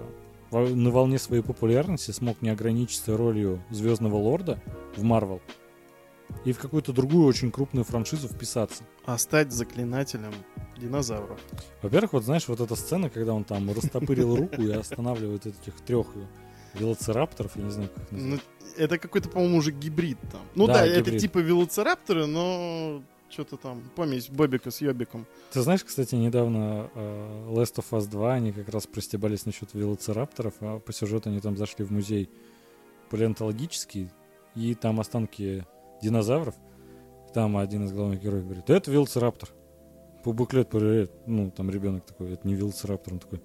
[0.51, 4.61] на волне своей популярности смог не ограничиться ролью Звездного Лорда
[4.97, 5.41] в Марвел
[6.45, 8.85] и в какую-то другую очень крупную франшизу вписаться.
[9.05, 10.33] А стать заклинателем
[10.77, 11.41] динозавров.
[11.83, 16.07] Во-первых, вот знаешь, вот эта сцена, когда он там растопырил руку и останавливает этих трех
[16.75, 18.31] велоцирапторов, я не знаю, как назвать.
[18.31, 18.39] Ну,
[18.77, 20.43] это какой-то, по-моему, уже гибрид там.
[20.55, 25.27] Ну Да, это типа велоцирапторы, но что-то там, помесь Бобика с Йобиком.
[25.53, 30.55] Ты знаешь, кстати, недавно э, Last of Us 2, они как раз простебались насчет велоцирапторов,
[30.61, 32.31] а по сюжету они там зашли в музей
[33.11, 34.11] палеонтологический,
[34.55, 35.67] и там останки
[36.03, 36.55] динозавров.
[37.35, 39.51] Там один из главных героев говорит, «Да это велоцираптор.
[40.25, 43.41] По буклет проверяет, ну, там ребенок такой, это не велоцираптор, он такой,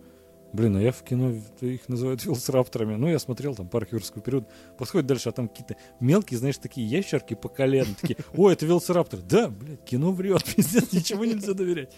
[0.54, 2.96] блин, а я в кино их называют велоцирапторами.
[2.96, 4.48] Ну, я смотрел там парк юрского периода.
[4.78, 7.94] Подходит дальше, а там какие-то мелкие, знаешь, такие ящерки по колено.
[8.00, 9.22] Такие, о, это велоцираптор.
[9.22, 11.94] Да, блядь, кино врет, пиздец, ничего нельзя доверять.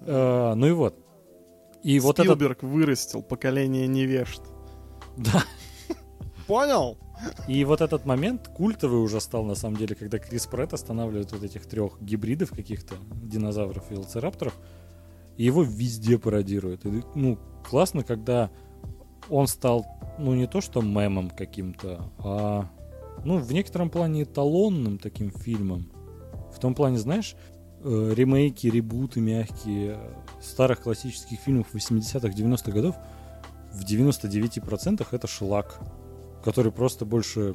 [0.00, 0.96] А, Ну и вот.
[1.82, 2.62] И вот этот...
[2.62, 4.42] Вырастил поколение невежд.
[5.16, 5.42] Да.
[6.46, 6.96] Понял?
[7.48, 11.42] И вот этот момент культовый уже стал, на самом деле, когда Крис Претт останавливает вот
[11.42, 14.54] этих трех гибридов каких-то, динозавров и велоцирапторов,
[15.36, 16.84] и его везде пародируют.
[16.84, 17.38] И, ну,
[17.68, 18.50] классно, когда
[19.28, 19.86] он стал,
[20.18, 22.68] ну, не то что мемом каким-то, а,
[23.24, 25.90] ну, в некотором плане эталонным таким фильмом.
[26.54, 27.34] В том плане, знаешь,
[27.82, 32.96] э, ремейки, ребуты мягкие э, старых классических фильмов 80-х, 90-х годов
[33.72, 35.80] в 99% это шлак
[36.42, 37.54] который просто больше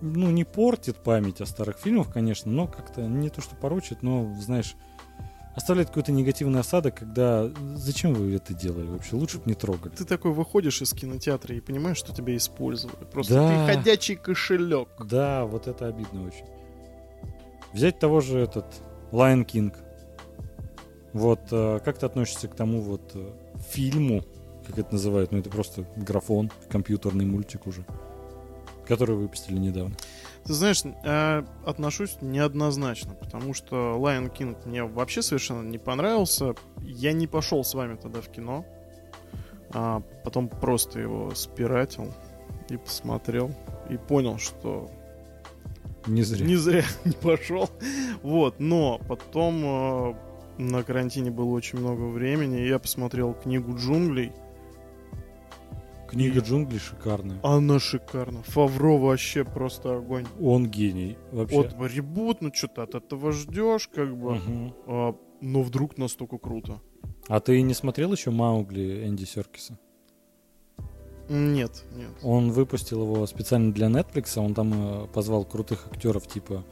[0.00, 4.34] ну, не портит память о старых фильмах, конечно, но как-то не то, что порочит, но,
[4.40, 4.74] знаешь,
[5.54, 9.16] оставляет какой-то негативный осадок, когда зачем вы это делали вообще?
[9.16, 9.94] Лучше бы не трогали.
[9.94, 13.04] Ты такой выходишь из кинотеатра и понимаешь, что тебя использовали.
[13.04, 13.66] Просто Да.
[13.66, 14.88] ты ходячий кошелек.
[15.04, 16.46] Да, вот это обидно очень.
[17.72, 18.66] Взять того же этот
[19.12, 19.74] Lion King.
[21.12, 23.30] Вот э, как ты относишься к тому вот э,
[23.70, 24.24] фильму,
[24.66, 27.84] как это называют, ну это просто графон, компьютерный мультик уже,
[28.86, 29.94] который выпустили недавно.
[30.44, 36.54] Ты знаешь, э, отношусь неоднозначно, потому что Lion King мне вообще совершенно не понравился.
[36.80, 38.64] Я не пошел с вами тогда в кино,
[39.72, 42.12] а потом просто его спиратил
[42.68, 43.52] и посмотрел
[43.88, 44.90] и понял, что
[46.06, 46.44] Не зря.
[46.46, 47.70] не зря не пошел.
[48.22, 50.14] Вот, но потом э,
[50.58, 54.32] на карантине было очень много времени, и я посмотрел книгу джунглей.
[56.12, 57.40] Книга джунглей шикарная.
[57.42, 58.42] Она шикарна.
[58.42, 60.26] Фавро вообще просто огонь.
[60.38, 61.56] Он гений вообще.
[61.56, 64.34] Вот ребут, ну что ты от этого ждешь, как бы.
[64.34, 64.74] Мгм.
[64.86, 66.82] А, но вдруг настолько круто.
[67.28, 69.78] А ты не смотрел еще Маугли Энди Серкиса?
[71.30, 72.10] Нет, нет.
[72.22, 76.62] Он выпустил его специально для Netflix, он там э, позвал крутых актеров типа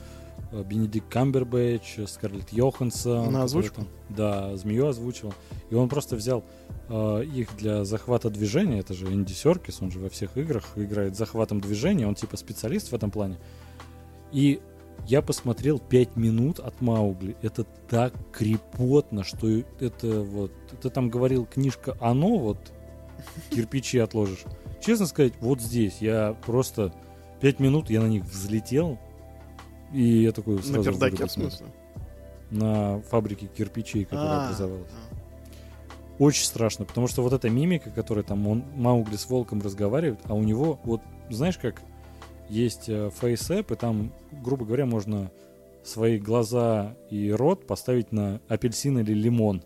[0.52, 3.18] Бенедикт Камбербэтч, Скарлетт Йоханссон.
[3.18, 3.74] На который озвучку?
[3.76, 5.34] там- да, змею озвучивал.
[5.70, 6.44] И он просто взял
[6.88, 8.80] э, их для захвата движения.
[8.80, 12.90] Это же Энди Серкис, он же во всех играх играет захватом движения, он типа специалист
[12.90, 13.38] в этом плане.
[14.32, 14.60] И
[15.06, 17.36] я посмотрел 5 минут от Маугли.
[17.42, 20.52] Это так крепотно, что это вот...
[20.82, 22.58] Ты там говорил книжка «Оно», вот
[23.50, 24.44] кирпичи отложишь.
[24.80, 26.92] Честно сказать, вот здесь я просто
[27.40, 28.98] 5 минут, я на них взлетел.
[29.92, 31.66] И я такой На сразу пердаке, в смысле.
[32.50, 34.90] На фабрике кирпичей, которая А, образовалась.
[36.18, 40.34] Очень страшно, потому что вот эта мимика, которая там он, Маугли с волком разговаривает, а
[40.34, 41.00] у него вот,
[41.30, 41.80] знаешь, как
[42.48, 45.30] есть FaceApp, и там, грубо говоря, можно
[45.82, 49.62] свои глаза и рот поставить на апельсин или лимон.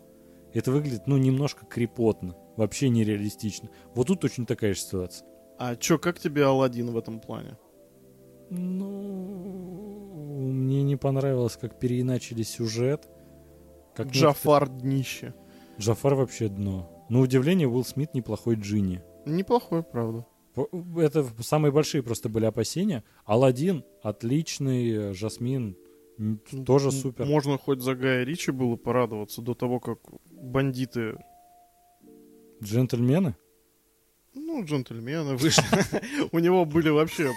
[0.53, 3.69] Это выглядит, ну, немножко крипотно, вообще нереалистично.
[3.93, 5.27] Вот тут очень такая же ситуация.
[5.57, 7.57] А чё, как тебе Алладин в этом плане?
[8.49, 13.07] Ну, мне не понравилось, как переиначили сюжет.
[13.95, 15.33] Как Джафар днище.
[15.79, 17.05] Джафар вообще дно.
[17.09, 19.01] На удивление, Уилл Смит неплохой Джинни.
[19.25, 20.25] Неплохой, правда.
[20.97, 23.03] Это самые большие просто были опасения.
[23.25, 25.75] Алладин отличный, Жасмин
[26.17, 27.25] м, тоже супер.
[27.25, 29.99] Можно хоть за Гая Ричи было порадоваться до того, как
[30.31, 31.17] бандиты,
[32.63, 33.35] Джентльмены?
[34.33, 35.63] ну, джентльмены вышли.
[36.31, 37.31] У него были вообще...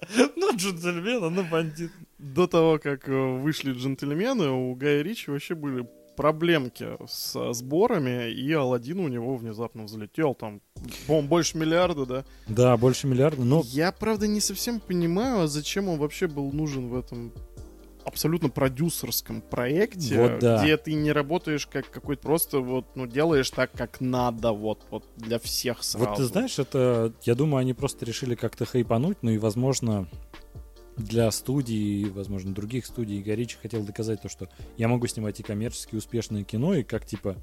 [0.36, 1.90] Ну, джентльмены, ну, бандит.
[2.18, 8.52] До того, как э, вышли джентльмены, у Гая Ричи вообще были проблемки со сборами, и
[8.52, 10.60] Алладин у него внезапно взлетел, там,
[11.06, 12.24] по-моему, больше миллиарда, да?
[12.48, 13.44] Да, больше миллиарда.
[13.44, 17.32] Но Я, правда, не совсем понимаю, а зачем он вообще был нужен в этом
[18.08, 20.62] абсолютно продюсерском проекте, Вот да.
[20.62, 25.04] где ты не работаешь как какой-то просто вот, ну, делаешь так, как надо, вот, вот
[25.16, 26.06] для всех сразу.
[26.06, 30.08] вот ты знаешь, это, я думаю, они просто решили как-то хайпануть, ну и, возможно,
[30.96, 35.94] для студий, возможно, других студий Горичи хотел доказать то, что я могу снимать и коммерчески
[35.94, 37.36] успешное кино, и как, типа,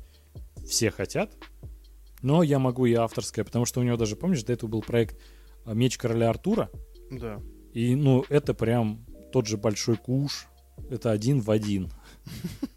[0.68, 1.32] все хотят,
[2.22, 5.18] но я могу и авторское, потому что у него даже, помнишь, до этого был проект
[5.66, 6.70] «Меч короля Артура»,
[7.10, 7.40] Да.
[7.74, 10.48] И, ну, это прям тот же большой куш.
[10.90, 11.92] Это один в один.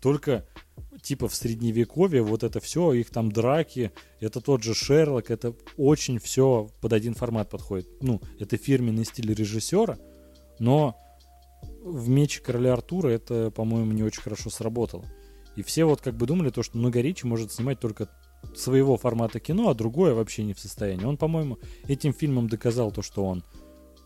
[0.00, 0.46] Только,
[1.02, 6.18] типа, в средневековье вот это все, их там драки, это тот же Шерлок, это очень
[6.18, 7.88] все под один формат подходит.
[8.00, 9.98] Ну, это фирменный стиль режиссера,
[10.58, 10.96] но
[11.82, 15.04] в «Мече короля Артура» это, по-моему, не очень хорошо сработало.
[15.56, 18.08] И все вот как бы думали то, что Много Ричи может снимать только
[18.54, 21.04] своего формата кино, а другое вообще не в состоянии.
[21.04, 21.58] Он, по-моему,
[21.88, 23.42] этим фильмом доказал то, что он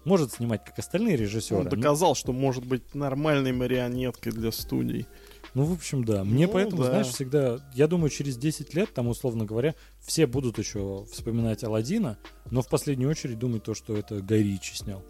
[0.05, 1.61] может снимать, как остальные режиссеры.
[1.61, 5.07] Он доказал, что может быть нормальной марионеткой для студий.
[5.55, 6.25] Ну, в общем, да.
[6.25, 6.91] Мне Ну, поэтому, да.
[6.91, 7.59] знаешь, всегда...
[7.75, 12.19] Я думаю, через 10 лет, там, условно говоря, все будут еще вспоминать Алладина,
[12.51, 15.05] но в последнюю очередь думать то, что это Гай Ричи снял.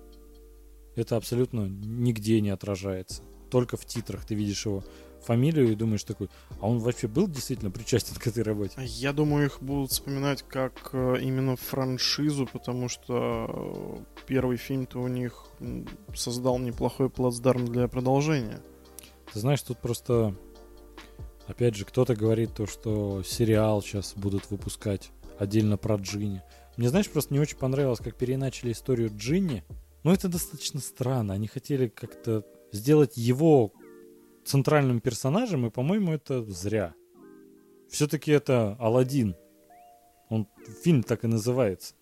[0.97, 3.23] Это абсолютно нигде не отражается.
[3.51, 4.85] Только в титрах ты видишь его
[5.23, 6.29] фамилию и думаешь такой,
[6.61, 8.75] а он вообще был действительно причастен к этой работе?
[8.85, 15.09] Я думаю, их будут вспоминать как э, именно франшизу, потому что э, первый фильм-то у
[15.09, 15.47] них
[16.15, 18.61] создал неплохой плацдарм для продолжения.
[19.33, 20.35] Ты знаешь, тут просто...
[21.47, 26.41] Опять же, кто-то говорит то, что сериал сейчас будут выпускать отдельно про Джинни.
[26.77, 29.65] Мне, знаешь, просто не очень понравилось, как переначали историю Джинни.
[30.05, 31.35] Но это достаточно странно.
[31.35, 33.73] Они хотели как-то сделать его
[34.45, 36.95] центральным персонажем, и, по-моему, это зря.
[37.89, 39.37] Все-таки это Алладин.
[40.29, 40.49] Он
[40.83, 41.95] фильм так и называется.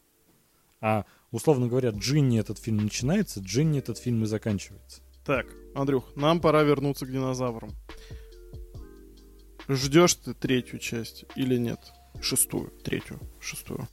[0.80, 5.02] А условно говоря, Джинни этот фильм начинается, Джинни этот фильм и заканчивается.
[5.24, 7.70] Так, Андрюх, нам пора вернуться к динозаврам.
[9.68, 11.78] Ждешь ты третью часть или нет?
[12.20, 13.86] Шестую, третью, шестую.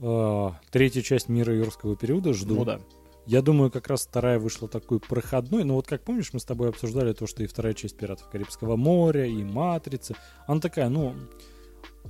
[0.00, 2.56] А, третью часть мира юрского периода жду.
[2.56, 2.80] Ну да.
[3.26, 5.64] Я думаю, как раз вторая вышла такой проходной.
[5.64, 8.76] Ну вот как помнишь, мы с тобой обсуждали то, что и вторая часть «Пиратов Карибского
[8.76, 10.16] моря», и «Матрица».
[10.46, 11.14] Она такая, ну,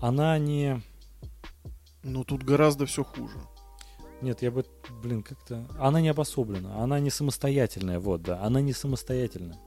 [0.00, 0.80] она не...
[2.02, 3.38] Ну тут гораздо все хуже.
[4.22, 4.64] Нет, я бы,
[5.02, 5.66] блин, как-то...
[5.78, 8.40] Она не обособлена, она не самостоятельная, вот, да.
[8.40, 9.58] Она не самостоятельная.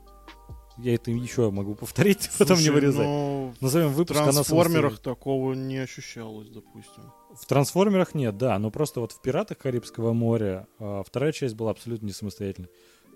[0.77, 3.05] Я это еще могу повторить, потом не Слушай, вырезать.
[3.05, 7.03] но Назовем в выпуск, она трансформерах такого не ощущалось, допустим.
[7.33, 11.71] В трансформерах нет, да, но просто вот в Пиратах Карибского моря а, вторая часть была
[11.71, 12.69] абсолютно не самостоятельной.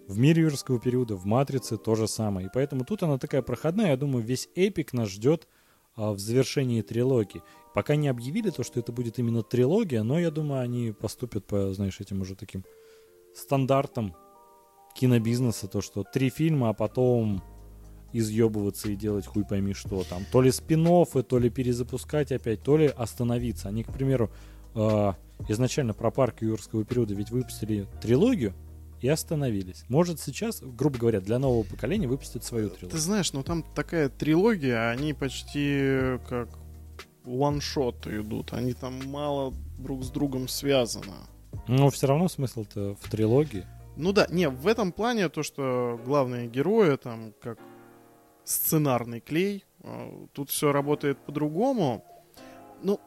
[0.07, 2.47] В мире юрского периода, в Матрице то же самое.
[2.47, 3.89] И поэтому тут она такая проходная.
[3.89, 5.47] Я думаю, весь эпик нас ждет
[5.95, 7.43] а, в завершении трилогии.
[7.75, 11.73] Пока не объявили то, что это будет именно трилогия, но я думаю, они поступят по,
[11.73, 12.63] знаешь, этим уже таким
[13.35, 14.15] стандартам
[14.95, 17.43] кинобизнеса, то, что три фильма, а потом
[18.11, 20.23] изъебываться и делать хуй пойми что там.
[20.31, 23.69] То ли спин то ли перезапускать опять, то ли остановиться.
[23.69, 24.31] Они, к примеру,
[24.75, 25.13] э,
[25.47, 28.53] изначально про парк юрского периода ведь выпустили трилогию
[29.01, 29.85] и остановились.
[29.87, 32.99] Может сейчас, грубо говоря, для нового поколения выпустят свою Ты трилогию.
[32.99, 36.49] знаешь, ну там такая трилогия, они почти как
[37.23, 38.53] ваншот идут.
[38.53, 41.13] Они там мало друг с другом связаны.
[41.67, 43.65] Но все равно смысл-то в трилогии.
[43.99, 47.59] Ну да, не, в этом плане то, что главные герои там как
[48.45, 52.05] сценарный клей, э, тут все работает по-другому.
[52.81, 53.01] Ну,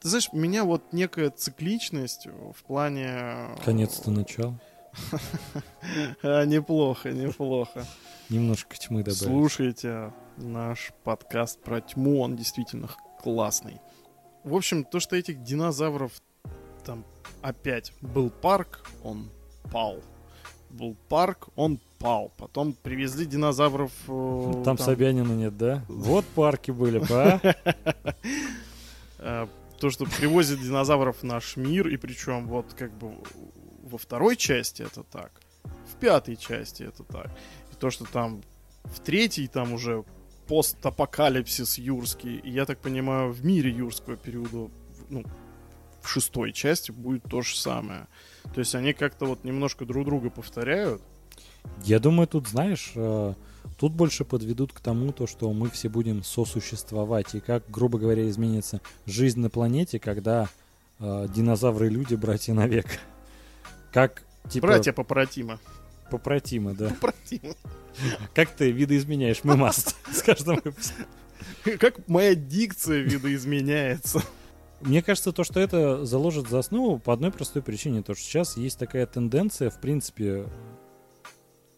[0.00, 3.08] ты знаешь, у меня вот некая цикличность в плане...
[3.10, 4.54] э, Конец-то начал.
[6.22, 7.84] А, неплохо, неплохо.
[8.30, 9.18] Немножко тьмы добавить.
[9.18, 12.88] Слушайте наш подкаст про тьму, он действительно
[13.22, 13.82] классный.
[14.44, 16.12] В общем, то, что этих динозавров
[16.86, 17.04] там
[17.42, 19.30] опять был парк, он
[19.70, 20.00] пал.
[20.70, 22.30] Был парк, он пал.
[22.36, 23.90] Потом привезли динозавров...
[24.06, 25.82] э, Там, Собянина нет, да?
[25.88, 27.40] Вот парки были, па.
[29.18, 29.46] э,
[29.80, 33.14] то, что привозят динозавров в наш мир, и причем вот как бы
[33.82, 35.32] во второй части это так,
[35.64, 37.30] в пятой части это так.
[37.72, 38.42] И то, что там
[38.84, 40.04] в третьей там уже
[40.46, 44.70] постапокалипсис юрский, и я так понимаю, в мире юрского периода,
[45.10, 45.24] ну,
[46.08, 48.06] в шестой части будет то же самое.
[48.54, 51.02] То есть они как-то вот немножко друг друга повторяют.
[51.84, 53.34] Я думаю, тут, знаешь, э,
[53.78, 58.26] тут больше подведут к тому, то, что мы все будем сосуществовать, и как, грубо говоря,
[58.30, 60.48] изменится жизнь на планете, когда
[60.98, 62.86] э, динозавры и люди братья навек.
[63.92, 65.60] Как, типа, Братья попротимо.
[66.10, 66.88] попротимы, да.
[66.88, 67.54] Попротимо.
[68.34, 71.04] Как ты видоизменяешь мемаст с каждым выпуском?
[71.78, 74.22] Как моя дикция видоизменяется.
[74.80, 78.02] Мне кажется, то, что это заложит за основу по одной простой причине.
[78.02, 80.46] То, что сейчас есть такая тенденция, в принципе,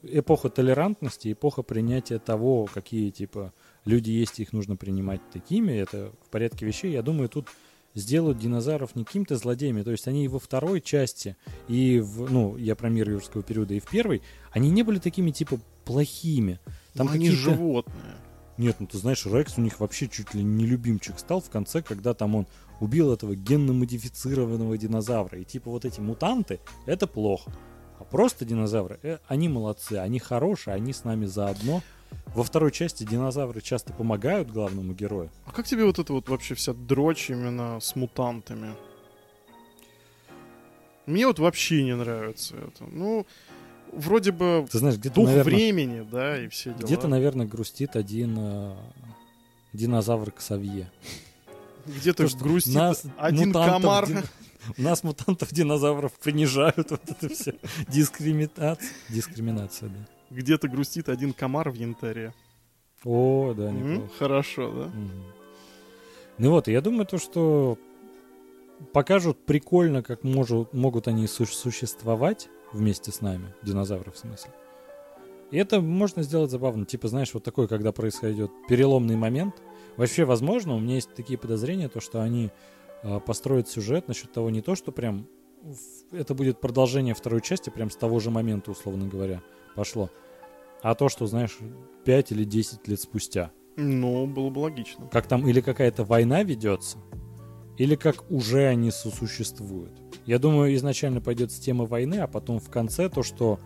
[0.02, 3.55] эпоха толерантности, эпоха принятия того, какие, типа,
[3.85, 5.72] люди есть, их нужно принимать такими.
[5.72, 6.93] Это в порядке вещей.
[6.93, 7.48] Я думаю, тут
[7.94, 9.82] сделают динозавров не какими-то злодеями.
[9.82, 11.36] То есть они и во второй части,
[11.68, 14.22] и в, ну, я про мир юрского периода, и в первой,
[14.52, 16.60] они не были такими, типа, плохими.
[16.94, 17.51] Там Но они какие-то...
[17.51, 18.16] животные.
[18.59, 21.81] Нет, ну ты знаешь, Рекс у них вообще чуть ли не любимчик стал в конце,
[21.81, 22.47] когда там он
[22.81, 25.39] убил этого генно-модифицированного динозавра.
[25.39, 27.52] И типа вот эти мутанты, это плохо.
[27.98, 31.82] А просто динозавры, э, они молодцы, они хорошие, они с нами заодно.
[32.35, 35.31] Во второй части динозавры часто помогают главному герою.
[35.44, 38.74] А как тебе вот это вот вообще вся дрочь именно с мутантами?
[41.07, 42.85] Мне вот вообще не нравится это.
[42.85, 43.27] Ну,
[43.93, 46.86] вроде бы Ты знаешь, где-то, дух наверное, времени, да, и все дела.
[46.86, 48.77] где-то, наверное, грустит один э,
[49.73, 50.90] динозавр Ксавье.
[51.86, 54.07] Где-то грустит нас один мутантов комар.
[54.07, 54.24] дин-
[54.77, 57.55] нас мутантов динозавров принижают, вот это все.
[57.89, 58.78] Дискриминация.
[59.09, 60.07] Дискриминация, да.
[60.31, 62.32] Где-то грустит один комар в янтаре.
[63.05, 64.12] О, да, неплохо.
[64.19, 64.93] Хорошо, да?
[66.39, 67.78] Ну вот, я думаю, то, что
[68.93, 74.52] покажут прикольно, как могут они су- существовать вместе с нами, динозавры в смысле.
[75.51, 76.86] И это можно сделать забавно.
[76.86, 79.62] Типа, знаешь, вот такой, когда происходит переломный момент.
[79.97, 82.51] Вообще, возможно, у меня есть такие подозрения, то, что они
[83.02, 85.27] а, построят сюжет насчет того, не то, что прям
[86.12, 89.43] это будет продолжение второй части, прям с того же момента, условно говоря,
[89.74, 90.10] пошло.
[90.82, 91.59] А то, что, знаешь,
[92.05, 93.51] 5 или 10 лет спустя.
[93.77, 95.06] Ну, было бы логично.
[95.09, 96.98] Как там или какая-то война ведется,
[97.77, 99.93] или как уже они сосуществуют.
[100.27, 103.59] Я думаю, изначально пойдет с темы войны, а потом в конце то, что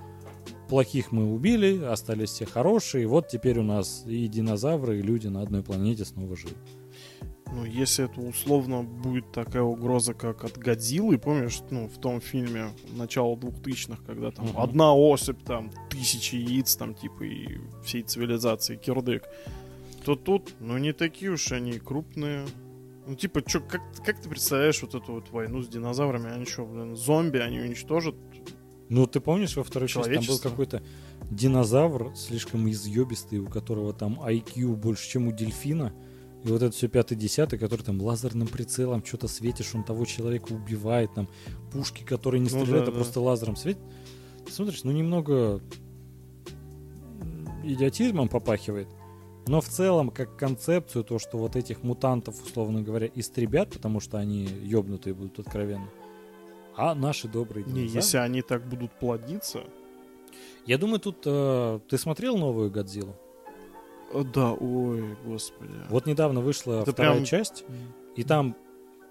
[0.69, 5.29] плохих мы убили, остались все хорошие, и вот теперь у нас и динозавры, и люди
[5.29, 6.57] на одной планете снова живут.
[7.53, 12.71] Ну, если это условно будет такая угроза, как от Годзиллы, помнишь, ну, в том фильме
[12.97, 14.59] начала 2000-х, когда там Мгм.
[14.59, 19.23] одна особь, там, тысячи яиц, там, типа, и всей цивилизации кирдык,
[20.05, 22.45] то тут, ну, не такие уж они крупные.
[23.07, 26.33] Ну, типа, чё, как, как ты представляешь вот эту вот войну с динозаврами?
[26.33, 28.15] Они что, блин, зомби, они уничтожат?
[28.89, 30.83] Ну, ты помнишь, во второй части там был какой-то
[31.31, 35.93] динозавр, слишком изъебистый, у которого там IQ больше, чем у дельфина.
[36.45, 41.15] И вот это все пятый-десятый, который там лазерным прицелом что-то светишь, он того человека убивает,
[41.15, 41.29] там
[41.73, 43.01] пушки, которые не Ну стреляют, да, а да.
[43.01, 43.83] просто лазером светят.
[44.45, 45.63] Ты смотришь, ну немного
[47.63, 48.89] идиотизмом попахивает.
[49.47, 54.19] Но в целом, как концепцию, то, что вот этих мутантов, условно говоря, истребят, потому что
[54.19, 55.89] они ёбнутые будут откровенно.
[56.77, 59.61] А наши добрые Не, динозавры- если они так будут плодиться...
[60.67, 63.15] я думаю, тут э, ты смотрел новую Годзиллу?
[64.13, 65.73] Э, Да, ой, господи.
[65.91, 67.65] Вот недавно вышла Это вторая прям- часть,
[68.17, 68.57] и там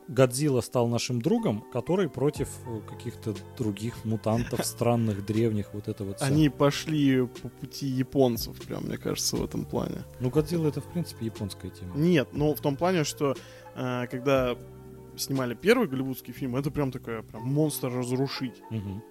[0.09, 6.17] Годзилла стал нашим другом, который против э, каких-то других мутантов, странных, древних, вот это вот
[6.17, 6.25] всё.
[6.25, 10.03] Они пошли по пути японцев, прям, мне кажется, в этом плане.
[10.19, 11.95] Ну, Годзилла это, в принципе, японская тема.
[11.95, 13.35] Нет, ну в том плане, что
[13.75, 14.57] э, когда
[15.17, 18.63] снимали первый голливудский фильм, это прям такая прям монстр-разрушитель.
[18.69, 19.03] Мгм.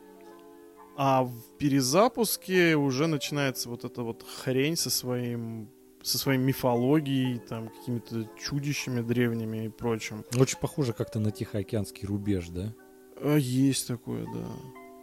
[0.97, 5.71] А в перезапуске уже начинается вот эта вот хрень со своим
[6.03, 10.25] со своей мифологией, там, какими-то чудищами древними и прочим.
[10.37, 12.75] Очень похоже как-то на Тихоокеанский рубеж, да?
[13.17, 14.49] А, есть такое, да.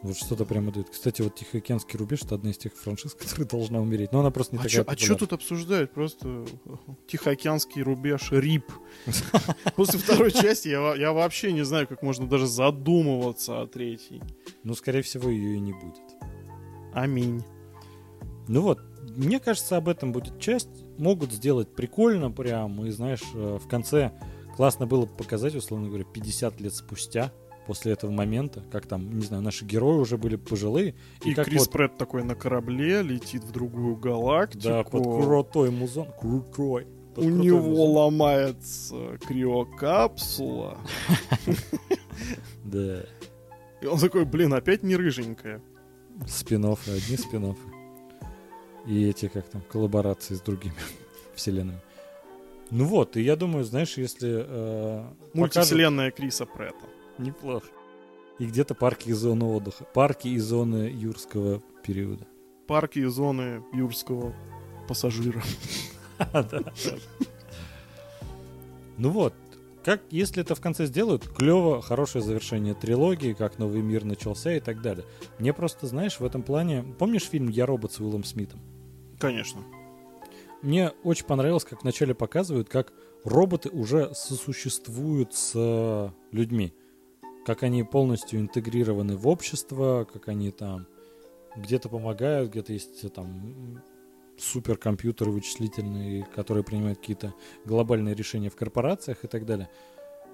[0.02, 0.90] Вот что-то прямо дает.
[0.90, 4.14] Кстати, вот Тихоокеанский рубеж это одна из тех франшиз, которая должна умереть.
[4.14, 5.18] Но она просто не а такая чё, а популярная.
[5.18, 5.92] тут обсуждать?
[5.92, 6.46] Просто
[7.08, 8.66] Тихоокеанский рубеж рип.
[9.76, 14.22] После второй части я, я вообще не знаю, как можно даже задумываться о третьей.
[14.64, 16.04] Ну, скорее всего, ее и не будет.
[16.94, 17.44] Аминь.
[18.48, 18.80] Ну вот,
[19.18, 20.70] мне кажется, об этом будет часть.
[20.98, 22.86] Могут сделать прикольно прям.
[22.86, 24.14] И знаешь, э, в конце
[24.56, 27.34] классно было бы показать, условно говоря, 50 лет спустя
[27.70, 30.96] после этого момента, как там, не знаю, наши герои уже были пожилые.
[31.24, 34.64] И, как Крис вот, Претт такой на корабле летит в другую галактику.
[34.64, 36.08] да, под крутой музон.
[36.20, 36.88] Крутой.
[37.14, 37.90] под У него музон.
[37.96, 40.80] ломается криокапсула.
[42.64, 43.04] Да.
[43.82, 45.62] И он такой, блин, опять не рыженькая.
[46.28, 47.56] спин одни спин
[48.88, 50.74] И эти, как там, коллаборации с другими
[51.36, 51.80] вселенными.
[52.72, 56.88] Ну вот, и я думаю, знаешь, если э, покажут- Мультивселенная Криса Претта.
[57.20, 57.68] Неплохо.
[58.40, 59.84] И где-то парки и зоны отдыха.
[59.94, 62.26] Парки и зоны юрского периода.
[62.68, 64.34] Парки и зоны юрского
[64.88, 65.44] пассажира.
[68.98, 69.34] Ну вот,
[69.86, 74.60] как, если это в конце сделают, клево, хорошее завершение трилогии, как новый мир начался и
[74.60, 75.06] так далее.
[75.40, 76.84] Мне просто, знаешь, в этом плане...
[77.00, 78.60] Помнишь фильм «Я робот» с Уиллом Смитом?
[79.20, 79.62] Конечно.
[80.62, 82.92] Мне очень понравилось, как вначале показывают, как
[83.24, 86.74] роботы уже сосуществуют с э, людьми.
[87.46, 90.88] Как они полностью интегрированы в общество, как они там
[91.56, 93.82] где-то помогают, где-то есть э, там
[94.38, 97.34] суперкомпьютеры вычислительные, которые принимают какие-то
[97.66, 99.70] глобальные решения в корпорациях и так далее.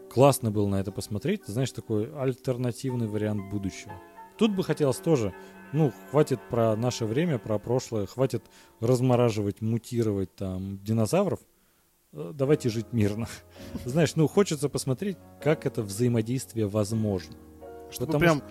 [0.09, 1.45] Классно было на это посмотреть.
[1.45, 3.93] Знаешь, такой альтернативный вариант будущего.
[4.37, 5.33] Тут бы хотелось тоже,
[5.71, 8.43] ну, хватит про наше время, про прошлое, хватит
[8.79, 11.39] размораживать, мутировать там динозавров.
[12.15, 13.27] Э, Давайте жить мирно.
[13.85, 17.35] Знаешь, ну, хочется посмотреть, как это взаимодействие возможно.
[17.91, 18.43] Чтобы Потому прям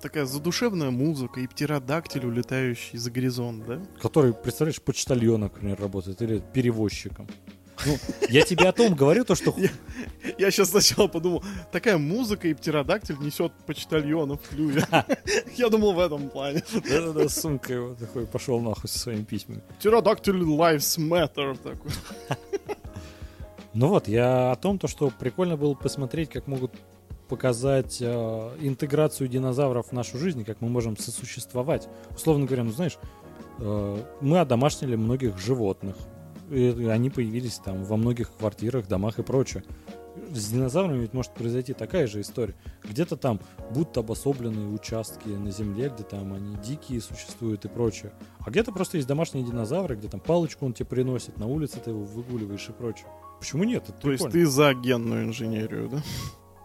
[0.00, 3.80] такая задушевная музыка и птеродактиль, улетающий за горизонт, да?
[4.00, 7.28] Который, представляешь, почтальоном, например, работает, или перевозчиком.
[7.84, 7.96] Ну,
[8.28, 9.52] я тебе о том говорю, то, что...
[9.56, 9.70] Я-
[10.38, 11.42] Я сейчас сначала подумал,
[11.72, 14.84] такая музыка и птеродактиль несет почтальонов в клюве.
[15.56, 16.62] Я думал в этом плане.
[16.72, 19.62] Да-да-да, сумка его такой пошел нахуй со своими письмами.
[19.80, 21.90] Птеродактиль lives matter такой.
[23.74, 26.72] Ну вот, я о том, то, что прикольно было посмотреть, как могут
[27.28, 31.88] показать э, интеграцию динозавров в нашу жизнь, как мы можем сосуществовать.
[32.14, 32.98] Условно говоря, ну знаешь,
[33.58, 35.96] э, мы одомашнили многих животных,
[36.50, 39.64] и они появились там во многих квартирах, домах и прочее.
[40.30, 42.54] С динозаврами ведь может произойти такая же история.
[42.84, 43.40] Где-то там
[43.70, 48.12] будут обособленные участки на Земле, где там они дикие существуют и прочее.
[48.40, 51.90] А где-то просто есть домашние динозавры, где там палочку он тебе приносит, на улице ты
[51.90, 53.06] его выгуливаешь и прочее.
[53.42, 53.82] Почему нет?
[53.88, 54.46] Это То есть прикольно.
[54.46, 55.98] ты за генную инженерию, да?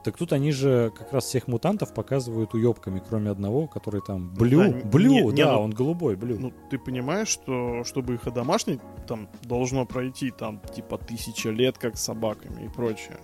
[0.04, 4.60] Так тут они же как раз всех мутантов показывают уебками, кроме одного, который там блю.
[4.72, 6.38] да, блю, не- не, да, ну- он голубой, блю.
[6.40, 11.98] Ну, ты понимаешь, что чтобы их одомашнить, там должно пройти там типа тысяча лет, как
[11.98, 13.18] с собаками и прочее.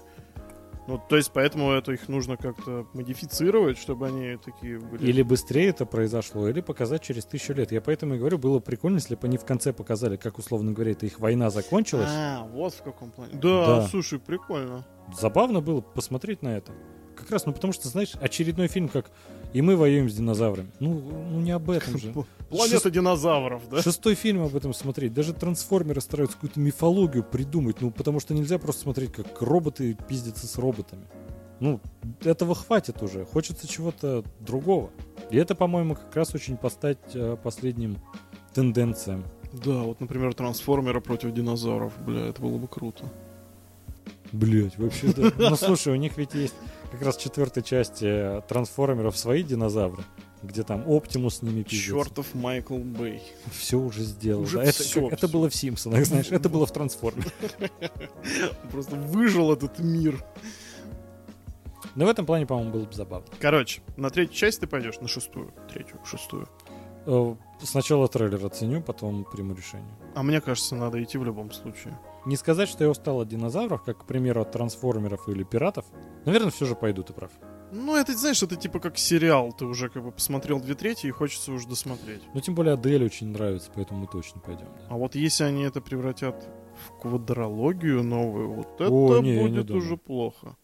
[0.87, 5.07] Ну, то есть, поэтому это их нужно как-то модифицировать, чтобы они такие были.
[5.07, 7.71] Или быстрее это произошло, или показать через тысячу лет.
[7.71, 10.91] Я поэтому и говорю, было прикольно, если бы они в конце показали, как, условно говоря,
[10.91, 12.09] это их война закончилась.
[12.11, 13.31] А, вот в каком плане.
[13.33, 13.87] Да, Да.
[13.87, 14.85] слушай, прикольно.
[15.17, 16.73] Забавно было посмотреть на это.
[17.15, 19.11] Как раз, ну потому что, знаешь, очередной фильм, как
[19.53, 20.69] «И мы воюем с динозаврами».
[20.79, 20.99] Ну,
[21.31, 22.13] ну не об этом же.
[22.49, 23.81] Планета динозавров, да?
[23.81, 25.13] Шестой фильм об этом смотреть.
[25.13, 27.81] Даже трансформеры стараются какую-то мифологию придумать.
[27.81, 31.05] Ну, потому что нельзя просто смотреть, как роботы пиздятся с роботами.
[31.59, 31.79] Ну,
[32.23, 33.25] этого хватит уже.
[33.25, 34.91] Хочется чего-то другого.
[35.31, 37.97] И это, по-моему, как раз очень постать э, последним
[38.53, 39.23] тенденциям.
[39.53, 41.93] Да, вот, например, трансформеры против динозавров.
[42.05, 43.05] Бля, это было бы круто.
[44.33, 45.31] Блять, вообще да.
[45.49, 46.55] Ну слушай, у них ведь есть
[46.91, 50.03] как раз в четвертой части э, трансформеров свои динозавры,
[50.41, 51.91] где там Оптимус с ними пиздится.
[52.03, 53.21] Чертов Майкл Бэй.
[53.51, 54.41] Все уже сделал.
[54.41, 54.63] Уже да.
[54.63, 57.31] это, всё, как- это было в Симпсонах, знаешь, это было в трансформерах.
[58.71, 60.23] Просто выжил этот мир.
[61.95, 63.27] Но в этом плане, по-моему, было бы забавно.
[63.39, 66.49] Короче, на третью часть ты пойдешь, на шестую, третью, шестую.
[67.05, 69.93] Э, Сначала трейлер оценю, потом приму решение.
[70.15, 71.97] А мне кажется, надо идти в любом случае.
[72.25, 75.85] Не сказать, что я устал от динозавров, как, к примеру, от трансформеров или пиратов.
[76.25, 77.31] Наверное, все же пойду, ты прав.
[77.71, 79.51] Ну, это, знаешь, это типа как сериал.
[79.51, 82.21] Ты уже как бы посмотрел две трети и хочется уже досмотреть.
[82.33, 84.65] Но тем более Адель очень нравится, поэтому мы точно пойдем.
[84.65, 84.87] да.
[84.89, 86.47] А вот если они это превратят
[86.85, 89.83] в квадрологию новую, вот это О, не, не будет думаю.
[89.83, 90.55] уже плохо.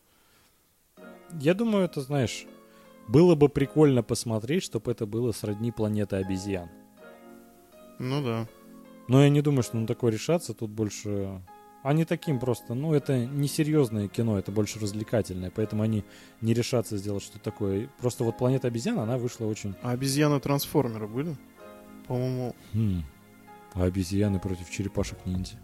[1.41, 2.45] Я думаю, это, знаешь,
[3.07, 6.69] было бы прикольно посмотреть, чтобы это было сродни планеты обезьян.
[7.98, 8.48] Ну да.
[9.10, 10.53] Но я не думаю, что на такое решаться.
[10.53, 11.41] Тут больше...
[11.81, 12.76] Они таким просто...
[12.76, 15.52] Ну, это несерьезное кино, это больше развлекательное.
[15.53, 16.06] Поэтому они
[16.41, 17.90] не решатся сделать что-то такое.
[17.99, 19.76] Просто вот «Планета обезьян», она вышла очень...
[19.81, 21.36] А обезьяны-трансформеры были?
[22.07, 23.03] По-моему, Хм.
[23.73, 25.56] А обезьяны против черепашек-ниндзя.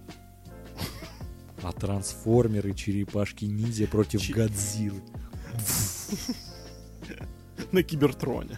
[1.62, 5.02] А трансформеры черепашки-ниндзя против Годзиллы.
[7.72, 8.58] на Кибертроне.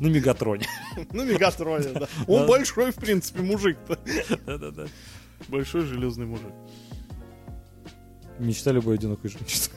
[0.00, 0.66] На Мегатроне.
[1.12, 2.08] На Мегатроне, да.
[2.26, 3.98] Он большой, в принципе, мужик-то.
[4.46, 4.86] Да-да-да.
[5.48, 6.52] Большой железный мужик.
[8.38, 9.74] Мечта любой одинокой женщины.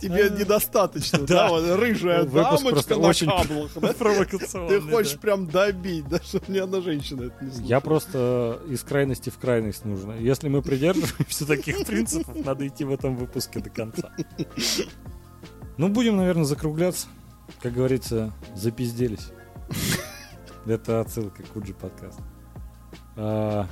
[0.00, 1.48] Тебе недостаточно, Да.
[1.48, 3.70] Вот рыжая дамочка на каблах.
[4.68, 7.66] Ты хочешь прям добить, да, чтобы ни одна женщина это не.
[7.66, 10.12] Я просто из крайности в крайность нужно.
[10.12, 14.12] Если мы придерживаемся таких принципов, надо идти в этом выпуске до конца.
[15.76, 17.06] Ну, будем, наверное, закругляться.
[17.60, 19.28] Как говорится, запизделись.
[20.66, 22.20] Это отсылка к Куджи подкаст.
[23.16, 23.66] А,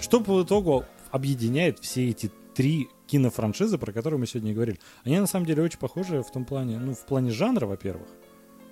[0.00, 4.78] Что по итогу объединяет все эти три кинофраншизы, про которые мы сегодня говорили?
[5.04, 8.08] Они на самом деле очень похожи в том плане, ну, в плане жанра, во-первых.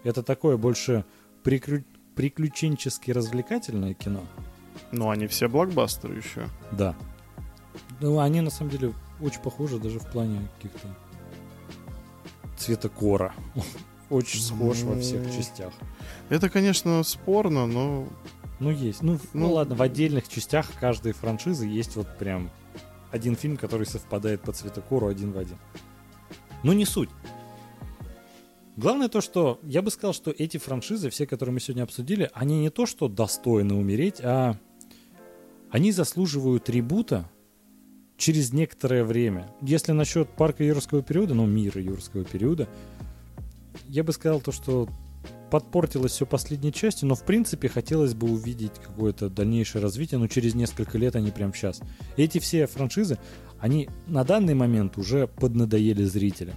[0.05, 1.05] Это такое больше
[1.45, 1.85] прикрю-
[2.17, 4.25] приключенчески развлекательное кино.
[4.91, 6.49] Ну, они все блокбастеры еще.
[6.73, 6.97] Да.
[8.01, 10.89] Ну, они на самом деле очень похожи даже в плане каких-то
[12.57, 13.33] цвета кора.
[14.13, 15.33] Очень схож во всех Ну.
[15.33, 15.73] частях.
[16.29, 18.07] Это, конечно, спорно, но
[18.61, 19.03] Ну, есть.
[19.03, 22.51] Ну, ну, Ну, ладно, в отдельных частях каждой франшизы есть вот прям
[23.11, 25.57] один фильм, который совпадает по цветокору один в один.
[26.63, 27.09] Ну, не суть.
[28.77, 32.61] Главное то, что я бы сказал, что эти франшизы, все, которые мы сегодня обсудили, они
[32.61, 34.57] не то, что достойны умереть, а
[35.71, 37.29] они заслуживают ребута
[38.17, 39.51] через некоторое время.
[39.61, 42.69] Если насчет парка юрского периода, ну, мира юрского периода,
[43.89, 44.89] я бы сказал то, что
[45.51, 50.55] подпортилось все последней частью, но в принципе хотелось бы увидеть какое-то дальнейшее развитие, но через
[50.55, 51.81] несколько лет, а не прямо сейчас.
[52.17, 53.19] Эти все франшизы,
[53.61, 56.57] они на данный момент уже поднадоели зрителям.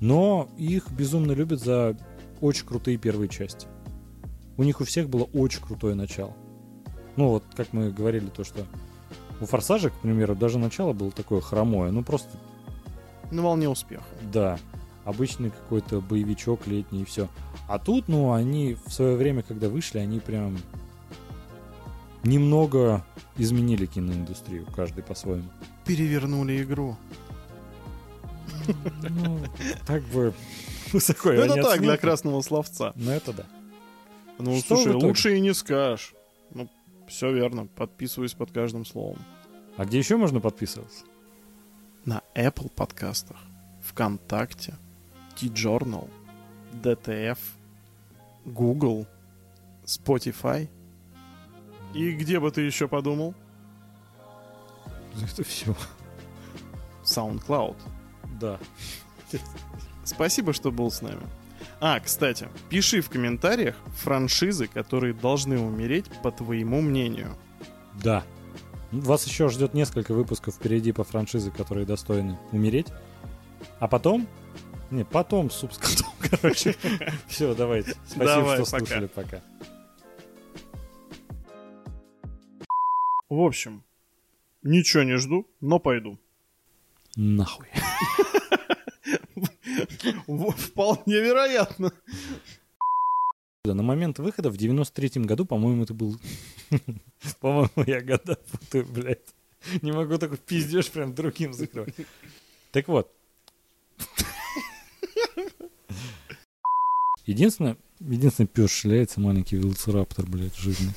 [0.00, 1.96] Но их безумно любят за
[2.40, 3.66] очень крутые первые части.
[4.56, 6.34] У них у всех было очень крутое начало.
[7.16, 8.64] Ну вот, как мы говорили, то, что
[9.40, 11.90] у Форсажа, к примеру, даже начало было такое хромое.
[11.90, 12.30] Ну просто
[13.32, 14.04] на волне успеха.
[14.32, 14.58] да,
[15.08, 17.28] обычный какой-то боевичок летний и все.
[17.66, 20.58] А тут, ну, они в свое время, когда вышли, они прям
[22.24, 23.04] немного
[23.36, 25.48] изменили киноиндустрию, каждый по-своему.
[25.86, 26.96] Перевернули игру.
[29.02, 29.40] Ну,
[29.86, 30.34] так бы
[30.92, 31.96] высоко Ну, его это так, для оценил.
[31.98, 32.92] красного словца.
[32.96, 33.46] Ну, это да.
[34.38, 36.14] Ну, Что слушай, лучше и не скажешь.
[36.52, 36.68] Ну,
[37.08, 37.66] все верно.
[37.66, 39.18] Подписываюсь под каждым словом.
[39.76, 41.04] А где еще можно подписываться?
[42.04, 43.38] На Apple подкастах,
[43.82, 44.74] ВКонтакте,
[45.38, 46.08] T-Journal,
[46.82, 47.38] DTF,
[48.44, 49.06] Google,
[49.84, 50.68] Spotify.
[51.94, 53.34] И где бы ты еще подумал?
[55.22, 55.74] Это все.
[57.04, 57.76] SoundCloud.
[58.40, 58.58] Да.
[60.04, 61.22] Спасибо, что был с нами.
[61.80, 67.36] А, кстати, пиши в комментариях франшизы, которые должны умереть, по твоему мнению.
[68.02, 68.24] Да.
[68.90, 72.88] Вас еще ждет несколько выпусков впереди по франшизе, которые достойны умереть.
[73.78, 74.26] А потом...
[74.90, 76.74] Не, потом суп с котом, короче.
[77.26, 77.94] Все, давайте.
[78.06, 78.86] Спасибо, Давай, что пока.
[78.86, 79.06] слушали.
[79.06, 79.42] Пока.
[83.28, 83.84] В общем,
[84.62, 86.18] ничего не жду, но пойду.
[87.16, 87.66] Нахуй.
[90.26, 91.92] Вполне вероятно.
[93.64, 96.18] На момент выхода в 93-м году, по-моему, это был...
[97.40, 99.34] По-моему, я года путаю, блядь.
[99.82, 101.94] Не могу такой пиздеж прям другим закрывать.
[102.72, 103.12] Так вот.
[107.26, 110.94] Единственное, единственный пес шляется, маленький велоцираптор, блядь, жирный.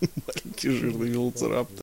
[0.00, 1.78] Маленький жирный велоцираптор.